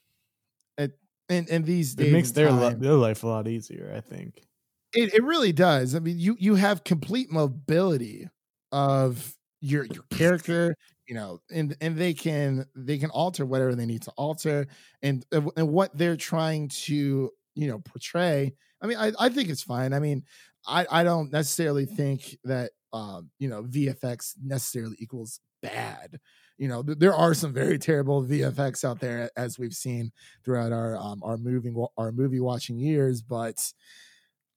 in, 1.28 1.46
in 1.48 1.62
these 1.64 1.94
days 1.94 2.06
It 2.06 2.08
makes 2.08 2.30
their 2.32 2.50
their 2.74 2.94
life 2.94 3.22
a 3.22 3.26
lot 3.26 3.46
easier. 3.48 3.92
I 3.94 4.00
think. 4.00 4.48
it, 4.94 5.14
it 5.14 5.22
really 5.22 5.52
does. 5.52 5.94
I 5.94 5.98
mean, 6.00 6.18
you 6.18 6.36
you 6.38 6.54
have 6.54 6.84
complete 6.84 7.30
mobility 7.30 8.28
of 8.72 9.36
your 9.60 9.84
your 9.84 10.04
character, 10.10 10.74
you 11.06 11.14
know, 11.14 11.40
and 11.50 11.76
and 11.80 11.96
they 11.96 12.14
can 12.14 12.66
they 12.76 12.98
can 12.98 13.10
alter 13.10 13.44
whatever 13.44 13.74
they 13.74 13.86
need 13.86 14.02
to 14.02 14.10
alter, 14.12 14.66
and 15.02 15.24
and 15.32 15.68
what 15.68 15.96
they're 15.96 16.16
trying 16.16 16.68
to 16.68 17.30
you 17.54 17.68
know 17.68 17.80
portray. 17.80 18.54
I 18.80 18.86
mean, 18.86 18.98
I 18.98 19.12
I 19.18 19.28
think 19.28 19.48
it's 19.50 19.62
fine. 19.62 19.92
I 19.92 19.98
mean, 20.00 20.24
I 20.66 20.86
I 20.90 21.04
don't 21.04 21.30
necessarily 21.32 21.86
think 21.86 22.36
that 22.44 22.72
um 22.92 23.30
you 23.38 23.48
know 23.48 23.62
VFX 23.64 24.34
necessarily 24.42 24.96
equals 25.00 25.40
bad. 25.62 26.18
You 26.58 26.68
know, 26.68 26.82
th- 26.82 26.98
there 26.98 27.14
are 27.14 27.34
some 27.34 27.52
very 27.52 27.78
terrible 27.78 28.22
VFX 28.22 28.84
out 28.84 29.00
there 29.00 29.30
as 29.36 29.58
we've 29.58 29.74
seen 29.74 30.12
throughout 30.44 30.72
our 30.72 30.96
um 30.96 31.22
our 31.22 31.36
movie 31.36 31.72
our 31.96 32.12
movie 32.12 32.40
watching 32.40 32.78
years, 32.78 33.22
but 33.22 33.72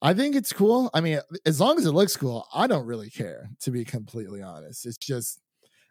I 0.02 0.14
think 0.14 0.34
it's 0.34 0.52
cool. 0.52 0.90
I 0.92 1.00
mean, 1.00 1.20
as 1.46 1.60
long 1.60 1.78
as 1.78 1.86
it 1.86 1.92
looks 1.92 2.16
cool, 2.16 2.46
I 2.52 2.66
don't 2.66 2.86
really 2.86 3.08
care, 3.08 3.48
to 3.60 3.70
be 3.70 3.84
completely 3.84 4.42
honest. 4.42 4.84
It's 4.84 4.96
just, 4.98 5.40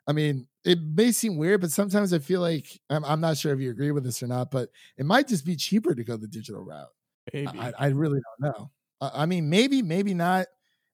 I 0.06 0.12
mean, 0.12 0.47
it 0.65 0.80
may 0.82 1.13
seem 1.13 1.38
weird, 1.38 1.62
but 1.62 1.71
sometimes 1.71 2.12
I 2.12 2.19
feel 2.19 2.41
like 2.41 2.67
I'm, 2.89 3.06
I'm 3.06 3.21
not 3.21 3.38
sure 3.38 3.54
if 3.54 3.62
you 3.62 3.69
agree 3.71 3.91
with 3.91 4.04
this 4.04 4.21
or 4.21 4.28
not, 4.28 4.52
but 4.52 4.67
it 4.97 5.06
might 5.06 5.30
just 5.30 5.45
be 5.45 5.56
cheaper 5.56 5.95
to 5.95 6.04
go 6.04 6.17
the 6.17 6.28
digital 6.28 6.62
route. 6.62 6.89
Maybe. 7.34 7.58
I, 7.58 7.71
I 7.80 7.88
really 7.88 8.19
don't 8.19 8.52
know. 8.52 8.71
I, 9.00 9.24
I 9.24 9.26
mean, 9.28 9.50
maybe, 9.50 9.82
maybe 9.82 10.13
not. 10.13 10.47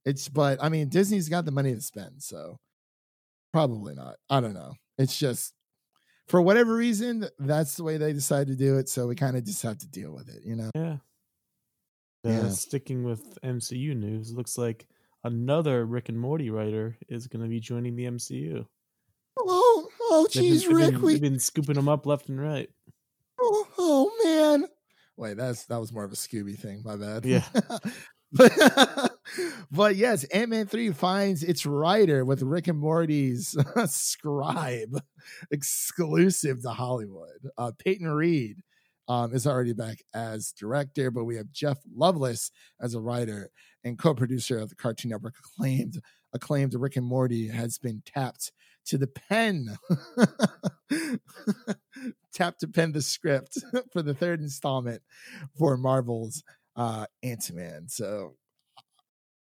It's, 0.06 0.30
but 0.30 0.60
I 0.62 0.69
mean, 0.69 0.89
Disney's 0.89 1.27
got 1.27 1.45
the 1.45 1.51
money 1.51 1.73
to 1.73 1.82
spend, 1.82 2.21
so 2.21 2.60
probably 3.51 3.95
not. 3.95 4.17
I 4.30 4.41
don't 4.41 4.53
know. 4.53 4.73
It's 4.97 5.17
just, 5.17 5.53
for 6.27 6.41
whatever 6.41 6.75
reason, 6.75 7.27
that's 7.39 7.75
the 7.75 7.83
way 7.83 7.97
they 7.97 8.13
decide 8.13 8.47
to 8.47 8.55
do 8.55 8.77
it. 8.77 8.89
So 8.89 9.07
we 9.07 9.15
kind 9.15 9.38
of 9.38 9.43
just 9.45 9.62
have 9.63 9.77
to 9.79 9.88
deal 9.88 10.12
with 10.13 10.29
it, 10.29 10.43
you 10.43 10.55
know? 10.55 10.71
yeah. 10.75 10.97
Uh, 12.25 12.29
Yeah. 12.29 12.49
Sticking 12.49 13.03
with 13.03 13.21
MCU 13.43 13.95
news, 13.95 14.33
looks 14.33 14.57
like 14.57 14.88
another 15.23 15.86
Rick 15.86 16.10
and 16.10 16.19
Morty 16.19 16.49
writer 16.49 16.97
is 17.07 17.27
going 17.27 17.43
to 17.43 17.49
be 17.49 17.60
joining 17.60 17.95
the 17.95 18.05
MCU. 18.05 18.65
Oh, 19.39 19.88
oh, 20.01 20.27
They've 20.33 20.41
been- 20.43 20.52
geez, 20.54 20.63
they've 20.65 20.75
Rick, 20.75 20.91
been, 20.93 21.02
we, 21.02 21.13
they've 21.13 21.21
been 21.21 21.39
scooping 21.39 21.75
them 21.75 21.87
up 21.89 22.06
left 22.06 22.27
and 22.29 22.41
right. 22.41 22.69
Oh, 23.39 23.67
oh 23.77 24.12
man. 24.23 24.67
Wait, 25.15 25.37
that's 25.37 25.65
that 25.65 25.79
was 25.79 25.91
more 25.93 26.04
of 26.04 26.12
a 26.12 26.15
Scooby 26.15 26.58
thing. 26.58 26.81
My 26.83 26.95
bad. 26.95 27.23
Yeah. 27.25 27.43
but, 28.31 28.52
but 29.71 29.96
yes, 29.96 30.23
Ant 30.25 30.50
Man 30.50 30.67
3 30.67 30.92
finds 30.92 31.44
its 31.44 31.65
writer 31.65 32.25
with 32.25 32.42
Rick 32.42 32.67
and 32.67 32.80
Morty's 32.80 33.56
scribe 33.86 35.02
exclusive 35.52 36.62
to 36.63 36.69
Hollywood. 36.69 37.50
Uh, 37.58 37.71
Peyton 37.78 38.08
Reed 38.08 38.62
um, 39.08 39.34
is 39.34 39.48
already 39.48 39.73
back 39.73 40.00
as 40.13 40.52
director, 40.52 41.12
but 41.12 41.25
we 41.25 41.36
have 41.36 41.52
Jeff 41.52 41.78
Loveness 41.96 42.52
as 42.82 42.94
a 42.94 43.02
writer 43.02 43.50
and 43.84 43.98
co 43.98 44.13
producer 44.13 44.60
of 44.60 44.69
the 44.69 44.75
Cartoon 44.75 45.12
Network 45.12 45.36
acclaimed. 45.40 46.02
Acclaimed 46.34 46.73
Rick 46.75 46.98
and 46.98 47.06
Morty 47.06 47.48
has 47.48 47.78
been 47.78 48.04
tapped 48.06 48.52
to 48.88 48.98
the 48.98 49.08
pen. 49.08 49.78
tapped 52.34 52.60
to 52.60 52.67
pen 52.67 52.92
the 52.92 53.02
script 53.02 53.58
for 53.92 54.02
the 54.02 54.13
third 54.13 54.42
installment 54.42 55.02
for 55.58 55.78
Marvel's 55.78 56.44
uh 56.75 57.06
Ant 57.23 57.52
Man. 57.54 57.88
So 57.88 58.36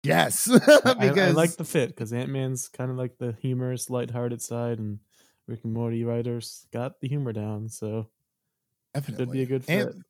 yes, 0.03 0.47
because 0.49 0.81
I, 0.85 1.09
I 1.09 1.31
like 1.31 1.57
the 1.57 1.65
fit 1.65 1.89
because 1.89 2.13
Ant 2.13 2.31
Man's 2.31 2.69
kind 2.69 2.91
of 2.91 2.97
like 2.97 3.19
the 3.19 3.37
humorous, 3.41 3.91
lighthearted 3.91 4.43
side, 4.43 4.79
and 4.79 4.99
Rick 5.47 5.61
and 5.65 5.73
Morty 5.73 6.05
writers 6.05 6.67
got 6.73 7.01
the 7.01 7.09
humor 7.09 7.33
down, 7.33 7.69
so 7.69 8.09
definitely 8.95 9.25
should 9.25 9.33
be 9.33 9.43
a 9.43 9.47
good 9.47 9.65
fit. 9.65 9.89
And 9.89 10.05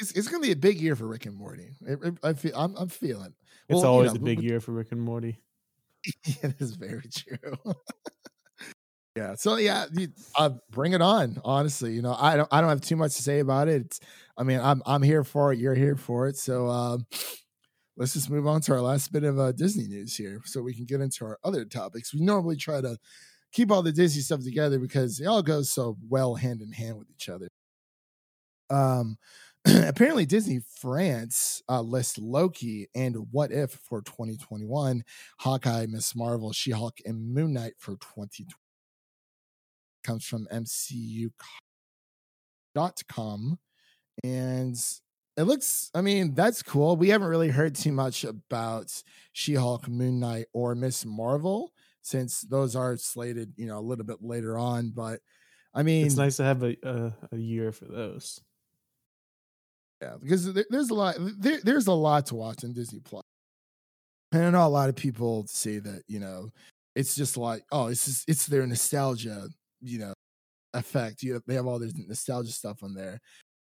it's, 0.00 0.12
it's 0.12 0.28
gonna 0.28 0.42
be 0.42 0.52
a 0.52 0.56
big 0.56 0.80
year 0.80 0.96
for 0.96 1.06
Rick 1.06 1.26
and 1.26 1.36
Morty. 1.36 1.70
It, 1.86 1.98
it- 2.02 2.18
I 2.22 2.32
feel 2.34 2.52
I'm, 2.56 2.74
I'm 2.76 2.88
feeling. 2.88 3.34
it's 3.68 3.76
well, 3.76 3.82
you 3.82 3.88
always 3.88 4.12
know, 4.14 4.20
a 4.20 4.24
big 4.24 4.38
we- 4.40 4.46
year 4.46 4.60
for 4.60 4.72
Rick 4.72 4.92
and 4.92 5.00
Morty. 5.00 5.38
it 6.24 6.54
is 6.60 6.74
very 6.74 7.08
true. 7.14 7.56
yeah. 9.16 9.34
So 9.36 9.56
yeah, 9.56 9.86
you, 9.92 10.08
uh, 10.36 10.50
bring 10.70 10.92
it 10.94 11.02
on. 11.02 11.40
Honestly, 11.44 11.92
you 11.92 12.02
know, 12.02 12.16
I 12.18 12.36
don't 12.36 12.48
I 12.50 12.60
don't 12.60 12.70
have 12.70 12.80
too 12.80 12.96
much 12.96 13.14
to 13.16 13.22
say 13.22 13.40
about 13.40 13.68
it. 13.68 13.82
It's, 13.82 14.00
I 14.36 14.42
mean, 14.42 14.60
I'm 14.60 14.82
I'm 14.86 15.02
here 15.02 15.22
for 15.24 15.52
it. 15.52 15.58
You're 15.58 15.74
here 15.74 15.96
for 15.96 16.26
it. 16.26 16.36
So 16.36 16.66
um, 16.68 17.06
let's 17.96 18.14
just 18.14 18.30
move 18.30 18.46
on 18.46 18.60
to 18.62 18.72
our 18.72 18.80
last 18.80 19.12
bit 19.12 19.24
of 19.24 19.38
uh, 19.38 19.52
Disney 19.52 19.86
news 19.86 20.16
here, 20.16 20.40
so 20.44 20.62
we 20.62 20.74
can 20.74 20.84
get 20.84 21.00
into 21.00 21.24
our 21.24 21.38
other 21.44 21.64
topics. 21.64 22.14
We 22.14 22.20
normally 22.20 22.56
try 22.56 22.80
to 22.80 22.96
keep 23.52 23.70
all 23.70 23.82
the 23.82 23.92
Disney 23.92 24.22
stuff 24.22 24.42
together 24.42 24.78
because 24.78 25.20
it 25.20 25.26
all 25.26 25.42
goes 25.42 25.70
so 25.70 25.96
well 26.08 26.34
hand 26.36 26.62
in 26.62 26.72
hand 26.72 26.98
with 26.98 27.10
each 27.10 27.28
other. 27.28 27.48
Um, 28.70 29.18
apparently 29.66 30.26
Disney 30.26 30.60
France 30.80 31.62
uh, 31.68 31.82
lists 31.82 32.18
Loki 32.18 32.88
and 32.94 33.16
What 33.30 33.52
If 33.52 33.72
for 33.72 34.02
2021, 34.02 35.04
Hawkeye, 35.40 35.86
Miss 35.88 36.16
Marvel, 36.16 36.52
She 36.52 36.72
Hulk, 36.72 36.98
and 37.04 37.32
Moon 37.32 37.52
Knight 37.52 37.74
for 37.78 37.92
2020. 37.92 38.46
Comes 40.02 40.24
from 40.24 40.48
MCU.com. 40.52 41.30
And 44.24 44.76
it 45.36 45.44
looks, 45.44 45.90
I 45.94 46.02
mean, 46.02 46.34
that's 46.34 46.62
cool. 46.62 46.96
We 46.96 47.08
haven't 47.08 47.28
really 47.28 47.48
heard 47.48 47.74
too 47.74 47.92
much 47.92 48.24
about 48.24 49.02
She 49.32 49.54
Hulk, 49.54 49.88
Moon 49.88 50.20
Knight, 50.20 50.46
or 50.52 50.74
Miss 50.74 51.04
Marvel 51.06 51.72
since 52.02 52.42
those 52.42 52.76
are 52.76 52.96
slated, 52.96 53.52
you 53.56 53.66
know, 53.66 53.78
a 53.78 53.80
little 53.80 54.04
bit 54.04 54.18
later 54.20 54.58
on. 54.58 54.90
But 54.90 55.20
I 55.74 55.82
mean, 55.82 56.04
It's 56.04 56.16
nice 56.16 56.36
to 56.36 56.44
have 56.44 56.62
a 56.62 56.76
a, 56.82 57.12
a 57.32 57.36
year 57.36 57.72
for 57.72 57.86
those. 57.86 58.40
Yeah, 60.02 60.16
because 60.20 60.52
there, 60.52 60.66
there's 60.68 60.90
a 60.90 60.94
lot. 60.94 61.14
There, 61.18 61.60
there's 61.62 61.86
a 61.86 61.92
lot 61.92 62.26
to 62.26 62.34
watch 62.34 62.64
in 62.64 62.72
Disney 62.72 63.00
Plus, 63.00 63.22
and 64.32 64.44
I 64.44 64.50
know 64.50 64.66
a 64.66 64.68
lot 64.68 64.88
of 64.88 64.96
people 64.96 65.46
say 65.46 65.78
that 65.78 66.02
you 66.08 66.18
know 66.18 66.50
it's 66.94 67.14
just 67.14 67.36
like 67.36 67.62
oh, 67.72 67.86
it's 67.86 68.04
just, 68.04 68.28
it's 68.28 68.46
their 68.46 68.66
nostalgia, 68.66 69.48
you 69.80 69.98
know, 70.00 70.12
effect. 70.74 71.22
You 71.22 71.40
they 71.46 71.54
have 71.54 71.66
all 71.66 71.78
this 71.78 71.94
nostalgia 71.96 72.52
stuff 72.52 72.82
on 72.82 72.94
there. 72.94 73.20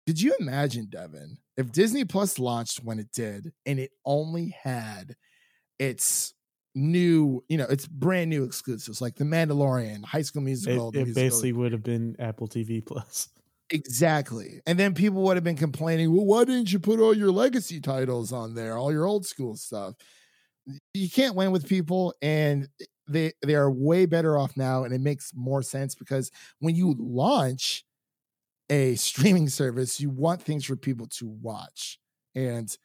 Did 0.10 0.20
you 0.20 0.36
imagine, 0.40 0.88
Devin, 0.90 1.38
if 1.56 1.72
Disney 1.72 2.04
Plus 2.04 2.40
launched 2.40 2.84
when 2.84 2.98
it 2.98 3.12
did, 3.14 3.54
and 3.68 3.78
it 3.78 3.92
only 4.04 4.56
had 4.60 5.16
its 5.78 6.34
new, 6.74 7.44
you 7.48 7.60
know, 7.60 7.68
it's 7.70 7.86
brand 7.86 8.32
new 8.32 8.44
exclusives 8.44 9.02
like 9.02 9.14
The 9.18 9.24
Mandalorian, 9.24 10.04
High 10.04 10.24
School 10.24 10.42
Musical, 10.42 10.90
the 10.90 11.02
it 11.02 11.04
musical, 11.04 11.24
basically 11.24 11.54
would 11.54 11.74
have 11.74 11.84
been 11.84 12.16
Apple 12.18 12.48
TV 12.48 12.84
Plus. 12.84 13.30
Exactly. 13.70 14.62
And 14.66 14.80
then 14.80 14.96
people 14.96 15.22
would 15.22 15.38
have 15.38 15.44
been 15.44 15.56
complaining, 15.56 16.12
well, 16.12 16.26
why 16.26 16.44
didn't 16.44 16.74
you 16.74 16.80
put 16.80 17.00
all 17.00 17.16
your 17.16 17.32
legacy 17.32 17.80
titles 17.80 18.34
on 18.34 18.56
there, 18.56 18.80
all 18.80 18.92
your 18.92 19.06
old 19.06 19.28
school 19.28 19.58
stuff? 19.58 19.94
You 20.96 21.08
can't 21.12 21.36
win 21.36 21.52
with 21.52 21.70
people, 21.70 22.16
and 22.20 22.68
they 23.08 23.34
they 23.44 23.54
are 23.54 23.70
way 23.70 24.08
better 24.08 24.40
off 24.40 24.58
now, 24.58 24.86
and 24.86 24.92
it 24.92 25.02
makes 25.02 25.34
more 25.36 25.62
sense 25.62 25.94
because 25.94 26.32
when 26.58 26.74
you 26.74 26.96
launch 26.98 27.86
a 28.70 28.96
streaming 28.96 29.50
service, 29.50 30.00
you 30.00 30.10
want 30.10 30.42
things 30.42 30.66
for 30.66 30.76
people 30.76 31.08
to 31.08 31.28
watch. 31.28 32.00
And 32.36 32.76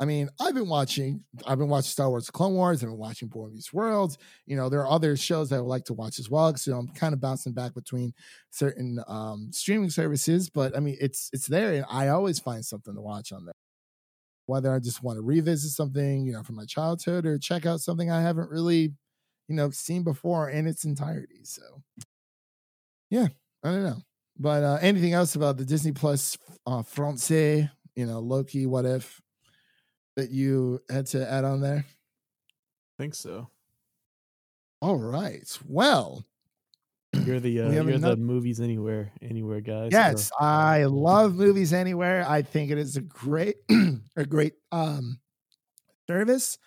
I 0.00 0.04
mean, 0.04 0.28
I've 0.40 0.54
been 0.54 0.68
watching, 0.68 1.24
I've 1.44 1.58
been 1.58 1.68
watching 1.68 1.88
Star 1.90 2.08
Wars 2.08 2.30
Clone 2.30 2.54
Wars, 2.54 2.82
I've 2.82 2.88
been 2.88 2.98
watching 2.98 3.28
Boy 3.28 3.48
Meets 3.48 3.72
World. 3.72 4.16
You 4.46 4.56
know, 4.56 4.68
there 4.68 4.80
are 4.80 4.90
other 4.90 5.16
shows 5.16 5.50
that 5.50 5.56
I 5.56 5.60
would 5.60 5.66
like 5.68 5.84
to 5.86 5.94
watch 5.94 6.20
as 6.20 6.30
well. 6.30 6.54
So 6.56 6.76
I'm 6.78 6.88
kind 6.88 7.14
of 7.14 7.20
bouncing 7.20 7.52
back 7.52 7.74
between 7.74 8.12
certain 8.50 9.00
um 9.08 9.50
streaming 9.52 9.90
services, 9.90 10.50
but 10.50 10.76
I 10.76 10.80
mean 10.80 10.96
it's 11.00 11.30
it's 11.32 11.46
there 11.48 11.74
and 11.74 11.84
I 11.90 12.08
always 12.08 12.38
find 12.38 12.64
something 12.64 12.94
to 12.94 13.00
watch 13.00 13.32
on 13.32 13.44
there. 13.44 13.54
Whether 14.46 14.72
I 14.74 14.78
just 14.78 15.02
want 15.02 15.18
to 15.18 15.22
revisit 15.22 15.72
something, 15.72 16.24
you 16.26 16.32
know, 16.32 16.42
from 16.42 16.56
my 16.56 16.64
childhood 16.64 17.26
or 17.26 17.38
check 17.38 17.66
out 17.66 17.80
something 17.80 18.10
I 18.10 18.22
haven't 18.22 18.50
really, 18.50 18.94
you 19.48 19.54
know, 19.56 19.70
seen 19.70 20.04
before 20.04 20.48
in 20.50 20.66
its 20.66 20.84
entirety. 20.84 21.44
So 21.44 21.62
yeah, 23.10 23.28
I 23.62 23.70
don't 23.70 23.82
know. 23.84 24.02
But 24.38 24.62
uh 24.62 24.78
anything 24.80 25.12
else 25.12 25.34
about 25.34 25.56
the 25.56 25.64
Disney 25.64 25.92
Plus 25.92 26.38
uh 26.66 26.82
Francais, 26.82 27.68
you 27.96 28.06
know, 28.06 28.20
Loki, 28.20 28.66
what 28.66 28.84
if 28.84 29.20
that 30.16 30.30
you 30.30 30.80
had 30.90 31.06
to 31.06 31.30
add 31.30 31.44
on 31.44 31.60
there? 31.60 31.84
I 31.86 33.02
think 33.02 33.14
so. 33.14 33.48
All 34.80 34.96
right. 34.96 35.48
Well, 35.66 36.24
You're 37.12 37.40
the 37.40 37.60
uh, 37.62 37.70
you're 37.70 37.88
another- 37.90 38.14
the 38.16 38.20
movies 38.20 38.60
anywhere 38.60 39.12
anywhere 39.22 39.60
guys. 39.60 39.90
Yes, 39.92 40.30
I 40.38 40.84
love 40.84 41.34
movies 41.34 41.72
anywhere. 41.72 42.24
I 42.28 42.42
think 42.42 42.70
it 42.70 42.78
is 42.78 42.96
a 42.96 43.00
great 43.00 43.56
a 44.16 44.24
great 44.24 44.54
um 44.72 45.18
service. 46.06 46.58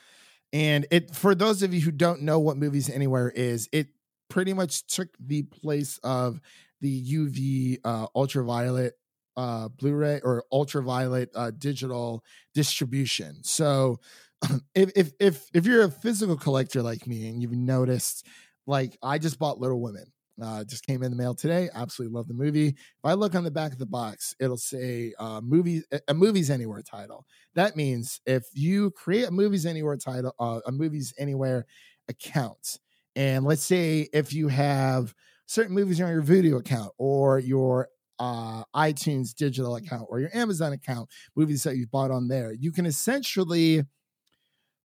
And 0.54 0.86
it 0.92 1.16
for 1.16 1.34
those 1.34 1.64
of 1.64 1.74
you 1.74 1.80
who 1.80 1.92
don't 1.92 2.24
know 2.24 2.40
what 2.40 2.58
movies 2.58 2.90
anywhere 2.90 3.30
is, 3.30 3.70
it 3.72 3.88
pretty 4.32 4.54
much 4.54 4.88
took 4.88 5.10
the 5.20 5.44
place 5.44 6.00
of 6.04 6.42
the 6.82 7.04
UV 7.14 7.80
uh 7.86 8.08
ultraviolet 8.16 8.94
uh 9.38 9.70
Blu-ray 9.70 10.22
or 10.24 10.46
ultraviolet 10.52 11.30
uh 11.36 11.52
digital 11.52 12.24
distribution. 12.56 13.44
So 13.44 14.00
if 14.76 14.92
if 14.96 15.12
if 15.20 15.50
if 15.54 15.66
you're 15.66 15.84
a 15.84 15.92
physical 15.92 16.38
collector 16.38 16.82
like 16.82 17.06
me 17.08 17.30
and 17.30 17.42
you've 17.42 17.52
noticed 17.52 18.26
like 18.68 18.98
I 19.04 19.18
just 19.20 19.40
bought 19.40 19.60
Little 19.60 19.82
Women. 19.82 20.06
Uh, 20.42 20.64
just 20.64 20.88
came 20.88 21.04
in 21.04 21.12
the 21.12 21.18
mail 21.18 21.36
today. 21.36 21.70
Absolutely 21.76 22.16
love 22.16 22.28
the 22.28 22.34
movie. 22.34 22.70
If 22.70 23.04
I 23.04 23.14
look 23.14 23.36
on 23.36 23.44
the 23.44 23.52
back 23.52 23.74
of 23.74 23.78
the 23.78 23.86
box, 23.86 24.34
it'll 24.40 24.58
say 24.58 25.14
uh, 25.20 25.40
"movies" 25.44 25.86
a 26.08 26.14
movies 26.16 26.50
anywhere 26.50 26.82
title. 26.82 27.28
That 27.54 27.76
means 27.76 28.22
if 28.26 28.46
you 28.54 28.90
create 28.92 29.28
a 29.28 29.32
movies 29.32 29.68
anywhere 29.68 29.98
title, 29.98 30.34
uh, 30.40 30.62
a 30.66 30.72
movies 30.72 31.14
anywhere 31.20 31.68
account, 32.08 32.80
and 33.16 33.46
let's 33.46 33.64
say 33.64 34.08
if 34.14 34.34
you 34.34 34.48
have 34.48 35.14
certain 35.46 35.76
movies 35.76 36.00
on 36.00 36.10
your 36.10 36.24
Vudu 36.24 36.58
account 36.58 36.92
or 36.98 37.40
your 37.40 37.90
uh, 38.20 38.64
iTunes 38.76 39.34
digital 39.34 39.76
account 39.76 40.06
or 40.10 40.20
your 40.20 40.30
Amazon 40.34 40.74
account, 40.74 41.10
movies 41.36 41.64
that 41.64 41.76
you 41.76 41.88
bought 41.88 42.12
on 42.12 42.28
there, 42.28 42.54
you 42.54 42.72
can 42.72 42.86
essentially 42.86 43.84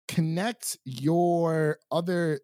connect 0.08 0.76
your 0.84 1.78
other 1.90 2.40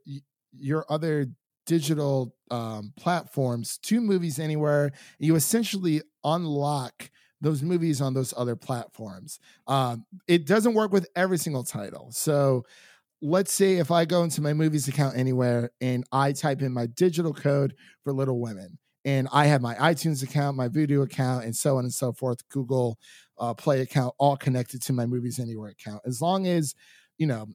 your 0.52 0.86
other 0.88 1.26
digital 1.66 2.34
um, 2.50 2.92
platforms 2.96 3.78
to 3.78 4.00
movies 4.00 4.38
anywhere. 4.38 4.90
You 5.18 5.36
essentially 5.36 6.00
unlock 6.24 7.10
those 7.40 7.62
movies 7.62 8.00
on 8.00 8.14
those 8.14 8.34
other 8.36 8.56
platforms. 8.56 9.38
Um, 9.66 10.04
it 10.26 10.46
doesn't 10.46 10.74
work 10.74 10.92
with 10.92 11.08
every 11.14 11.38
single 11.38 11.62
title. 11.62 12.08
So 12.10 12.64
let's 13.20 13.52
say 13.52 13.78
if 13.78 13.90
i 13.90 14.04
go 14.04 14.22
into 14.22 14.40
my 14.40 14.52
movies 14.52 14.86
account 14.88 15.16
anywhere 15.16 15.70
and 15.80 16.04
i 16.12 16.32
type 16.32 16.62
in 16.62 16.72
my 16.72 16.86
digital 16.86 17.34
code 17.34 17.74
for 18.04 18.12
little 18.12 18.40
women 18.40 18.78
and 19.04 19.28
i 19.32 19.46
have 19.46 19.60
my 19.60 19.74
itunes 19.74 20.22
account 20.22 20.56
my 20.56 20.68
Vudu 20.68 21.02
account 21.02 21.44
and 21.44 21.56
so 21.56 21.78
on 21.78 21.84
and 21.84 21.92
so 21.92 22.12
forth 22.12 22.48
google 22.48 22.98
uh, 23.38 23.54
play 23.54 23.80
account 23.80 24.14
all 24.18 24.36
connected 24.36 24.82
to 24.82 24.92
my 24.92 25.06
movies 25.06 25.38
anywhere 25.38 25.70
account. 25.70 26.02
As 26.04 26.20
long 26.20 26.46
as 26.46 26.74
you 27.18 27.26
know 27.26 27.46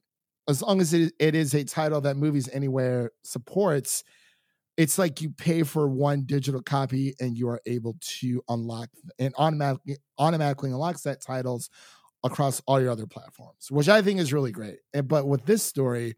as 0.46 0.60
long 0.60 0.80
as 0.80 0.92
it, 0.92 1.12
it 1.18 1.34
is 1.34 1.54
a 1.54 1.64
title 1.64 2.00
that 2.02 2.16
movies 2.16 2.48
anywhere 2.52 3.10
supports 3.22 4.04
it's 4.76 4.98
like 4.98 5.20
you 5.20 5.30
pay 5.30 5.62
for 5.62 5.88
one 5.88 6.24
digital 6.26 6.60
copy 6.60 7.14
and 7.20 7.38
you 7.38 7.48
are 7.48 7.60
able 7.64 7.96
to 8.00 8.42
unlock 8.48 8.88
and 9.18 9.34
automatically 9.38 9.96
automatically 10.18 10.70
unlocks 10.70 11.02
that 11.02 11.22
titles 11.22 11.70
across 12.24 12.60
all 12.66 12.80
your 12.80 12.90
other 12.90 13.06
platforms 13.06 13.70
which 13.70 13.88
i 13.88 14.02
think 14.02 14.18
is 14.18 14.32
really 14.32 14.52
great 14.52 14.78
but 15.04 15.26
with 15.26 15.44
this 15.46 15.62
story 15.62 16.14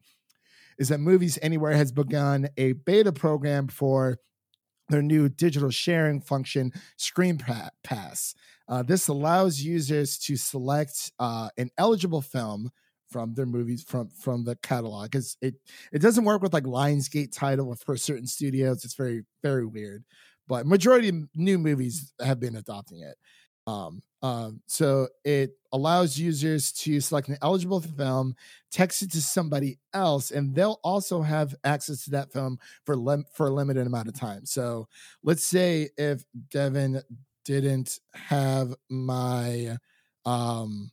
is 0.78 0.88
that 0.88 0.98
movies 0.98 1.38
anywhere 1.42 1.72
has 1.72 1.92
begun 1.92 2.48
a 2.56 2.72
beta 2.72 3.12
program 3.12 3.68
for 3.68 4.18
their 4.88 5.02
new 5.02 5.28
digital 5.28 5.70
sharing 5.70 6.20
function 6.20 6.72
screen 6.96 7.38
pass 7.82 8.34
uh, 8.68 8.82
this 8.82 9.08
allows 9.08 9.60
users 9.60 10.18
to 10.18 10.36
select 10.36 11.12
uh, 11.18 11.48
an 11.56 11.70
eligible 11.78 12.20
film 12.20 12.70
from 13.08 13.34
their 13.34 13.46
movies 13.46 13.84
from 13.84 14.08
from 14.08 14.44
the 14.44 14.56
catalog 14.56 15.10
because 15.10 15.36
it 15.40 15.54
it 15.92 16.00
doesn't 16.00 16.24
work 16.24 16.42
with 16.42 16.52
like 16.52 16.64
Lionsgate 16.64 17.32
title 17.32 17.74
for 17.74 17.96
certain 17.96 18.26
studios. 18.26 18.84
It's 18.84 18.94
very 18.94 19.22
very 19.42 19.64
weird, 19.64 20.04
but 20.48 20.66
majority 20.66 21.08
of 21.08 21.16
new 21.34 21.58
movies 21.58 22.12
have 22.20 22.40
been 22.40 22.56
adopting 22.56 23.00
it. 23.00 23.16
Um, 23.66 24.02
um, 24.22 24.60
so 24.66 25.08
it 25.24 25.52
allows 25.72 26.18
users 26.18 26.72
to 26.72 27.00
select 27.00 27.28
an 27.28 27.36
eligible 27.42 27.80
film, 27.80 28.34
text 28.70 29.02
it 29.02 29.10
to 29.12 29.20
somebody 29.20 29.78
else, 29.92 30.30
and 30.30 30.54
they'll 30.54 30.80
also 30.82 31.22
have 31.22 31.54
access 31.64 32.04
to 32.04 32.10
that 32.12 32.32
film 32.32 32.58
for 32.84 32.96
lim- 32.96 33.26
for 33.34 33.46
a 33.48 33.50
limited 33.50 33.86
amount 33.86 34.08
of 34.08 34.14
time. 34.14 34.46
So 34.46 34.88
let's 35.22 35.44
say 35.44 35.90
if 35.98 36.24
Devin 36.50 37.02
didn't 37.44 38.00
have 38.14 38.74
my 38.88 39.76
um 40.24 40.90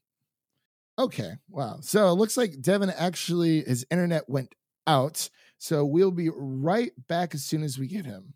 Okay. 0.97 1.33
Wow. 1.49 1.79
So 1.81 2.09
it 2.09 2.13
looks 2.13 2.37
like 2.37 2.61
Devin 2.61 2.91
actually 2.91 3.61
his 3.63 3.85
internet 3.89 4.29
went 4.29 4.53
out. 4.85 5.29
So 5.57 5.85
we'll 5.85 6.11
be 6.11 6.29
right 6.29 6.91
back 7.07 7.33
as 7.33 7.43
soon 7.43 7.63
as 7.63 7.79
we 7.79 7.87
get 7.87 8.05
him. 8.05 8.33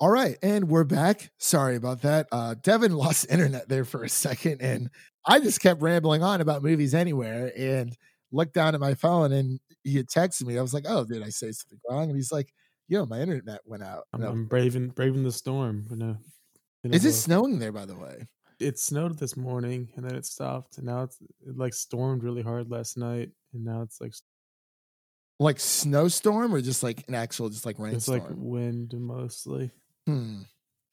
All 0.00 0.08
right, 0.10 0.38
and 0.42 0.68
we're 0.68 0.84
back. 0.84 1.30
Sorry 1.38 1.76
about 1.76 2.02
that. 2.02 2.26
Uh, 2.32 2.54
Devin 2.62 2.92
lost 2.96 3.26
internet 3.30 3.68
there 3.68 3.84
for 3.84 4.02
a 4.02 4.08
second, 4.08 4.62
and 4.62 4.88
I 5.26 5.40
just 5.40 5.60
kept 5.60 5.82
rambling 5.82 6.22
on 6.22 6.40
about 6.40 6.62
movies 6.62 6.94
anywhere 6.94 7.52
and 7.56 7.94
looked 8.32 8.54
down 8.54 8.74
at 8.74 8.80
my 8.80 8.94
phone, 8.94 9.32
and 9.32 9.60
he 9.84 9.96
had 9.96 10.06
texted 10.08 10.46
me. 10.46 10.56
I 10.58 10.62
was 10.62 10.72
like, 10.72 10.84
"Oh, 10.88 11.04
did 11.04 11.22
I 11.22 11.28
say 11.28 11.52
something 11.52 11.78
wrong?" 11.88 12.08
And 12.08 12.16
he's 12.16 12.32
like, 12.32 12.50
"Yo, 12.88 13.04
my 13.04 13.20
internet 13.20 13.60
went 13.66 13.82
out." 13.82 14.04
I'm, 14.14 14.22
I'm 14.22 14.46
braving 14.46 14.88
braving 14.88 15.22
the 15.22 15.32
storm. 15.32 15.86
In 15.90 16.00
a, 16.00 16.18
in 16.82 16.94
Is 16.94 17.04
a- 17.04 17.08
it 17.08 17.12
snowing 17.12 17.58
there, 17.58 17.72
by 17.72 17.84
the 17.86 17.96
way? 17.96 18.26
it 18.58 18.78
snowed 18.78 19.18
this 19.18 19.38
morning 19.38 19.88
and 19.96 20.04
then 20.04 20.14
it 20.14 20.26
stopped 20.26 20.76
and 20.76 20.84
now 20.86 21.02
it's 21.02 21.16
it 21.48 21.56
like 21.56 21.72
stormed 21.72 22.22
really 22.22 22.42
hard 22.42 22.70
last 22.70 22.98
night 22.98 23.30
and 23.54 23.64
now 23.64 23.80
it's 23.80 24.02
like 24.02 24.12
Like 25.38 25.58
snowstorm, 25.58 26.54
or 26.54 26.60
just 26.60 26.82
like 26.82 27.02
an 27.08 27.14
actual, 27.14 27.48
just 27.48 27.64
like 27.64 27.78
rainstorm. 27.78 28.18
it's 28.18 28.28
like 28.28 28.36
wind 28.36 28.92
mostly. 28.98 29.70
Hmm. 30.10 30.40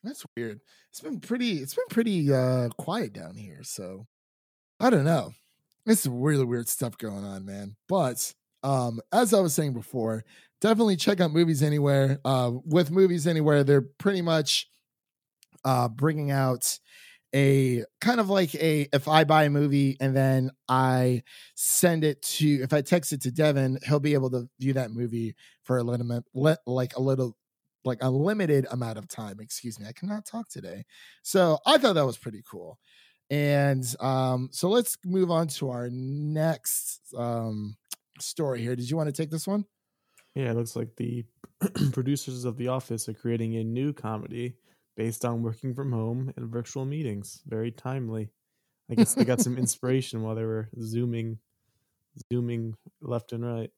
That's 0.04 0.24
weird. 0.36 0.60
It's 0.92 1.02
been 1.02 1.20
pretty 1.20 1.54
it's 1.54 1.74
been 1.74 1.88
pretty 1.90 2.32
uh 2.32 2.70
quiet 2.78 3.14
down 3.14 3.36
here, 3.36 3.64
so 3.64 4.06
I 4.80 4.92
don't 4.92 5.06
know. 5.06 5.32
It's 5.88 6.06
really 6.06 6.46
weird 6.46 6.70
stuff 6.70 6.98
going 7.00 7.26
on, 7.26 7.46
man. 7.46 7.76
But 7.90 8.34
um 8.62 9.00
as 9.12 9.34
I 9.34 9.40
was 9.40 9.56
saying 9.56 9.74
before, 9.74 10.24
definitely 10.62 10.98
check 10.98 11.20
out 11.20 11.34
Movies 11.34 11.64
Anywhere. 11.64 12.20
Uh 12.24 12.52
with 12.64 12.92
Movies 12.92 13.26
Anywhere, 13.26 13.64
they're 13.64 13.82
pretty 13.82 14.22
much 14.22 14.70
uh 15.66 15.90
bringing 15.90 16.30
out 16.30 16.78
a 17.34 17.84
kind 18.00 18.20
of 18.20 18.30
like 18.30 18.54
a 18.54 18.88
if 18.94 19.08
I 19.08 19.24
buy 19.24 19.46
a 19.46 19.50
movie 19.50 19.98
and 20.00 20.16
then 20.16 20.52
I 20.70 21.24
send 21.56 22.04
it 22.04 22.22
to 22.22 22.48
if 22.62 22.72
I 22.72 22.82
text 22.84 23.14
it 23.14 23.22
to 23.24 23.32
Devin, 23.32 23.80
he'll 23.88 24.00
be 24.00 24.14
able 24.14 24.30
to 24.30 24.48
view 24.60 24.74
that 24.74 24.92
movie 24.92 25.36
for 25.64 25.80
a 25.80 25.84
little 25.84 26.08
bit 26.08 26.60
like 26.68 26.96
a 26.96 27.02
little 27.02 27.36
like 27.88 28.00
a 28.02 28.10
limited 28.10 28.68
amount 28.72 28.98
of 28.98 29.08
time. 29.08 29.38
Excuse 29.40 29.80
me, 29.80 29.88
I 29.88 29.94
cannot 29.94 30.26
talk 30.26 30.50
today. 30.50 30.86
So 31.24 31.60
I 31.66 31.78
thought 31.78 31.94
that 31.94 32.06
was 32.06 32.18
pretty 32.18 32.44
cool. 32.50 32.80
And 33.30 33.84
um, 34.00 34.50
so 34.52 34.70
let's 34.70 34.98
move 35.04 35.32
on 35.32 35.48
to 35.48 35.70
our 35.70 35.90
next 35.92 37.02
um, 37.18 37.76
story 38.20 38.62
here. 38.62 38.76
Did 38.76 38.90
you 38.90 38.96
want 38.98 39.08
to 39.08 39.22
take 39.22 39.32
this 39.32 39.48
one? 39.48 39.66
Yeah, 40.36 40.52
it 40.52 40.56
looks 40.56 40.76
like 40.76 40.96
the 40.96 41.26
producers 41.92 42.46
of 42.46 42.58
The 42.58 42.68
Office 42.68 43.10
are 43.10 43.14
creating 43.14 43.56
a 43.56 43.64
new 43.64 43.92
comedy 43.92 44.56
based 44.96 45.26
on 45.26 45.44
working 45.44 45.74
from 45.74 45.92
home 45.92 46.32
and 46.38 46.50
virtual 46.50 46.86
meetings. 46.86 47.42
Very 47.46 47.72
timely. 47.72 48.30
I 48.90 48.96
guess 48.96 49.14
they 49.14 49.26
got 49.26 49.42
some 49.42 49.58
inspiration 49.58 50.22
while 50.22 50.36
they 50.36 50.46
were 50.46 50.70
zooming 50.82 51.40
zooming 52.32 52.76
left 53.02 53.34
and 53.34 53.46
right. 53.46 53.70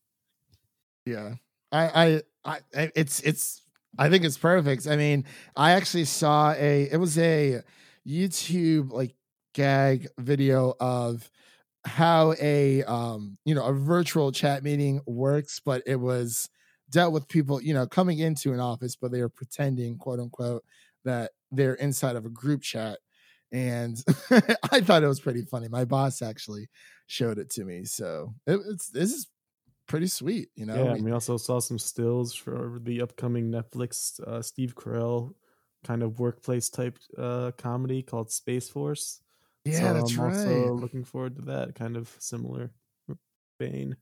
Yeah, 1.05 1.35
I, 1.71 2.21
I, 2.45 2.59
I, 2.75 2.91
it's, 2.95 3.19
it's, 3.21 3.61
I 3.97 4.09
think 4.09 4.23
it's 4.23 4.37
perfect. 4.37 4.87
I 4.87 4.95
mean, 4.95 5.25
I 5.55 5.71
actually 5.71 6.05
saw 6.05 6.53
a, 6.53 6.89
it 6.91 6.97
was 6.97 7.17
a 7.17 7.61
YouTube 8.07 8.91
like 8.91 9.15
gag 9.53 10.07
video 10.17 10.73
of 10.79 11.29
how 11.85 12.33
a, 12.39 12.83
um, 12.83 13.37
you 13.45 13.55
know, 13.55 13.65
a 13.65 13.73
virtual 13.73 14.31
chat 14.31 14.63
meeting 14.63 15.01
works, 15.05 15.59
but 15.63 15.81
it 15.85 15.95
was 15.97 16.49
dealt 16.89 17.13
with 17.13 17.27
people, 17.27 17.61
you 17.61 17.73
know, 17.73 17.87
coming 17.87 18.19
into 18.19 18.53
an 18.53 18.59
office, 18.59 18.95
but 18.95 19.11
they 19.11 19.21
were 19.21 19.29
pretending, 19.29 19.97
quote 19.97 20.19
unquote, 20.19 20.63
that 21.05 21.31
they're 21.51 21.75
inside 21.75 22.15
of 22.15 22.25
a 22.25 22.29
group 22.29 22.61
chat. 22.61 22.99
And 23.51 23.97
I 24.71 24.81
thought 24.81 25.03
it 25.03 25.07
was 25.07 25.19
pretty 25.19 25.43
funny. 25.43 25.67
My 25.67 25.85
boss 25.85 26.21
actually 26.21 26.69
showed 27.07 27.39
it 27.39 27.49
to 27.51 27.65
me, 27.65 27.83
so 27.85 28.33
it, 28.45 28.59
it's 28.69 28.89
this 28.89 29.11
is 29.11 29.27
pretty 29.89 30.07
sweet, 30.07 30.49
you 30.55 30.65
know. 30.65 30.85
yeah, 30.85 30.91
I 30.91 30.93
and 30.93 30.93
mean, 30.93 31.03
we 31.03 31.11
also 31.11 31.35
saw 31.37 31.59
some 31.59 31.79
stills 31.79 32.33
for 32.33 32.79
the 32.81 33.01
upcoming 33.01 33.51
Netflix 33.51 34.19
uh, 34.21 34.41
Steve 34.41 34.75
Carell 34.75 35.33
kind 35.83 36.03
of 36.03 36.19
workplace 36.19 36.69
type 36.69 36.97
uh, 37.17 37.51
comedy 37.57 38.01
called 38.03 38.31
Space 38.31 38.69
Force. 38.69 39.21
yeah, 39.65 39.79
so 39.79 39.93
that's 39.93 40.17
I'm 40.17 40.19
right. 40.19 40.37
also 40.37 40.73
looking 40.73 41.03
forward 41.03 41.35
to 41.37 41.41
that 41.43 41.75
kind 41.75 41.97
of 41.97 42.15
similar 42.19 42.71
vein. 43.59 43.97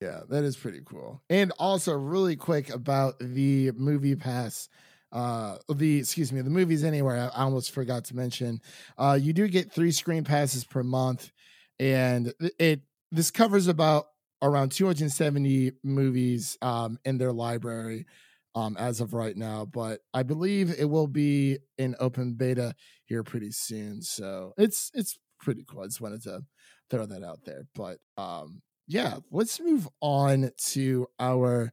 Yeah, 0.00 0.20
that 0.28 0.44
is 0.44 0.56
pretty 0.56 0.80
cool. 0.84 1.22
And 1.28 1.52
also, 1.58 1.92
really 1.94 2.36
quick 2.36 2.70
about 2.70 3.18
the 3.18 3.72
movie 3.72 4.14
pass. 4.14 4.68
Uh, 5.10 5.58
the 5.74 5.98
excuse 5.98 6.32
me, 6.32 6.40
the 6.42 6.50
movies 6.50 6.84
anywhere. 6.84 7.30
I 7.34 7.42
almost 7.42 7.72
forgot 7.72 8.04
to 8.06 8.16
mention. 8.16 8.60
Uh, 8.96 9.18
you 9.20 9.32
do 9.32 9.48
get 9.48 9.72
three 9.72 9.90
screen 9.90 10.22
passes 10.22 10.64
per 10.64 10.82
month, 10.84 11.32
and 11.80 12.32
it 12.58 12.82
this 13.10 13.30
covers 13.30 13.66
about 13.66 14.06
around 14.42 14.70
270 14.72 15.72
movies 15.82 16.56
um 16.62 16.98
in 17.04 17.18
their 17.18 17.32
library 17.32 18.06
um 18.54 18.76
as 18.78 19.00
of 19.00 19.14
right 19.14 19.36
now. 19.36 19.64
But 19.64 20.00
I 20.14 20.22
believe 20.22 20.78
it 20.78 20.86
will 20.86 21.06
be 21.08 21.58
in 21.76 21.96
open 22.00 22.34
beta 22.34 22.74
here 23.04 23.22
pretty 23.22 23.50
soon. 23.52 24.02
So 24.02 24.52
it's 24.56 24.90
it's 24.94 25.18
pretty 25.40 25.64
cool. 25.66 25.82
I 25.82 25.86
just 25.86 26.00
wanted 26.00 26.22
to 26.24 26.42
throw 26.90 27.06
that 27.06 27.24
out 27.24 27.44
there. 27.44 27.66
But 27.74 27.98
um 28.16 28.62
yeah, 28.86 29.18
let's 29.30 29.60
move 29.60 29.86
on 30.00 30.50
to 30.68 31.08
our 31.20 31.72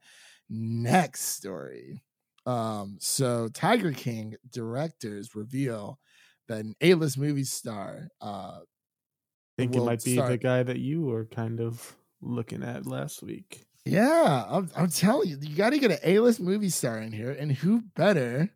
next 0.49 1.22
story. 1.38 2.03
Um, 2.45 2.97
so 2.99 3.47
Tiger 3.47 3.91
King 3.93 4.36
directors 4.51 5.34
reveal 5.34 5.99
that 6.47 6.59
an 6.59 6.76
A-list 6.82 7.18
movie 7.18 7.43
star, 7.45 8.09
uh, 8.22 8.59
I 8.59 8.63
think 9.57 9.76
it 9.76 9.82
might 9.82 10.03
be 10.03 10.22
the 10.22 10.38
guy 10.38 10.63
that 10.63 10.80
you 10.80 11.01
were 11.03 11.26
kind 11.26 11.59
of 11.61 11.95
looking 12.26 12.63
at 12.63 12.86
last 12.86 13.21
week. 13.23 13.65
yeah, 13.86 14.45
I'm, 14.49 14.69
I'm 14.76 14.89
telling 14.89 15.30
you, 15.30 15.38
you 15.41 15.55
got 15.55 15.71
to 15.71 15.80
get 15.80 15.91
an 15.91 15.99
A-list 16.03 16.39
movie 16.39 16.69
star 16.69 16.99
in 16.99 17.11
here, 17.11 17.32
and 17.32 17.51
who 17.51 17.82
better 17.95 18.49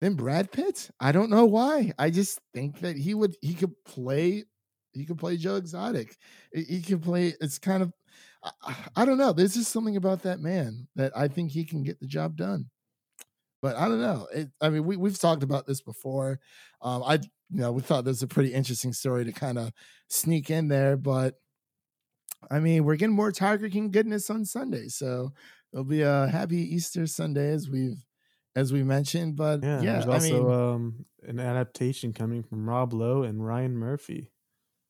than 0.00 0.14
Brad 0.14 0.52
Pitt? 0.52 0.90
I 1.00 1.12
don't 1.12 1.30
know 1.30 1.44
why. 1.44 1.92
I 1.98 2.10
just 2.10 2.40
think 2.54 2.80
that 2.80 2.96
he 2.96 3.12
would, 3.14 3.36
he 3.42 3.54
could 3.54 3.74
play, 3.84 4.44
he 4.92 5.04
could 5.04 5.18
play 5.18 5.36
Joe 5.36 5.56
Exotic. 5.56 6.16
He 6.52 6.62
he 6.62 6.82
could 6.82 7.02
play. 7.02 7.34
It's 7.40 7.58
kind 7.58 7.82
of, 7.82 7.92
I, 8.42 8.74
I 8.96 9.04
don't 9.04 9.18
know. 9.18 9.32
There's 9.32 9.54
just 9.54 9.72
something 9.72 9.96
about 9.96 10.22
that 10.22 10.40
man 10.40 10.88
that 10.96 11.12
I 11.16 11.28
think 11.28 11.50
he 11.50 11.64
can 11.64 11.82
get 11.82 12.00
the 12.00 12.06
job 12.06 12.36
done. 12.36 12.70
But 13.62 13.76
I 13.76 13.88
don't 13.88 14.00
know. 14.00 14.26
It, 14.34 14.48
I 14.60 14.70
mean, 14.70 14.84
we 14.84 14.96
we've 14.96 15.18
talked 15.18 15.42
about 15.42 15.66
this 15.66 15.80
before. 15.82 16.40
Um, 16.80 17.02
I 17.04 17.14
you 17.14 17.60
know 17.60 17.72
we 17.72 17.82
thought 17.82 18.04
this 18.04 18.16
was 18.16 18.22
a 18.22 18.28
pretty 18.28 18.54
interesting 18.54 18.92
story 18.92 19.24
to 19.26 19.32
kind 19.32 19.58
of 19.58 19.72
sneak 20.08 20.50
in 20.50 20.68
there, 20.68 20.96
but 20.96 21.34
I 22.50 22.60
mean, 22.60 22.84
we're 22.84 22.96
getting 22.96 23.14
more 23.14 23.32
Tiger 23.32 23.68
King 23.68 23.90
goodness 23.90 24.30
on 24.30 24.44
Sunday, 24.44 24.88
so 24.88 25.32
it'll 25.72 25.84
be 25.84 26.02
a 26.02 26.28
happy 26.28 26.74
Easter 26.74 27.06
Sunday 27.06 27.50
as 27.50 27.68
we've 27.68 28.04
as 28.56 28.72
we 28.72 28.82
mentioned. 28.82 29.36
But 29.36 29.62
Yeah, 29.62 29.80
yeah, 29.80 29.92
there's 29.92 30.06
I 30.06 30.12
also 30.14 30.42
mean, 30.42 30.52
um, 30.52 31.04
an 31.24 31.40
adaptation 31.40 32.12
coming 32.12 32.42
from 32.42 32.68
Rob 32.68 32.92
Lowe 32.92 33.22
and 33.22 33.44
Ryan 33.44 33.76
Murphy. 33.76 34.30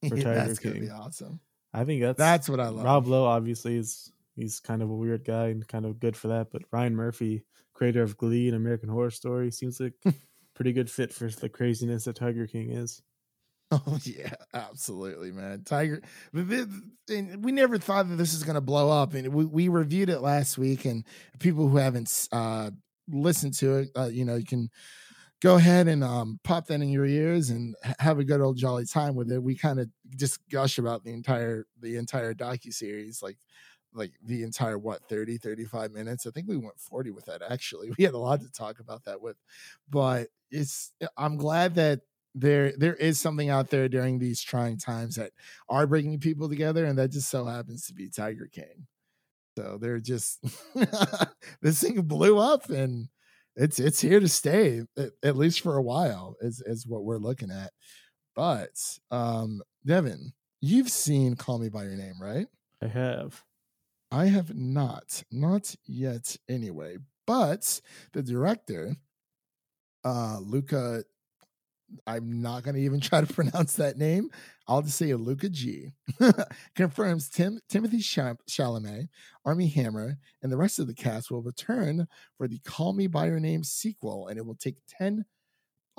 for 0.09 0.17
Tiger 0.17 0.23
King. 0.23 0.35
that's 0.35 0.59
gonna 0.59 0.75
be 0.77 0.81
King. 0.83 0.91
awesome. 0.93 1.41
I 1.73 1.85
think 1.85 2.03
that's 2.03 2.19
That's 2.19 2.49
what 2.49 2.61
I 2.61 2.69
love. 2.69 2.85
Rob 2.85 3.07
Lowe 3.07 3.25
obviously 3.25 3.77
is 3.77 4.13
he's 4.35 4.61
kind 4.61 4.83
of 4.83 4.91
a 4.91 4.95
weird 4.95 5.25
guy 5.25 5.49
and 5.49 5.67
kind 5.67 5.87
of 5.87 6.01
good 6.01 6.17
for 6.17 6.29
that, 6.29 6.51
but 6.51 6.63
Ryan 6.73 6.97
Murphy, 6.97 7.45
creator 7.75 8.03
of 8.03 8.17
Glee 8.17 8.49
and 8.49 8.57
American 8.57 8.89
Horror 8.89 9.11
Story, 9.11 9.51
seems 9.51 9.79
like 9.79 9.95
pretty 10.55 10.73
good 10.73 10.91
fit 10.91 11.13
for 11.13 11.29
the 11.29 11.49
craziness 11.49 12.05
that 12.05 12.17
Tiger 12.17 12.47
King 12.47 12.71
is. 12.71 13.03
Oh 13.71 13.99
yeah, 14.05 14.35
absolutely, 14.53 15.31
man. 15.33 15.63
Tiger. 15.65 16.03
We 16.33 17.53
never 17.53 17.79
thought 17.79 18.09
that 18.09 18.17
this 18.17 18.33
was 18.35 18.43
going 18.45 18.55
to 18.55 18.61
blow 18.61 18.91
up, 18.91 19.15
and 19.15 19.33
we, 19.33 19.45
we 19.45 19.69
reviewed 19.69 20.09
it 20.09 20.21
last 20.21 20.59
week. 20.59 20.85
And 20.85 21.05
people 21.39 21.69
who 21.69 21.77
haven't 21.77 22.29
uh, 22.33 22.71
listened 23.09 23.55
to 23.55 23.79
it, 23.79 23.89
uh, 23.97 24.09
you 24.13 24.25
know, 24.25 24.37
you 24.37 24.45
can 24.45 24.71
go 25.43 25.57
ahead 25.57 25.89
and 25.89 26.05
um, 26.05 26.41
pop 26.45 26.67
that 26.69 26.83
in 26.83 26.91
your 26.91 27.07
ears 27.07 27.51
and 27.51 27.77
have 28.01 28.19
a 28.19 28.25
good 28.25 28.41
old 28.41 28.57
jolly 28.59 28.87
time 28.87 29.15
with 29.17 29.33
it. 29.33 29.43
We 29.43 29.57
kind 29.57 29.81
of 29.81 29.89
just 30.17 30.41
gush 30.51 30.79
about 30.79 31.05
the 31.05 31.13
entire 31.13 31.67
the 31.81 31.97
entire 31.97 32.35
docu 32.35 32.73
series, 32.73 33.23
like 33.23 33.39
like 33.95 34.13
the 34.25 34.43
entire 34.45 34.79
what 34.79 35.03
30 35.09 35.37
35 35.39 35.93
minutes 35.93 36.27
i 36.27 36.31
think 36.31 36.49
we 36.49 36.57
went 36.57 36.79
40 36.79 37.11
with 37.11 37.25
that 37.27 37.43
actually 37.51 37.91
we 37.99 38.05
had 38.05 38.15
a 38.15 38.19
lot 38.19 38.41
to 38.41 38.51
talk 38.53 38.81
about 38.81 39.05
that 39.05 39.21
with 39.21 39.37
but 39.89 40.29
it's 40.51 40.93
i'm 41.17 41.37
glad 41.37 41.75
that 41.77 42.01
there 42.35 42.73
there 42.77 42.95
is 42.95 43.19
something 43.19 43.49
out 43.49 43.71
there 43.71 43.89
during 43.89 44.19
these 44.19 44.41
trying 44.41 44.79
times 44.79 45.17
that 45.17 45.33
are 45.69 45.87
bringing 45.87 46.19
people 46.19 46.49
together 46.49 46.85
and 46.85 46.99
that 46.99 47.11
just 47.11 47.29
so 47.29 47.45
happens 47.45 47.87
to 47.87 47.95
be 47.95 48.09
tiger 48.09 48.49
king 48.53 48.87
so 49.59 49.79
they're 49.81 49.99
just 49.99 50.43
this 51.61 51.81
thing 51.81 52.01
blew 52.03 52.39
up 52.39 52.71
and 52.71 53.09
it's 53.57 53.81
it's 53.81 54.01
here 54.01 54.21
to 54.21 54.29
stay 54.29 54.83
at, 54.97 55.11
at 55.25 55.37
least 55.37 55.61
for 55.61 55.77
a 55.77 55.83
while 55.83 56.37
is 56.41 56.63
is 56.67 56.87
what 56.87 57.05
we're 57.05 57.19
looking 57.19 57.51
at 57.51 57.73
but 58.37 58.71
um 59.11 59.61
devin 59.85 60.33
you've 60.61 60.89
seen 60.89 61.35
call 61.35 61.59
me 61.59 61.69
by 61.69 61.83
your 61.83 61.97
name 61.97 62.15
right 62.21 62.47
I 62.83 62.87
have. 62.89 63.45
I 64.11 64.27
have 64.27 64.55
not, 64.57 65.23
not 65.31 65.75
yet 65.87 66.37
anyway. 66.49 66.99
But 67.27 67.81
the 68.13 68.23
director, 68.23 68.97
uh, 70.05 70.39
Luca 70.41 71.05
I'm 72.07 72.41
not 72.43 72.63
going 72.63 72.75
to 72.75 72.83
even 72.83 73.01
try 73.01 73.21
to 73.21 73.33
pronounce 73.33 73.75
that 73.75 73.99
name. 73.99 74.31
I'll 74.67 74.83
just 74.83 74.99
say 74.99 75.13
Luca 75.15 75.49
G 75.49 75.93
confirms 76.77 77.29
Tim 77.29 77.61
Timothy 77.69 77.99
Chalamet, 77.99 79.09
Armie 79.45 79.69
Hammer, 79.69 80.19
and 80.43 80.53
the 80.53 80.57
rest 80.57 80.79
of 80.79 80.87
the 80.87 80.95
cast 80.95 81.31
will 81.31 81.43
return 81.43 82.07
for 82.37 82.47
the 82.47 82.61
Call 82.61 82.93
Me 82.93 83.07
by 83.07 83.27
Your 83.27 83.41
Name 83.41 83.65
sequel, 83.65 84.29
and 84.29 84.39
it 84.39 84.47
will 84.47 84.55
take 84.55 84.77
ten 84.87 85.25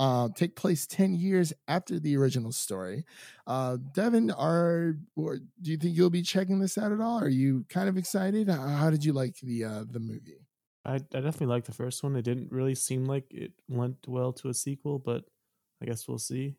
uh, 0.01 0.29
take 0.35 0.55
place 0.55 0.87
10 0.87 1.13
years 1.13 1.53
after 1.67 1.99
the 1.99 2.17
original 2.17 2.51
story. 2.51 3.05
Uh, 3.45 3.77
Devin, 3.93 4.31
are 4.31 4.95
or 5.15 5.37
do 5.61 5.69
you 5.71 5.77
think 5.77 5.95
you'll 5.95 6.09
be 6.09 6.23
checking 6.23 6.59
this 6.59 6.75
out 6.75 6.91
at 6.91 6.99
all? 6.99 7.19
Are 7.19 7.29
you 7.29 7.65
kind 7.69 7.87
of 7.87 7.97
excited? 7.97 8.49
How 8.49 8.89
did 8.89 9.05
you 9.05 9.13
like 9.13 9.35
the 9.43 9.63
uh, 9.63 9.83
the 9.87 9.99
movie? 9.99 10.47
I, 10.83 10.95
I 10.95 10.97
definitely 10.97 11.47
liked 11.47 11.67
the 11.67 11.73
first 11.73 12.03
one. 12.03 12.15
It 12.15 12.23
didn't 12.23 12.51
really 12.51 12.73
seem 12.73 13.05
like 13.05 13.25
it 13.29 13.51
went 13.67 13.97
well 14.07 14.33
to 14.33 14.49
a 14.49 14.53
sequel, 14.55 14.97
but 14.97 15.25
I 15.81 15.85
guess 15.85 16.07
we'll 16.07 16.19
see. 16.19 16.55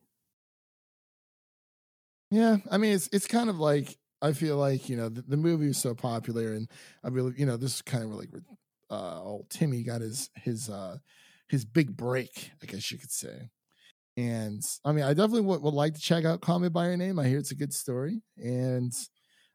Yeah, 2.31 2.57
I 2.71 2.79
mean 2.79 2.95
it's 2.95 3.09
it's 3.13 3.27
kind 3.27 3.51
of 3.51 3.59
like 3.59 3.99
I 4.23 4.33
feel 4.33 4.57
like 4.57 4.89
you 4.89 4.97
know 4.97 5.09
the, 5.09 5.23
the 5.23 5.37
movie 5.37 5.69
is 5.69 5.79
so 5.79 5.95
popular, 5.95 6.53
and 6.53 6.69
I 7.05 7.09
really 7.09 7.35
you 7.37 7.47
know 7.47 7.57
this 7.57 7.77
is 7.77 7.83
kind 7.83 8.05
of 8.05 8.11
like 8.15 8.31
uh, 8.91 9.23
old 9.23 9.51
Timmy 9.51 9.83
got 9.83 10.01
his 10.01 10.31
his 10.35 10.71
uh, 10.71 10.97
his 11.49 11.65
big 11.65 11.97
break, 11.97 12.51
I 12.63 12.67
guess 12.67 12.91
you 12.91 12.99
could 12.99 13.13
say. 13.13 13.51
And 14.17 14.63
I 14.85 14.93
mean, 14.93 15.05
I 15.05 15.15
definitely 15.15 15.43
would, 15.43 15.63
would 15.63 15.75
like 15.75 15.95
to 15.95 16.01
check 16.01 16.25
out 16.25 16.41
Call 16.41 16.59
Me 16.59 16.69
by 16.69 16.87
Your 16.87 16.97
Name. 16.97 17.19
I 17.19 17.29
hear 17.29 17.39
it's 17.39 17.51
a 17.51 17.57
good 17.57 17.73
story, 17.73 18.23
and 18.37 18.93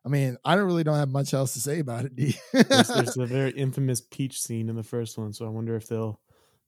I 0.06 0.10
mean, 0.10 0.38
I 0.46 0.56
don't 0.56 0.66
really 0.66 0.84
don't 0.84 0.96
have 0.96 1.10
much 1.10 1.34
else 1.34 1.54
to 1.54 1.60
say 1.60 1.80
about 1.80 2.06
it. 2.06 2.16
there's, 2.54 2.88
there's, 2.88 3.18
a 3.18 3.26
very 3.26 3.52
infamous 3.52 4.02
peach 4.02 4.42
scene 4.42 4.70
in 4.70 4.76
the 4.76 4.84
first 4.84 5.18
one, 5.18 5.34
so 5.34 5.46
I 5.46 5.50
wonder 5.50 5.76
if 5.76 5.88
they'll 5.88 6.20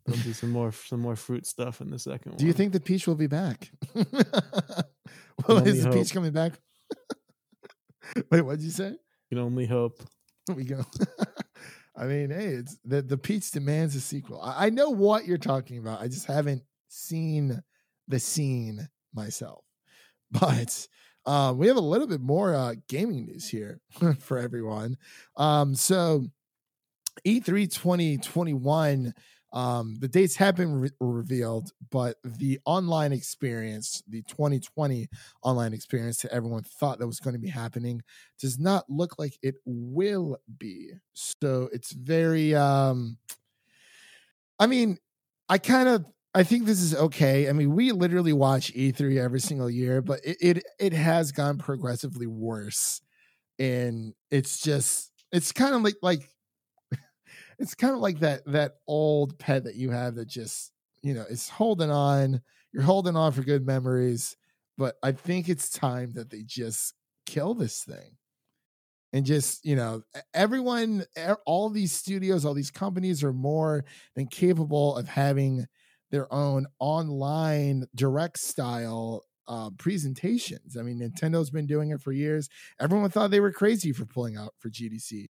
they'll 0.06 0.18
do 0.18 0.34
some 0.34 0.52
more 0.52 0.72
some 0.72 1.00
more 1.00 1.16
fruit 1.16 1.46
stuff 1.46 1.82
in 1.82 1.90
the 1.90 2.00
second 2.00 2.34
one. 2.34 2.38
Do 2.38 2.46
you 2.46 2.54
think 2.54 2.74
the 2.74 2.80
peach 2.80 3.08
will 3.08 3.16
be 3.16 3.28
back? 3.28 3.72
well, 5.48 5.66
is 5.66 5.84
the 5.84 5.92
peach 5.92 6.14
coming 6.14 6.32
back? 6.32 6.54
Wait, 8.32 8.42
what 8.42 8.58
did 8.58 8.66
you 8.66 8.72
say? 8.72 8.90
You 8.90 8.98
can 9.30 9.40
only 9.40 9.66
hope. 9.66 10.02
we 10.56 10.64
go. 10.64 10.84
I 11.96 12.06
mean, 12.06 12.30
hey, 12.30 12.48
it's 12.48 12.78
the 12.86 13.02
the 13.02 13.18
peach 13.18 13.52
demands 13.52 13.96
a 13.96 14.02
sequel. 14.02 14.42
I, 14.42 14.68
I 14.68 14.70
know 14.70 14.90
what 14.90 15.26
you're 15.26 15.38
talking 15.38 15.78
about. 15.78 16.02
I 16.02 16.08
just 16.08 16.26
haven't 16.26 16.64
seen 16.88 17.62
the 18.08 18.20
scene 18.20 18.88
myself, 19.14 19.64
but 20.32 20.88
um, 21.26 21.58
we 21.58 21.68
have 21.68 21.78
a 21.78 21.82
little 21.82 22.08
bit 22.08 22.22
more 22.22 22.56
uh, 22.56 22.76
gaming 22.88 23.26
news 23.26 23.48
here 23.48 23.82
for 24.20 24.38
everyone. 24.38 24.98
Um, 25.36 25.76
so, 25.76 26.26
E3 27.26 27.72
2021, 27.72 29.14
um, 29.52 29.98
the 30.00 30.08
dates 30.08 30.36
have 30.36 30.56
been 30.56 30.74
re- 30.82 30.92
revealed, 31.00 31.72
but 31.90 32.18
the 32.24 32.60
online 32.66 33.12
experience, 33.12 34.04
the 34.08 34.22
2020 34.24 35.08
online 35.44 35.74
experience 35.74 36.22
that 36.22 36.32
everyone 36.32 36.64
thought 36.64 37.00
that 37.00 37.08
was 37.08 37.20
going 37.20 37.34
to 37.34 37.40
be 37.40 37.50
happening, 37.50 38.02
does 38.40 38.60
not 38.60 38.90
look 38.90 39.18
like 39.18 39.38
it 39.42 39.56
will 39.66 40.38
be. 40.58 40.92
So, 41.14 41.70
it's 41.74 41.92
very, 41.92 42.54
um, 42.56 43.18
I 44.60 44.68
mean, 44.68 44.98
I 45.48 45.58
kind 45.58 45.90
of 45.90 46.06
I 46.36 46.44
think 46.44 46.66
this 46.66 46.82
is 46.82 46.94
okay. 46.96 47.50
I 47.50 47.54
mean, 47.54 47.74
we 47.76 47.92
literally 47.92 48.34
watch 48.34 48.72
E3 48.76 49.18
every 49.18 49.40
single 49.40 49.70
year, 49.70 50.02
but 50.02 50.20
it 50.24 50.38
it, 50.42 50.64
it 50.80 50.94
has 50.94 51.32
gone 51.32 51.58
progressively 51.58 52.28
worse. 52.28 53.02
And 53.60 54.14
it's 54.32 54.62
just 54.62 55.12
it's 55.32 55.52
kind 55.54 55.76
of 55.76 55.84
like 55.84 55.96
like 56.04 56.30
it's 57.60 57.76
kind 57.76 57.94
of 57.94 58.00
like 58.00 58.20
that 58.20 58.42
that 58.48 58.76
old 58.88 59.38
pet 59.38 59.66
that 59.66 59.76
you 59.76 59.92
have 59.92 60.16
that 60.16 60.28
just, 60.28 60.72
you 61.04 61.14
know, 61.14 61.26
is 61.30 61.50
holding 61.50 61.92
on. 61.92 62.42
You're 62.74 62.84
holding 62.84 63.16
on 63.16 63.32
for 63.32 63.42
good 63.42 63.66
memories, 63.66 64.38
but 64.78 64.96
I 65.04 65.12
think 65.12 65.50
it's 65.50 65.70
time 65.70 66.14
that 66.14 66.30
they 66.30 66.44
just 66.46 66.94
kill 67.26 67.54
this 67.54 67.84
thing. 67.84 68.18
And 69.12 69.26
just, 69.26 69.66
you 69.66 69.76
know, 69.76 70.04
everyone 70.36 71.04
all 71.46 71.70
these 71.70 71.92
studios, 71.92 72.46
all 72.46 72.54
these 72.54 72.72
companies 72.72 73.24
are 73.24 73.34
more 73.34 73.84
than 74.16 74.28
capable 74.28 74.96
of 74.96 75.08
having 75.08 75.66
their 76.12 76.32
own 76.32 76.68
online 76.80 77.86
direct 77.96 78.40
style 78.40 79.24
uh, 79.48 79.72
presentations. 79.78 80.78
I 80.78 80.84
mean, 80.84 81.00
Nintendo's 81.00 81.50
been 81.50 81.66
doing 81.66 81.90
it 81.90 82.02
for 82.02 82.12
years. 82.12 82.50
Everyone 82.80 83.10
thought 83.10 83.32
they 83.32 83.40
were 83.40 83.52
crazy 83.52 83.92
for 83.92 84.06
pulling 84.06 84.38
out 84.38 84.54
for 84.60 84.70
GDC. 84.70 85.26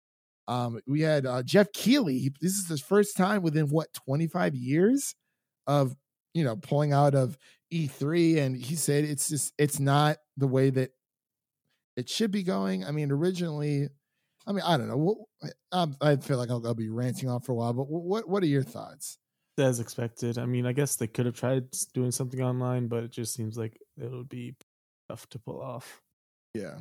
Um, 0.48 0.80
we 0.86 1.02
had 1.02 1.26
uh, 1.26 1.42
Geoff 1.44 1.72
Keighley. 1.72 2.32
This 2.40 2.54
is 2.54 2.68
his 2.68 2.80
first 2.80 3.16
time 3.16 3.42
within 3.42 3.68
what 3.68 3.92
25 3.92 4.56
years 4.56 5.14
of 5.66 5.94
you 6.34 6.44
know 6.44 6.56
pulling 6.56 6.92
out 6.92 7.14
of 7.14 7.38
E3, 7.70 8.38
and 8.38 8.56
he 8.56 8.74
said 8.74 9.04
it's 9.04 9.28
just 9.28 9.52
it's 9.58 9.78
not 9.78 10.18
the 10.36 10.48
way 10.48 10.70
that 10.70 10.90
it 11.96 12.08
should 12.08 12.30
be 12.30 12.42
going. 12.42 12.84
I 12.84 12.90
mean, 12.90 13.10
originally, 13.10 13.88
I 14.46 14.52
mean, 14.52 14.62
I 14.64 14.76
don't 14.76 14.88
know. 14.88 15.26
Um, 15.72 15.96
I 16.00 16.16
feel 16.16 16.38
like 16.38 16.50
I'll, 16.50 16.66
I'll 16.66 16.74
be 16.74 16.88
ranting 16.90 17.28
on 17.28 17.40
for 17.40 17.52
a 17.52 17.56
while, 17.56 17.72
but 17.72 17.84
what 17.84 18.28
what 18.28 18.42
are 18.42 18.46
your 18.46 18.62
thoughts? 18.62 19.18
as 19.58 19.80
expected. 19.80 20.38
I 20.38 20.46
mean, 20.46 20.66
I 20.66 20.72
guess 20.72 20.96
they 20.96 21.06
could 21.06 21.26
have 21.26 21.34
tried 21.34 21.64
doing 21.92 22.10
something 22.10 22.40
online, 22.40 22.86
but 22.86 23.04
it 23.04 23.10
just 23.10 23.34
seems 23.34 23.58
like 23.58 23.78
it 23.96 24.10
would 24.10 24.28
be 24.28 24.54
tough 25.08 25.28
to 25.30 25.38
pull 25.38 25.60
off. 25.60 26.00
Yeah, 26.54 26.80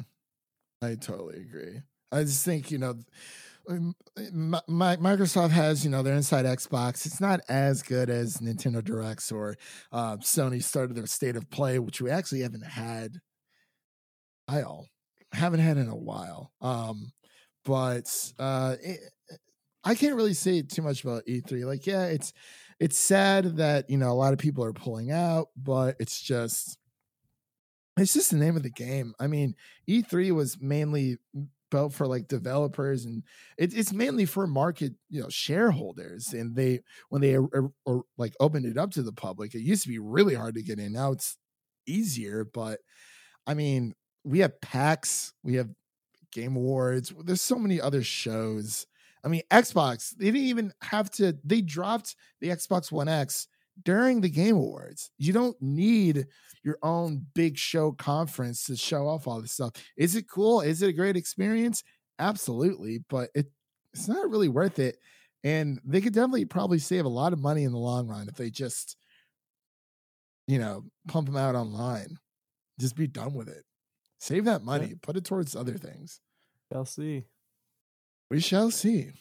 I 0.82 0.96
totally 0.96 1.42
agree. 1.42 1.82
I 2.12 2.24
just 2.24 2.46
think 2.46 2.72
you 2.72 2.78
know, 2.78 3.00
Microsoft 3.70 5.50
has 5.50 5.84
you 5.84 5.92
know 5.92 6.02
their 6.04 6.16
Inside 6.16 6.46
Xbox. 6.46 7.06
It's 7.06 7.22
not 7.22 7.42
as 7.50 7.84
good 7.84 8.10
as 8.10 8.38
Nintendo 8.38 8.84
Directs 8.84 9.32
or 9.32 9.56
uh, 9.92 10.18
Sony 10.18 10.64
started 10.64 10.96
their 10.96 11.08
State 11.08 11.36
of 11.36 11.50
Play, 11.50 11.80
which 11.80 12.02
we 12.02 12.10
actually 12.10 12.42
haven't 12.42 12.66
had. 12.66 13.20
I 14.48 14.62
all 14.62 14.88
haven't 15.34 15.60
had 15.60 15.78
in 15.78 15.90
a 15.90 15.96
while. 15.96 16.52
Um, 16.62 17.12
but 17.66 18.10
uh, 18.40 18.76
it, 18.82 19.00
I 19.84 19.96
can't 19.96 20.16
really 20.16 20.34
say 20.34 20.62
too 20.62 20.82
much 20.82 21.04
about 21.04 21.26
E3. 21.28 21.66
Like, 21.66 21.86
yeah, 21.86 22.06
it's 22.06 22.34
it's 22.80 22.98
sad 22.98 23.58
that 23.58 23.90
you 23.90 23.98
know 23.98 24.12
a 24.12 24.14
lot 24.14 24.34
of 24.34 24.40
people 24.40 24.64
are 24.64 24.74
pulling 24.74 25.12
out, 25.12 25.48
but 25.56 25.96
it's 26.00 26.22
just 26.22 26.78
it's 27.98 28.14
just 28.14 28.32
the 28.32 28.38
name 28.38 28.56
of 28.56 28.64
the 28.64 28.70
game. 28.70 29.14
I 29.20 29.28
mean, 29.28 29.56
E3 29.90 30.32
was 30.32 30.58
mainly 30.62 31.18
built 31.70 31.94
for 31.94 32.08
like 32.08 32.28
developers 32.28 33.06
and 33.06 33.24
it, 33.58 33.76
it's 33.78 33.94
mainly 33.94 34.26
for 34.26 34.48
market 34.48 34.94
you 35.10 35.22
know 35.22 35.30
shareholders 35.30 36.34
and 36.34 36.56
they 36.56 36.80
when 37.10 37.22
they 37.22 37.36
er, 37.36 37.44
er, 37.44 37.50
are, 37.54 37.64
are, 37.86 37.98
are, 37.98 38.02
like 38.18 38.34
opened 38.40 38.66
it 38.66 38.78
up 38.78 38.92
to 38.92 39.04
the 39.04 39.12
public 39.12 39.54
it 39.54 39.62
used 39.62 39.84
to 39.84 39.90
be 39.90 40.00
really 40.00 40.36
hard 40.36 40.56
to 40.56 40.64
get 40.64 40.80
in 40.80 40.94
now 40.94 41.12
it's 41.12 41.38
easier 41.86 42.46
but 42.54 42.80
i 43.46 43.54
mean 43.54 43.94
we 44.24 44.40
have 44.40 44.60
pax 44.62 45.34
we 45.44 45.56
have 45.56 45.70
game 46.32 46.56
awards 46.56 47.14
there's 47.24 47.42
so 47.42 47.58
many 47.58 47.82
other 47.82 48.04
shows. 48.04 48.86
I 49.24 49.30
mean, 49.30 49.42
Xbox, 49.52 50.16
they 50.16 50.26
didn't 50.26 50.42
even 50.42 50.72
have 50.82 51.10
to, 51.12 51.36
they 51.44 51.62
dropped 51.62 52.16
the 52.40 52.50
Xbox 52.50 52.92
One 52.92 53.08
X 53.08 53.48
during 53.84 54.22
the 54.22 54.30
Game 54.30 54.56
Awards. 54.56 55.12
You 55.18 55.34
don't 55.34 55.56
need 55.62 56.26
your 56.64 56.78
own 56.82 57.26
big 57.34 57.58
show 57.58 57.92
conference 57.92 58.66
to 58.66 58.76
show 58.76 59.08
off 59.08 59.28
all 59.28 59.42
this 59.42 59.54
stuff. 59.54 59.74
Is 59.96 60.16
it 60.16 60.30
cool? 60.30 60.62
Is 60.62 60.82
it 60.82 60.90
a 60.90 60.94
great 60.94 61.16
experience? 61.16 61.84
Absolutely, 62.20 63.04
but 63.10 63.30
it 63.36 63.48
it's 63.94 64.08
not 64.08 64.30
really 64.30 64.50
worth 64.50 64.80
it. 64.80 64.98
And 65.44 65.80
they 65.86 66.02
could 66.02 66.14
definitely 66.14 66.46
probably 66.46 66.80
save 66.80 67.06
a 67.06 67.10
lot 67.10 67.34
of 67.34 67.40
money 67.40 67.64
in 67.64 67.72
the 67.72 67.78
long 67.78 68.08
run 68.08 68.28
if 68.28 68.36
they 68.36 68.50
just, 68.50 68.98
you 70.48 70.60
know, 70.60 70.84
pump 71.08 71.28
them 71.28 71.38
out 71.38 71.56
online. 71.56 72.18
Just 72.80 72.96
be 72.96 73.08
done 73.08 73.34
with 73.34 73.48
it. 73.48 73.64
Save 74.20 74.46
that 74.46 74.64
money, 74.64 74.88
yeah. 74.88 74.96
put 75.02 75.16
it 75.16 75.26
towards 75.26 75.56
other 75.56 75.76
things. 75.76 76.20
I'll 76.74 76.86
see. 76.86 77.26
We 78.30 78.40
shall 78.40 78.72
see. 78.72 79.12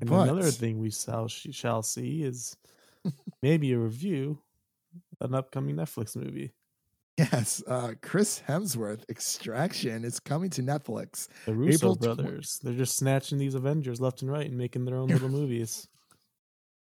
And 0.00 0.10
but... 0.10 0.28
another 0.28 0.50
thing 0.50 0.78
we 0.78 0.90
shall 0.90 1.28
shall 1.28 1.82
see 1.82 2.22
is 2.22 2.56
maybe 3.42 3.72
a 3.72 3.78
review 3.78 4.38
an 5.20 5.34
upcoming 5.34 5.76
Netflix 5.76 6.16
movie. 6.16 6.52
Yes, 7.18 7.62
uh, 7.66 7.92
Chris 8.00 8.42
Hemsworth 8.48 9.02
Extraction 9.10 10.04
is 10.04 10.18
coming 10.18 10.48
to 10.50 10.62
Netflix. 10.62 11.28
The 11.44 11.54
Russo 11.54 11.92
April 11.92 11.96
brothers. 11.96 12.58
Tw- 12.58 12.64
They're 12.64 12.74
just 12.74 12.96
snatching 12.96 13.36
these 13.38 13.54
Avengers 13.54 14.00
left 14.00 14.22
and 14.22 14.30
right 14.30 14.46
and 14.46 14.56
making 14.56 14.86
their 14.86 14.96
own 14.96 15.08
little 15.08 15.28
movies. 15.40 15.86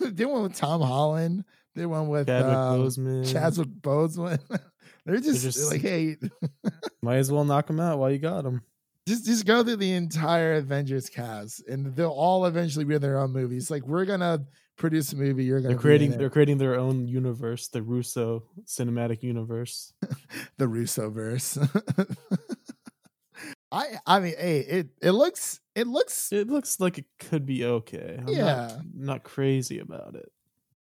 they 0.00 0.24
went 0.24 0.42
with 0.42 0.56
Tom 0.56 0.80
Holland. 0.80 1.44
They 1.74 1.84
went 1.86 2.08
with 2.08 2.26
Chadwick 2.26 2.54
um, 2.56 2.80
Boseman. 2.80 3.30
Chadwick 3.32 3.68
Boseman. 3.82 4.38
They're 5.04 5.16
just, 5.16 5.42
They're 5.42 5.50
just 5.52 5.70
like, 5.70 5.82
hey, 5.82 6.16
might 7.02 7.16
as 7.16 7.30
well 7.30 7.44
knock 7.44 7.66
them 7.66 7.80
out 7.80 7.98
while 7.98 8.10
you 8.10 8.18
got 8.18 8.44
them 8.44 8.62
just 9.06 9.26
just 9.26 9.44
go 9.44 9.62
through 9.62 9.76
the 9.76 9.92
entire 9.92 10.54
Avengers 10.54 11.10
cast, 11.10 11.66
and 11.68 11.94
they'll 11.94 12.08
all 12.08 12.46
eventually 12.46 12.84
be 12.86 12.94
in 12.94 13.02
their 13.02 13.18
own 13.18 13.32
movies. 13.32 13.70
Like 13.70 13.86
we're 13.86 14.06
gonna 14.06 14.46
produce 14.76 15.12
a 15.12 15.16
movie. 15.16 15.44
You're 15.44 15.60
gonna 15.60 15.74
they're 15.74 15.80
creating 15.80 16.12
they're 16.12 16.30
creating 16.30 16.58
their 16.58 16.78
own 16.78 17.06
universe, 17.08 17.68
the 17.68 17.82
Russo 17.82 18.44
cinematic 18.64 19.22
universe, 19.22 19.92
the 20.58 20.68
Russo 20.68 21.10
verse. 21.10 21.58
I 23.72 23.98
I 24.06 24.20
mean, 24.20 24.34
hey, 24.38 24.60
it 24.60 24.88
it 25.02 25.10
looks 25.12 25.60
it 25.74 25.86
looks 25.86 26.32
it 26.32 26.48
looks 26.48 26.80
like 26.80 26.98
it 26.98 27.06
could 27.18 27.46
be 27.46 27.64
okay. 27.64 28.18
I'm 28.20 28.28
yeah, 28.28 28.44
not, 28.44 28.80
not 28.94 29.22
crazy 29.24 29.78
about 29.78 30.14
it. 30.14 30.30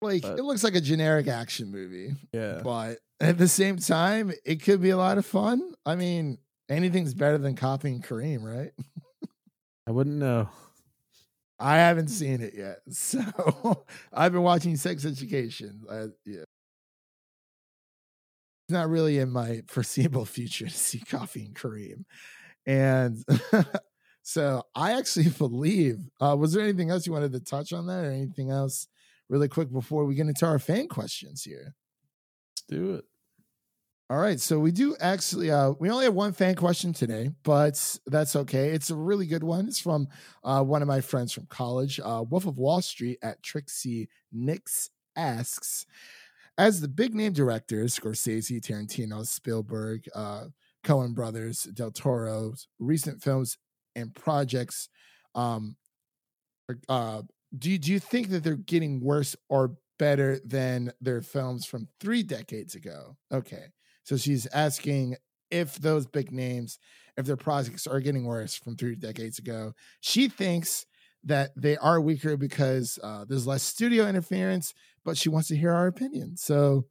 Like 0.02 0.22
but, 0.22 0.38
it 0.38 0.44
looks 0.44 0.64
like 0.64 0.76
a 0.76 0.82
generic 0.82 1.28
action 1.28 1.72
movie. 1.72 2.14
Yeah, 2.34 2.62
but 2.64 3.00
at 3.20 3.38
the 3.38 3.48
same 3.48 3.78
time, 3.78 4.32
it 4.46 4.62
could 4.62 4.82
be 4.82 4.90
a 4.90 4.98
lot 4.98 5.18
of 5.18 5.26
fun. 5.26 5.74
I 5.86 5.96
mean, 5.96 6.38
anything's 6.70 7.14
better 7.14 7.38
than 7.38 7.56
Coffee 7.56 7.92
and 7.92 8.04
Kareem, 8.04 8.44
right? 8.44 8.72
I 9.88 9.92
wouldn't 9.92 10.18
know. 10.18 10.50
I 11.60 11.76
haven't 11.78 12.10
seen 12.10 12.42
it 12.42 12.54
yet, 12.56 12.80
so 12.90 13.86
I've 14.12 14.32
been 14.34 14.42
watching 14.42 14.76
Sex 14.76 15.06
Education. 15.06 15.84
Uh, 15.90 16.08
yeah, 16.26 16.44
it's 18.68 18.72
not 18.72 18.90
really 18.90 19.20
in 19.20 19.30
my 19.30 19.62
foreseeable 19.68 20.26
future 20.26 20.66
to 20.68 20.72
see 20.72 21.00
Coffee 21.00 21.46
and 21.46 21.56
Kareem, 21.56 22.06
and 22.66 23.24
so 24.24 24.64
I 24.76 24.94
actually 24.98 25.30
believe. 25.38 26.00
Uh, 26.20 26.36
was 26.38 26.54
there 26.54 26.64
anything 26.64 26.90
else 26.90 27.06
you 27.06 27.14
wanted 27.14 27.34
to 27.34 27.40
touch 27.40 27.74
on 27.74 27.88
that, 27.88 28.06
or 28.06 28.12
anything 28.12 28.50
else 28.52 28.88
really 29.30 29.48
quick 29.48 29.72
before 29.72 30.06
we 30.06 30.16
get 30.16 30.28
into 30.28 30.46
our 30.46 30.60
fan 30.60 30.88
questions 30.88 31.44
here? 31.44 31.76
Let's 32.52 32.64
do 32.68 32.96
it. 32.96 33.06
All 34.10 34.18
right, 34.20 34.40
so 34.40 34.60
we 34.60 34.72
do 34.72 34.96
actually 35.00 35.50
uh 35.50 35.72
we 35.80 35.90
only 35.90 36.06
have 36.06 36.14
one 36.14 36.34
fan 36.34 36.56
question 36.56 36.94
today, 36.94 37.30
but 37.44 37.98
that's 38.06 38.36
okay. 38.36 38.70
It's 38.70 38.90
a 38.90 38.96
really 38.96 39.26
good 39.26 39.44
one. 39.44 39.68
It's 39.68 39.80
from 39.80 40.08
uh 40.44 40.62
one 40.64 40.82
of 40.82 40.88
my 40.88 41.02
friends 41.02 41.32
from 41.32 41.46
college. 41.48 42.00
Uh 42.04 42.24
Wolf 42.30 42.46
of 42.46 42.58
Wall 42.58 42.82
Street 42.82 43.18
at 43.24 43.42
Trixie 43.42 44.10
Nix 44.32 44.90
asks 45.16 45.86
as 46.58 46.82
the 46.82 46.88
big 46.90 47.16
name 47.16 47.34
directors, 47.34 47.98
Scorsese, 48.00 48.62
Tarantino, 48.62 49.26
Spielberg, 49.28 50.06
uh 50.16 50.46
Coen 50.86 51.16
brothers, 51.16 51.64
Del 51.64 51.92
Toro's 51.92 52.68
recent 52.80 53.24
films 53.24 53.58
and 53.96 54.14
projects 54.16 54.90
um 55.36 55.76
uh 56.90 57.22
do 57.58 57.70
you, 57.70 57.78
do 57.78 57.92
you 57.92 58.00
think 58.00 58.30
that 58.30 58.44
they're 58.44 58.56
getting 58.56 59.00
worse 59.00 59.36
or 59.48 59.76
better 60.00 60.40
than 60.44 60.92
their 61.02 61.22
films 61.22 61.66
from 61.66 61.88
3 62.00 62.24
decades 62.24 62.74
ago? 62.74 63.16
Okay. 63.32 63.66
So 64.04 64.18
she's 64.18 64.48
asking 64.48 65.16
if 65.50 65.76
those 65.76 66.08
big 66.08 66.32
names, 66.32 66.80
if 67.16 67.26
their 67.26 67.38
projects 67.38 67.88
are 67.88 68.00
getting 68.00 68.26
worse 68.26 68.56
from 68.56 68.76
three 68.76 68.96
decades 68.96 69.40
ago. 69.40 69.74
She 70.02 70.28
thinks 70.28 70.86
that 71.24 71.52
they 71.56 71.78
are 71.78 72.02
weaker 72.02 72.36
because 72.36 73.00
uh, 73.04 73.26
there's 73.28 73.48
less 73.48 73.64
studio 73.64 74.08
interference, 74.08 74.74
but 75.06 75.18
she 75.18 75.30
wants 75.30 75.48
to 75.50 75.56
hear 75.56 75.72
our 75.72 75.88
opinion. 75.88 76.36
So, 76.36 76.88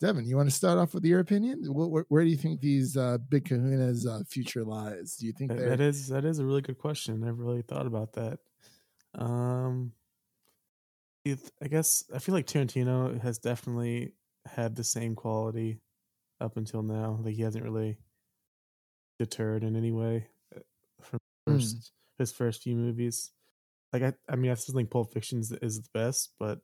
Devin, 0.00 0.26
you 0.26 0.36
want 0.36 0.48
to 0.48 0.54
start 0.54 0.78
off 0.78 0.94
with 0.94 1.04
your 1.04 1.20
opinion? 1.20 1.64
Where, 1.66 2.04
where 2.08 2.22
do 2.22 2.30
you 2.30 2.36
think 2.36 2.60
these 2.60 2.96
uh, 2.96 3.18
big 3.28 3.48
Kahuna's 3.48 4.06
uh, 4.06 4.20
future 4.28 4.64
lies? 4.64 5.16
Do 5.16 5.26
you 5.26 5.32
think 5.32 5.50
that, 5.50 5.68
that 5.68 5.80
is 5.80 6.08
that 6.08 6.24
is 6.24 6.38
a 6.38 6.44
really 6.44 6.62
good 6.62 6.78
question? 6.78 7.22
I 7.22 7.26
never 7.26 7.42
really 7.42 7.62
thought 7.62 7.86
about 7.86 8.12
that. 8.12 8.38
Um, 9.14 9.92
I 11.26 11.68
guess 11.68 12.04
I 12.14 12.18
feel 12.18 12.34
like 12.34 12.46
Tarantino 12.46 13.20
has 13.20 13.38
definitely 13.38 14.12
had 14.46 14.76
the 14.76 14.84
same 14.84 15.16
quality 15.16 15.80
up 16.40 16.56
until 16.56 16.82
now. 16.82 17.18
Like 17.22 17.34
he 17.34 17.42
hasn't 17.42 17.64
really 17.64 17.98
deterred 19.18 19.64
in 19.64 19.76
any 19.76 19.92
way 19.92 20.26
uh, 20.54 20.60
from 21.00 21.18
first 21.46 21.76
mm. 21.76 21.90
his 22.18 22.32
first 22.32 22.62
few 22.62 22.76
movies. 22.76 23.30
Like 23.92 24.02
I, 24.02 24.12
I 24.28 24.36
mean, 24.36 24.50
I 24.50 24.54
still 24.54 24.74
think 24.74 24.90
Pulp 24.90 25.12
Fiction 25.12 25.38
is, 25.38 25.48
the 25.48 25.88
best, 25.94 26.32
but 26.38 26.58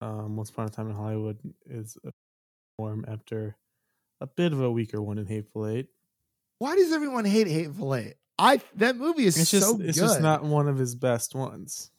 um, 0.00 0.36
Once 0.36 0.50
Upon 0.50 0.66
a 0.66 0.70
Time 0.70 0.88
in 0.88 0.96
Hollywood 0.96 1.38
is 1.66 1.96
a 2.04 2.10
form 2.76 3.04
after 3.08 3.56
a 4.20 4.26
bit 4.26 4.52
of 4.52 4.60
a 4.60 4.70
weaker 4.70 5.02
one 5.02 5.18
in 5.18 5.26
Hateful 5.26 5.66
Eight. 5.66 5.88
Why 6.58 6.76
does 6.76 6.92
everyone 6.92 7.24
hate 7.24 7.46
Hateful 7.46 7.94
Eight? 7.94 8.14
I 8.38 8.60
that 8.76 8.96
movie 8.96 9.24
is 9.24 9.36
it's 9.36 9.50
so 9.50 9.58
just, 9.58 9.76
good. 9.76 9.86
It's 9.88 9.98
just 9.98 10.20
not 10.20 10.44
one 10.44 10.68
of 10.68 10.78
his 10.78 10.94
best 10.94 11.34
ones. 11.34 11.90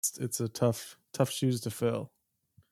It's, 0.00 0.18
it's 0.18 0.40
a 0.40 0.48
tough 0.48 0.96
tough 1.12 1.30
shoes 1.30 1.60
to 1.62 1.70
fill. 1.70 2.12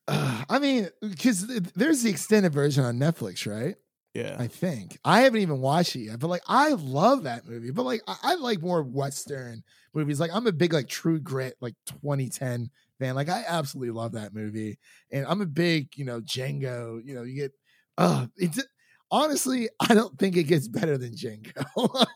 Uh, 0.09 0.45
I 0.49 0.59
mean, 0.59 0.89
because 1.01 1.47
there's 1.75 2.03
the 2.03 2.11
extended 2.11 2.53
version 2.53 2.85
on 2.85 2.99
Netflix, 2.99 3.51
right? 3.51 3.77
Yeah, 4.15 4.37
I 4.39 4.47
think 4.47 4.99
I 5.05 5.21
haven't 5.23 5.43
even 5.43 5.61
watched 5.61 5.95
it 5.95 6.05
yet, 6.05 6.19
but 6.21 6.29
like 6.29 6.41
I 6.49 6.71
love 6.71 7.25
that 7.25 7.47
movie. 7.47 7.71
But 7.71 7.83
like 7.83 8.01
I, 8.09 8.17
I 8.23 8.35
like 8.37 8.63
more 8.63 8.83
Western 8.83 9.63
movies. 9.93 10.19
Like 10.19 10.31
I'm 10.33 10.47
a 10.47 10.53
big 10.53 10.73
like 10.73 10.89
True 10.89 11.21
Grit, 11.21 11.55
like 11.61 11.75
2010 11.87 12.71
fan. 12.99 13.15
Like 13.15 13.29
I 13.29 13.45
absolutely 13.47 13.93
love 13.93 14.13
that 14.13 14.33
movie, 14.33 14.79
and 15.11 15.27
I'm 15.27 15.43
a 15.43 15.47
big 15.47 15.89
you 15.97 16.07
know 16.07 16.23
Django. 16.23 16.99
You 17.05 17.15
know, 17.15 17.25
you 17.25 17.35
get 17.35 17.53
uh 17.99 18.27
it's 18.37 18.65
honestly 19.11 19.69
I 19.81 19.93
don't 19.93 20.19
think 20.19 20.37
it 20.39 20.45
gets 20.45 20.67
better 20.67 20.97
than 20.97 21.13
Django. 21.15 22.07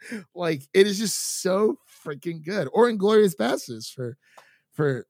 like 0.34 0.62
it 0.72 0.86
is 0.86 0.98
just 0.98 1.42
so 1.42 1.76
freaking 2.02 2.42
good. 2.42 2.68
Or 2.72 2.90
Inglourious 2.90 3.36
Basterds 3.36 3.92
for 3.92 4.16
for 4.72 5.06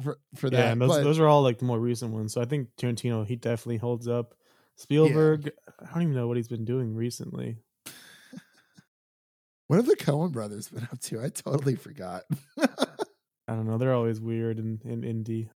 for 0.00 0.18
for 0.34 0.50
that. 0.50 0.58
Yeah, 0.58 0.72
and 0.72 0.80
those 0.80 0.90
but, 0.90 1.04
those 1.04 1.18
are 1.18 1.26
all 1.26 1.42
like 1.42 1.58
the 1.58 1.64
more 1.64 1.78
recent 1.78 2.12
ones. 2.12 2.32
So 2.32 2.40
I 2.40 2.44
think 2.44 2.68
Tarantino 2.80 3.26
he 3.26 3.36
definitely 3.36 3.78
holds 3.78 4.08
up. 4.08 4.34
Spielberg, 4.76 5.44
yeah. 5.44 5.86
I 5.86 5.92
don't 5.92 6.02
even 6.04 6.14
know 6.14 6.26
what 6.26 6.36
he's 6.36 6.48
been 6.48 6.64
doing 6.64 6.94
recently. 6.94 7.58
what 9.66 9.76
have 9.76 9.86
the 9.86 9.96
Coen 9.96 10.32
brothers 10.32 10.68
been 10.68 10.88
up 10.90 10.98
to? 11.00 11.22
I 11.22 11.28
totally 11.28 11.76
forgot. 11.76 12.22
I 12.58 13.54
don't 13.54 13.66
know. 13.66 13.76
They're 13.78 13.94
always 13.94 14.20
weird 14.20 14.58
in 14.58 14.80
in 14.84 15.02
indie. 15.02 15.48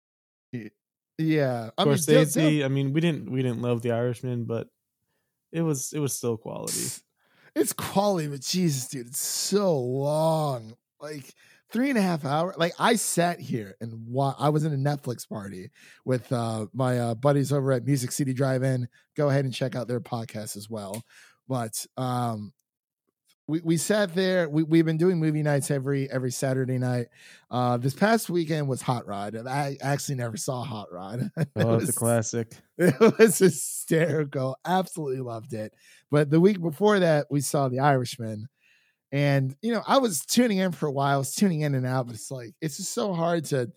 Yeah, 1.18 1.70
of 1.78 1.88
I 1.88 1.92
mean, 1.92 1.94
Scorsese. 1.94 2.66
I 2.66 2.68
mean, 2.68 2.92
we 2.92 3.00
didn't 3.00 3.32
we 3.32 3.42
didn't 3.42 3.62
love 3.62 3.82
The 3.82 3.92
Irishman, 3.92 4.44
but 4.46 4.68
it 5.52 5.62
was 5.62 5.94
it 5.94 6.00
was 6.00 6.14
still 6.14 6.38
quality. 6.38 6.88
It's 7.56 7.72
quality, 7.72 8.28
but 8.28 8.42
Jesus, 8.42 8.90
dude, 8.90 9.08
it's 9.08 9.26
so 9.26 9.80
long. 9.80 10.76
Like 11.00 11.34
three 11.72 11.90
and 11.90 11.98
a 11.98 12.02
half 12.02 12.26
hours. 12.26 12.56
Like 12.58 12.74
I 12.80 12.96
sat 12.96 13.40
here 13.40 13.76
and 13.82 14.08
wa- 14.08 14.36
I 14.38 14.50
was 14.50 14.64
in 14.64 14.74
a 14.74 14.78
Netflix 14.78 15.28
party 15.28 15.72
with 16.06 16.32
uh, 16.32 16.68
my 16.74 17.00
uh, 17.00 17.16
buddies 17.16 17.52
over 17.52 17.72
at 17.72 17.86
Music 17.86 18.12
City 18.12 18.34
Drive-In. 18.34 18.88
Go 19.16 19.30
ahead 19.30 19.46
and 19.46 19.54
check 19.54 19.76
out 19.76 19.88
their 19.88 20.00
podcast 20.00 20.56
as 20.58 20.70
well. 20.70 21.04
But 21.48 21.86
um, 21.98 22.54
we 23.48 23.62
we 23.64 23.78
sat 23.78 24.16
there. 24.16 24.50
We 24.50 24.64
we've 24.64 24.86
been 24.86 24.98
doing 24.98 25.20
movie 25.20 25.44
nights 25.44 25.70
every 25.70 26.10
every 26.10 26.32
Saturday 26.32 26.78
night. 26.78 27.08
Uh, 27.52 27.78
this 27.78 27.94
past 27.94 28.30
weekend 28.30 28.68
was 28.68 28.82
Hot 28.82 29.06
Rod, 29.06 29.36
and 29.36 29.48
I 29.48 29.78
actually 29.82 30.16
never 30.16 30.38
saw 30.38 30.64
Hot 30.64 30.88
Rod. 30.92 31.30
oh, 31.56 31.76
it's 31.76 31.90
a 31.90 31.94
classic. 31.94 32.54
It 32.78 33.18
was 33.18 33.38
hysterical. 33.40 34.58
Absolutely 34.66 35.22
loved 35.22 35.54
it. 35.54 35.74
But 36.12 36.30
the 36.30 36.42
week 36.42 36.62
before 36.62 37.00
that, 37.00 37.28
we 37.30 37.40
saw 37.40 37.70
The 37.70 37.80
Irishman 37.80 38.50
and 39.16 39.56
you 39.62 39.72
know, 39.72 39.82
I 39.88 40.00
was 40.00 40.26
tuning 40.26 40.58
in 40.58 40.74
for 40.74 40.88
a 40.88 40.92
while, 40.92 41.16
I 41.16 41.18
was 41.18 41.34
tuning 41.34 41.62
in 41.62 41.74
and 41.74 41.86
out, 41.86 42.08
but 42.08 42.16
it's 42.16 42.30
like 42.30 42.54
it's 42.60 42.76
just 42.76 42.92
so 42.92 43.14
hard 43.14 43.46
to 43.46 43.72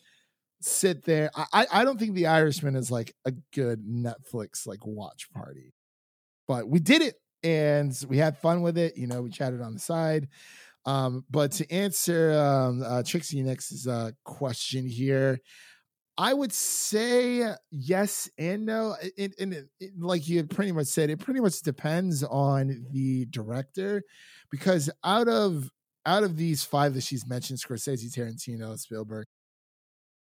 sit 0.61 1.05
there. 1.05 1.30
I 1.53 1.64
I 1.72 1.84
don't 1.84 1.97
think 1.97 2.16
The 2.16 2.26
Irishman 2.26 2.74
is 2.74 2.91
like 2.91 3.14
a 3.24 3.30
good 3.55 3.86
Netflix 3.86 4.66
like 4.66 4.84
watch 4.84 5.30
party, 5.32 5.72
but 6.49 6.68
we 6.68 6.80
did 6.80 7.03
it 7.03 7.14
and 7.45 7.97
we 8.09 8.18
had 8.18 8.36
fun 8.36 8.62
with 8.62 8.76
it. 8.76 8.97
You 8.97 9.07
know, 9.07 9.22
we 9.22 9.30
chatted 9.30 9.61
on 9.61 9.74
the 9.74 9.78
side. 9.78 10.26
Um, 10.86 11.24
but 11.30 11.53
to 11.53 11.70
answer 11.72 12.32
um, 12.32 12.82
uh, 12.84 13.05
Trixie 13.05 13.43
Nix's 13.43 13.86
uh, 13.86 14.11
question 14.24 14.89
here, 14.89 15.39
I 16.20 16.34
would 16.34 16.52
say 16.52 17.54
yes 17.70 18.28
and 18.36 18.66
no. 18.66 18.96
And, 19.16 19.34
and 19.38 19.54
it, 19.54 19.68
it, 19.78 19.90
like 19.98 20.28
you 20.28 20.42
pretty 20.44 20.72
much 20.72 20.88
said, 20.88 21.10
it 21.10 21.20
pretty 21.20 21.40
much 21.40 21.62
depends 21.62 22.24
on 22.24 22.86
the 22.90 23.26
director 23.26 24.02
because 24.50 24.90
out 25.04 25.28
of 25.28 25.70
out 26.04 26.24
of 26.24 26.36
these 26.36 26.64
five 26.64 26.94
that 26.94 27.04
she's 27.04 27.26
mentioned, 27.26 27.60
Scorsese, 27.60 28.12
Tarantino, 28.12 28.76
Spielberg, 28.78 29.26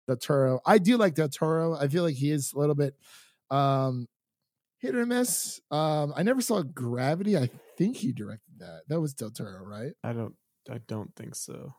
Del 0.07 0.16
Toro, 0.16 0.61
I 0.66 0.76
do 0.76 0.99
like 0.99 1.14
Del 1.14 1.28
Toro. 1.28 1.74
I 1.74 1.89
feel 1.89 2.03
like 2.03 2.16
he 2.16 2.30
is 2.30 2.53
a 2.53 2.59
little 2.59 2.74
bit 2.74 2.95
um, 3.51 4.07
hit 4.78 4.95
or 4.95 5.07
miss. 5.07 5.61
Um, 5.70 6.12
I 6.14 6.22
never 6.22 6.43
saw 6.43 6.62
Gravity. 6.62 7.39
I 7.39 7.49
think 7.78 7.97
he 7.97 8.12
directed 8.12 8.59
that. 8.59 8.82
That 8.89 9.01
was 9.01 9.14
Del 9.14 9.30
Toro, 9.30 9.64
right? 9.64 9.93
I 10.05 10.12
don't. 10.12 10.34
I 10.70 10.80
don't 10.86 11.14
think 11.16 11.34
so. 11.34 11.74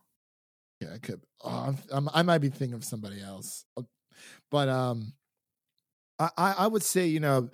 Yeah, 0.81 0.93
I 0.95 0.97
could. 0.97 1.21
Oh, 1.43 1.75
I'm, 1.91 2.09
i 2.13 2.23
might 2.23 2.39
be 2.39 2.49
thinking 2.49 2.73
of 2.73 2.85
somebody 2.85 3.21
else, 3.21 3.65
uh, 3.77 3.83
but 4.51 4.69
um, 4.69 5.13
I 6.19 6.29
I 6.37 6.67
would 6.67 6.83
say 6.83 7.07
you 7.07 7.19
know 7.19 7.49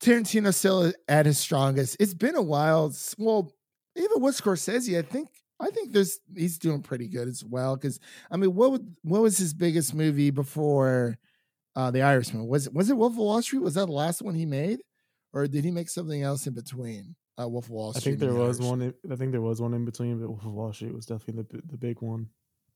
Tarantino 0.00 0.52
still 0.54 0.92
at 1.08 1.26
his 1.26 1.38
strongest. 1.38 1.96
It's 2.00 2.14
been 2.14 2.36
a 2.36 2.42
while. 2.42 2.94
Well, 3.18 3.52
even 3.96 4.20
with 4.20 4.40
Scorsese, 4.40 4.98
I 4.98 5.02
think 5.02 5.28
I 5.58 5.70
think 5.70 5.92
there's 5.92 6.18
he's 6.36 6.58
doing 6.58 6.82
pretty 6.82 7.08
good 7.08 7.28
as 7.28 7.44
well. 7.44 7.76
Because 7.76 7.98
I 8.30 8.36
mean, 8.36 8.54
what 8.54 8.72
would, 8.72 8.96
what 9.02 9.22
was 9.22 9.38
his 9.38 9.54
biggest 9.54 9.94
movie 9.94 10.30
before 10.30 11.18
uh, 11.74 11.90
The 11.90 12.02
Irishman? 12.02 12.46
Was 12.46 12.66
it 12.66 12.74
was 12.74 12.90
it 12.90 12.96
Wolf 12.96 13.12
of 13.12 13.18
Wall 13.18 13.42
Street? 13.42 13.62
Was 13.62 13.74
that 13.74 13.86
the 13.86 13.92
last 13.92 14.22
one 14.22 14.34
he 14.34 14.46
made, 14.46 14.80
or 15.32 15.46
did 15.46 15.64
he 15.64 15.70
make 15.70 15.88
something 15.88 16.22
else 16.22 16.46
in 16.46 16.54
between? 16.54 17.16
Uh, 17.38 17.48
Wolf 17.48 17.64
of 17.66 17.70
Wall 17.70 17.92
Street. 17.92 18.00
I 18.00 18.04
think 18.04 18.20
there 18.20 18.32
the 18.32 18.38
was 18.38 18.60
Irishman? 18.60 18.80
one. 18.80 19.12
I 19.12 19.16
think 19.16 19.32
there 19.32 19.40
was 19.42 19.60
one 19.60 19.74
in 19.74 19.84
between, 19.84 20.18
but 20.18 20.28
Wolf 20.28 20.44
of 20.44 20.52
Wall 20.52 20.72
Street 20.72 20.94
was 20.94 21.06
definitely 21.06 21.44
the 21.50 21.62
the 21.66 21.76
big 21.78 22.00
one. 22.00 22.28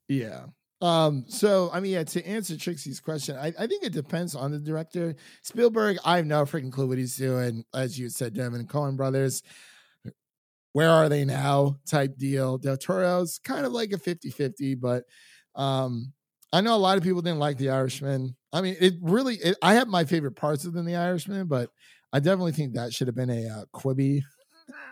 Yeah. 0.09 0.47
Um, 0.81 1.25
so 1.29 1.71
I 1.73 1.81
mean, 1.81 1.93
yeah, 1.93 2.05
to 2.05 2.27
answer 2.27 2.57
Trixie's 2.57 3.01
question, 3.01 3.37
I, 3.37 3.49
I 3.59 3.67
think 3.67 3.85
it 3.85 3.93
depends 3.93 4.35
on 4.35 4.51
the 4.51 4.59
director. 4.59 5.15
Spielberg, 5.43 5.99
I 6.05 6.17
have 6.17 6.27
no 6.27 6.45
freaking 6.45 6.73
clue 6.73 6.87
what 6.87 6.99
he's 6.99 7.17
doing. 7.17 7.65
As 7.75 7.99
you 7.99 8.09
said, 8.09 8.35
Devin 8.35 8.67
Coen 8.67 8.97
brothers 8.97 9.43
where 10.73 10.91
are 10.91 11.09
they 11.09 11.25
now 11.25 11.77
type 11.89 12.17
deal. 12.17 12.59
Del 12.59 12.77
Toro's 12.77 13.39
kind 13.43 13.67
of 13.67 13.73
like 13.73 13.93
a 13.93 13.99
50 13.99 14.31
50, 14.31 14.75
but 14.77 15.05
um, 15.55 16.13
I 16.53 16.61
know 16.61 16.75
a 16.75 16.79
lot 16.79 16.97
of 16.97 17.03
people 17.03 17.23
didn't 17.23 17.39
like 17.39 17.59
The 17.59 17.71
Irishman. 17.71 18.37
I 18.53 18.61
mean, 18.61 18.77
it 18.81 18.95
really. 19.01 19.37
It, 19.37 19.57
I 19.63 19.75
have 19.75 19.89
my 19.89 20.05
favorite 20.05 20.37
parts 20.37 20.65
within 20.65 20.85
The 20.85 20.97
Irishman, 20.97 21.47
but 21.47 21.71
I 22.13 22.21
definitely 22.21 22.53
think 22.53 22.75
that 22.75 22.93
should 22.93 23.07
have 23.09 23.17
been 23.17 23.31
a 23.31 23.49
uh, 23.49 23.65
Quibi. 23.75 24.23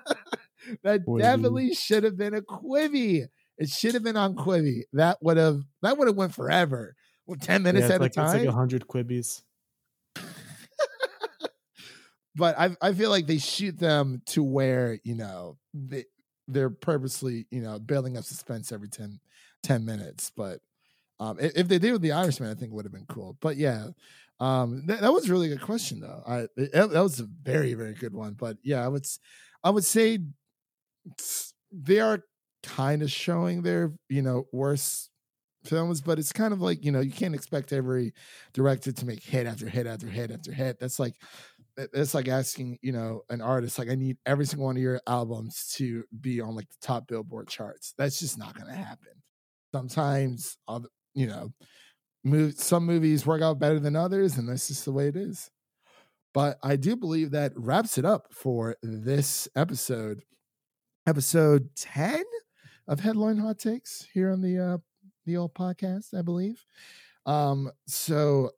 that 0.83 1.05
Quibi. 1.05 1.21
definitely 1.21 1.75
should 1.75 2.05
have 2.05 2.17
been 2.17 2.35
a 2.35 2.43
Quibi. 2.43 3.27
It 3.59 3.69
should 3.71 3.95
have 3.95 4.03
been 4.05 4.17
on 4.17 4.35
Quibi. 4.37 4.83
That 4.93 5.19
would 5.21 5.37
have 5.37 5.63
that 5.83 5.99
would 5.99 6.07
have 6.09 6.17
went 6.17 6.35
forever. 6.35 6.95
Well, 7.27 7.37
ten 7.41 7.63
minutes 7.63 7.87
it's 7.87 7.95
at 7.95 8.01
like, 8.01 8.17
a 8.17 8.23
It's 8.23 8.33
time. 8.33 8.47
like 8.47 8.55
hundred 8.55 8.87
quibbies. 8.87 9.43
but 12.37 12.59
I 12.59 12.77
I 12.81 12.93
feel 12.95 13.11
like 13.11 13.27
they 13.27 13.39
shoot 13.39 13.79
them 13.79 14.23
to 14.27 14.43
where 14.43 14.99
you 15.05 15.15
know 15.15 15.59
they 15.75 16.05
they're 16.47 16.71
purposely 16.71 17.47
you 17.51 17.61
know 17.61 17.79
building 17.79 18.17
up 18.17 18.25
suspense 18.25 18.73
every 18.73 18.89
10, 18.89 19.21
10 19.63 19.85
minutes. 19.85 20.31
But 20.35 20.61
um, 21.21 21.37
if 21.41 21.69
they 21.69 21.79
did 21.79 21.93
with 21.93 22.03
the 22.03 22.13
Irishman, 22.13 22.51
I 22.51 22.55
think 22.55 22.71
it 22.73 22.75
would 22.75 22.85
have 22.85 22.93
been 22.93 23.07
cool. 23.09 23.37
But 23.41 23.57
yeah, 23.57 23.89
um, 24.41 24.87
that, 24.87 25.01
that 25.01 25.13
was 25.13 25.29
a 25.29 25.33
really 25.33 25.49
good 25.49 25.61
question 25.63 26.01
though. 26.01 26.23
I 26.27 26.39
it- 26.57 26.73
that 26.73 26.93
was 27.03 27.21
a 27.21 27.27
very 27.43 27.75
very 27.75 27.95
good 27.95 28.15
one. 28.15 28.35
But 28.35 28.57
yeah, 28.63 28.85
I 28.85 28.89
would 28.89 29.05
I 29.65 29.71
would 29.71 29.85
say 29.85 30.21
they 31.73 32.01
are 32.01 32.21
kind 32.63 33.03
of 33.03 33.11
showing 33.11 33.63
their 33.63 33.93
you 34.09 34.23
know 34.23 34.45
worst 34.53 35.11
films 35.65 36.01
but 36.01 36.19
it's 36.19 36.33
kind 36.33 36.53
of 36.53 36.61
like 36.61 36.85
you 36.85 36.93
know 36.93 37.01
you 37.01 37.11
can't 37.11 37.35
expect 37.35 37.73
every 37.73 38.13
director 38.55 38.93
to 38.93 39.07
make 39.07 39.23
hit 39.23 39.47
after 39.47 39.69
hit 39.69 39.87
after 39.87 40.07
hit 40.07 40.31
after 40.31 40.53
hit. 40.53 40.79
That's 40.79 40.99
like 40.99 41.15
it's 41.77 42.15
like 42.15 42.29
asking 42.29 42.79
you 42.83 42.93
know 42.93 43.23
an 43.31 43.41
artist 43.41 43.79
like 43.79 43.89
i 43.89 43.95
need 43.95 44.17
every 44.27 44.45
single 44.45 44.67
one 44.67 44.77
of 44.77 44.83
your 44.83 45.01
albums 45.07 45.73
to 45.77 46.03
be 46.21 46.41
on 46.41 46.57
like 46.57 46.69
the 46.69 46.87
top 46.87 47.07
billboard 47.07 47.49
charts. 47.49 47.95
That's 47.97 48.19
just 48.19 48.39
not 48.39 48.55
going 48.55 48.67
to 48.67 48.77
happen. 48.77 49.23
Sometimes 49.73 50.57
you 51.15 51.27
know 51.27 51.51
move 52.25 52.55
some 52.55 52.85
movies 52.85 53.27
work 53.27 53.43
out 53.43 53.59
better 53.59 53.79
than 53.79 53.95
others 53.97 54.37
and 54.37 54.49
that's 54.49 54.69
just 54.69 54.85
the 54.85 54.93
way 54.93 55.09
it 55.09 55.17
is. 55.17 55.51
But 56.35 56.59
i 56.63 56.77
do 56.77 56.97
believe 56.97 57.31
that 57.33 57.53
wraps 57.57 57.99
it 57.99 58.05
up 58.05 58.33
for 58.33 58.77
this 58.83 59.49
episode. 59.55 60.23
Episode 61.07 61.71
10 61.77 62.23
of 62.89 63.01
headline 63.01 63.39
hot 63.39 63.59
takes 63.59 64.07
here 64.13 64.33
on 64.33 64.41
the 64.41 64.59
uh 64.59 64.79
the 65.27 65.37
old 65.37 65.55
podcast 65.55 66.15
i 66.19 66.23
believe. 66.23 66.65
Um 67.27 67.71
so 67.87 68.51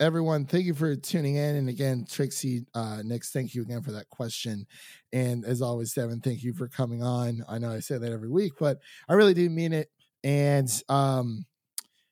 everyone 0.00 0.46
thank 0.46 0.64
you 0.64 0.74
for 0.74 0.96
tuning 0.96 1.36
in 1.36 1.56
and 1.56 1.68
again 1.68 2.06
trixie 2.08 2.66
uh 2.74 3.02
next 3.04 3.32
thank 3.32 3.54
you 3.54 3.62
again 3.62 3.82
for 3.82 3.92
that 3.92 4.08
question. 4.10 4.66
And 5.12 5.44
as 5.44 5.62
always 5.62 5.94
devin 5.94 6.20
thank 6.20 6.42
you 6.42 6.52
for 6.54 6.68
coming 6.68 7.02
on. 7.02 7.44
I 7.48 7.58
know 7.58 7.70
i 7.72 7.80
say 7.80 7.98
that 7.98 8.12
every 8.12 8.30
week 8.30 8.54
but 8.58 8.78
i 9.08 9.14
really 9.14 9.34
do 9.34 9.48
mean 9.50 9.72
it. 9.72 9.90
And 10.24 10.70
um 10.88 11.46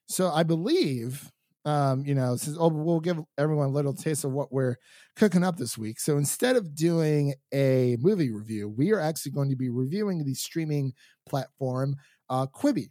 so 0.09 0.31
i 0.31 0.43
believe 0.43 1.31
um 1.69 2.05
you 2.07 2.15
know 2.15 2.37
since 2.37 2.57
oh 2.59 2.69
we'll 2.69 3.01
give 3.01 3.21
everyone 3.37 3.67
a 3.67 3.73
little 3.73 3.93
taste 3.93 4.25
of 4.25 4.33
what 4.33 4.51
we're 4.53 4.77
cooking 5.17 5.45
up 5.45 5.57
this 5.57 5.77
week 5.77 6.01
so 6.01 6.17
instead 6.17 6.57
of 6.57 6.75
doing 6.75 7.35
a 7.53 7.97
movie 8.01 8.31
review 8.31 8.69
we 8.69 8.93
are 8.93 9.01
actually 9.01 9.33
going 9.33 9.51
to 9.51 9.57
be 9.57 9.69
reviewing 9.69 10.25
the 10.25 10.35
streaming 10.35 10.93
platform 11.29 11.95
uh 12.31 12.47
quibi 12.47 12.89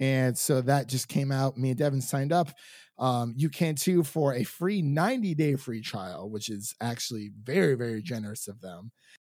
and 0.00 0.36
so 0.36 0.60
that 0.62 0.88
just 0.88 1.08
came 1.08 1.32
out. 1.32 1.56
Me 1.56 1.70
and 1.70 1.78
Devin 1.78 2.02
signed 2.02 2.32
up. 2.32 2.50
Um, 2.98 3.34
you 3.36 3.48
can 3.48 3.74
too 3.74 4.02
for 4.02 4.34
a 4.34 4.44
free 4.44 4.82
90 4.82 5.34
day 5.34 5.56
free 5.56 5.80
trial, 5.80 6.30
which 6.30 6.48
is 6.48 6.74
actually 6.80 7.30
very, 7.42 7.74
very 7.74 8.02
generous 8.02 8.48
of 8.48 8.60
them. 8.60 8.90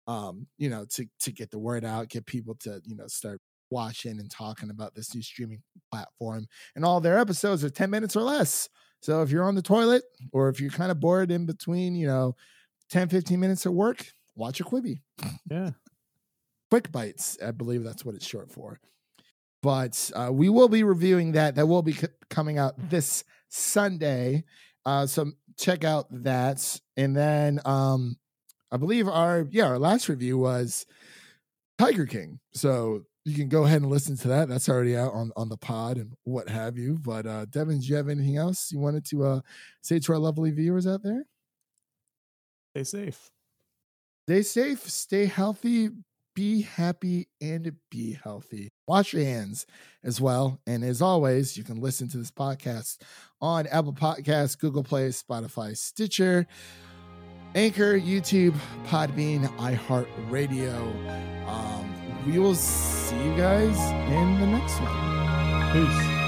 Um, 0.07 0.47
you 0.59 0.69
know, 0.69 0.87
to 0.91 1.07
to 1.21 1.33
get 1.33 1.51
the 1.51 1.59
word 1.59 1.85
out, 1.85 2.09
get 2.09 2.27
people 2.27 2.57
to, 2.61 2.81
you 2.85 2.97
know, 2.97 3.07
start 3.07 3.41
watching 3.71 4.19
and 4.19 4.31
talking 4.31 4.71
about 4.71 4.95
this 4.95 5.15
new 5.15 5.23
streaming 5.23 5.63
platform. 5.91 6.47
And 6.75 6.85
all 6.85 7.01
their 7.01 7.19
episodes 7.19 7.65
are 7.65 7.71
10 7.71 7.91
minutes 7.91 8.17
or 8.17 8.23
less. 8.23 8.69
So 9.03 9.23
if 9.23 9.31
you're 9.31 9.45
on 9.45 9.55
the 9.55 9.63
toilet 9.63 10.03
or 10.33 10.49
if 10.49 10.61
you're 10.61 10.71
kind 10.71 10.91
of 10.91 11.01
bored 11.01 11.31
in 11.31 11.47
between, 11.47 11.95
you 11.95 12.07
know, 12.07 12.37
10, 12.91 13.09
15 13.09 13.41
minutes 13.41 13.65
of 13.67 13.73
work, 13.73 14.07
watch 14.35 14.61
a 14.61 14.65
Quibi. 14.65 15.01
Yeah. 15.51 15.71
Quick 16.71 16.93
Bites, 16.93 17.39
I 17.45 17.51
believe 17.51 17.83
that's 17.83 18.05
what 18.05 18.15
it's 18.15 18.27
short 18.27 18.53
for. 18.53 18.79
But 19.63 20.11
uh, 20.15 20.31
we 20.33 20.49
will 20.49 20.69
be 20.69 20.85
reviewing 20.85 21.33
that. 21.33 21.57
That 21.57 21.67
will 21.67 21.83
be 21.83 21.93
c- 21.93 22.07
coming 22.31 22.59
out 22.59 22.75
this 22.91 23.25
Sunday. 23.49 24.45
Uh, 24.87 25.07
so 25.07 25.33
check 25.59 25.85
out 25.85 26.07
that. 26.11 26.81
And 26.97 27.17
then 27.17 27.61
um, 27.65 28.17
I 28.71 28.77
believe 28.77 29.09
our 29.09 29.47
yeah 29.51 29.67
our 29.67 29.79
last 29.79 30.09
review 30.09 30.39
was 30.39 30.87
Tiger 31.79 32.07
King. 32.07 32.41
So 32.55 33.03
you 33.25 33.35
can 33.35 33.49
go 33.49 33.65
ahead 33.65 33.83
and 33.83 33.91
listen 33.91 34.17
to 34.19 34.29
that. 34.29 34.49
That's 34.49 34.69
already 34.69 34.97
out 34.97 35.13
on 35.13 35.31
on 35.37 35.49
the 35.49 35.57
pod 35.57 35.97
and 35.99 36.13
what 36.25 36.49
have 36.49 36.79
you. 36.79 36.99
But 37.01 37.27
uh, 37.27 37.47
Devin, 37.47 37.81
do 37.81 37.87
you 37.87 37.97
have 37.97 38.09
anything 38.09 38.37
else 38.37 38.73
you 38.73 38.79
wanted 38.79 39.05
to 39.07 39.25
uh, 39.25 39.41
say 39.83 39.99
to 39.99 40.13
our 40.13 40.19
lovely 40.19 40.51
viewers 40.51 40.87
out 40.87 41.03
there? 41.03 41.25
Stay 42.75 42.85
safe. 42.85 43.31
Stay 44.27 44.43
safe, 44.43 44.89
stay 44.89 45.27
healthy, 45.27 45.91
be 46.37 46.63
happy, 46.63 47.29
and 47.41 47.73
be 47.91 48.17
healthy. 48.23 48.69
Wash 48.87 49.13
your 49.13 49.25
hands 49.25 49.67
as 50.05 50.21
well. 50.21 50.61
And 50.67 50.85
as 50.85 51.03
always, 51.03 51.57
you 51.57 51.65
can 51.65 51.81
listen 51.81 52.09
to 52.11 52.19
this 52.19 52.31
podcast 52.31 52.99
on 53.41 53.67
Apple 53.67 53.93
Podcasts, 53.93 54.57
Google 54.57 54.85
Play, 54.85 55.09
Spotify, 55.09 55.77
Stitcher, 55.77 56.47
Anchor, 57.57 57.99
YouTube, 57.99 58.55
Podbean, 58.87 59.47
iHeartRadio. 59.57 61.49
Um, 61.49 61.80
we 62.27 62.39
will 62.39 62.55
see 62.55 63.17
you 63.17 63.37
guys 63.37 63.79
in 64.11 64.41
the 64.41 64.47
next 64.47 64.81
one. 64.81 65.73
Peace. 65.73 66.20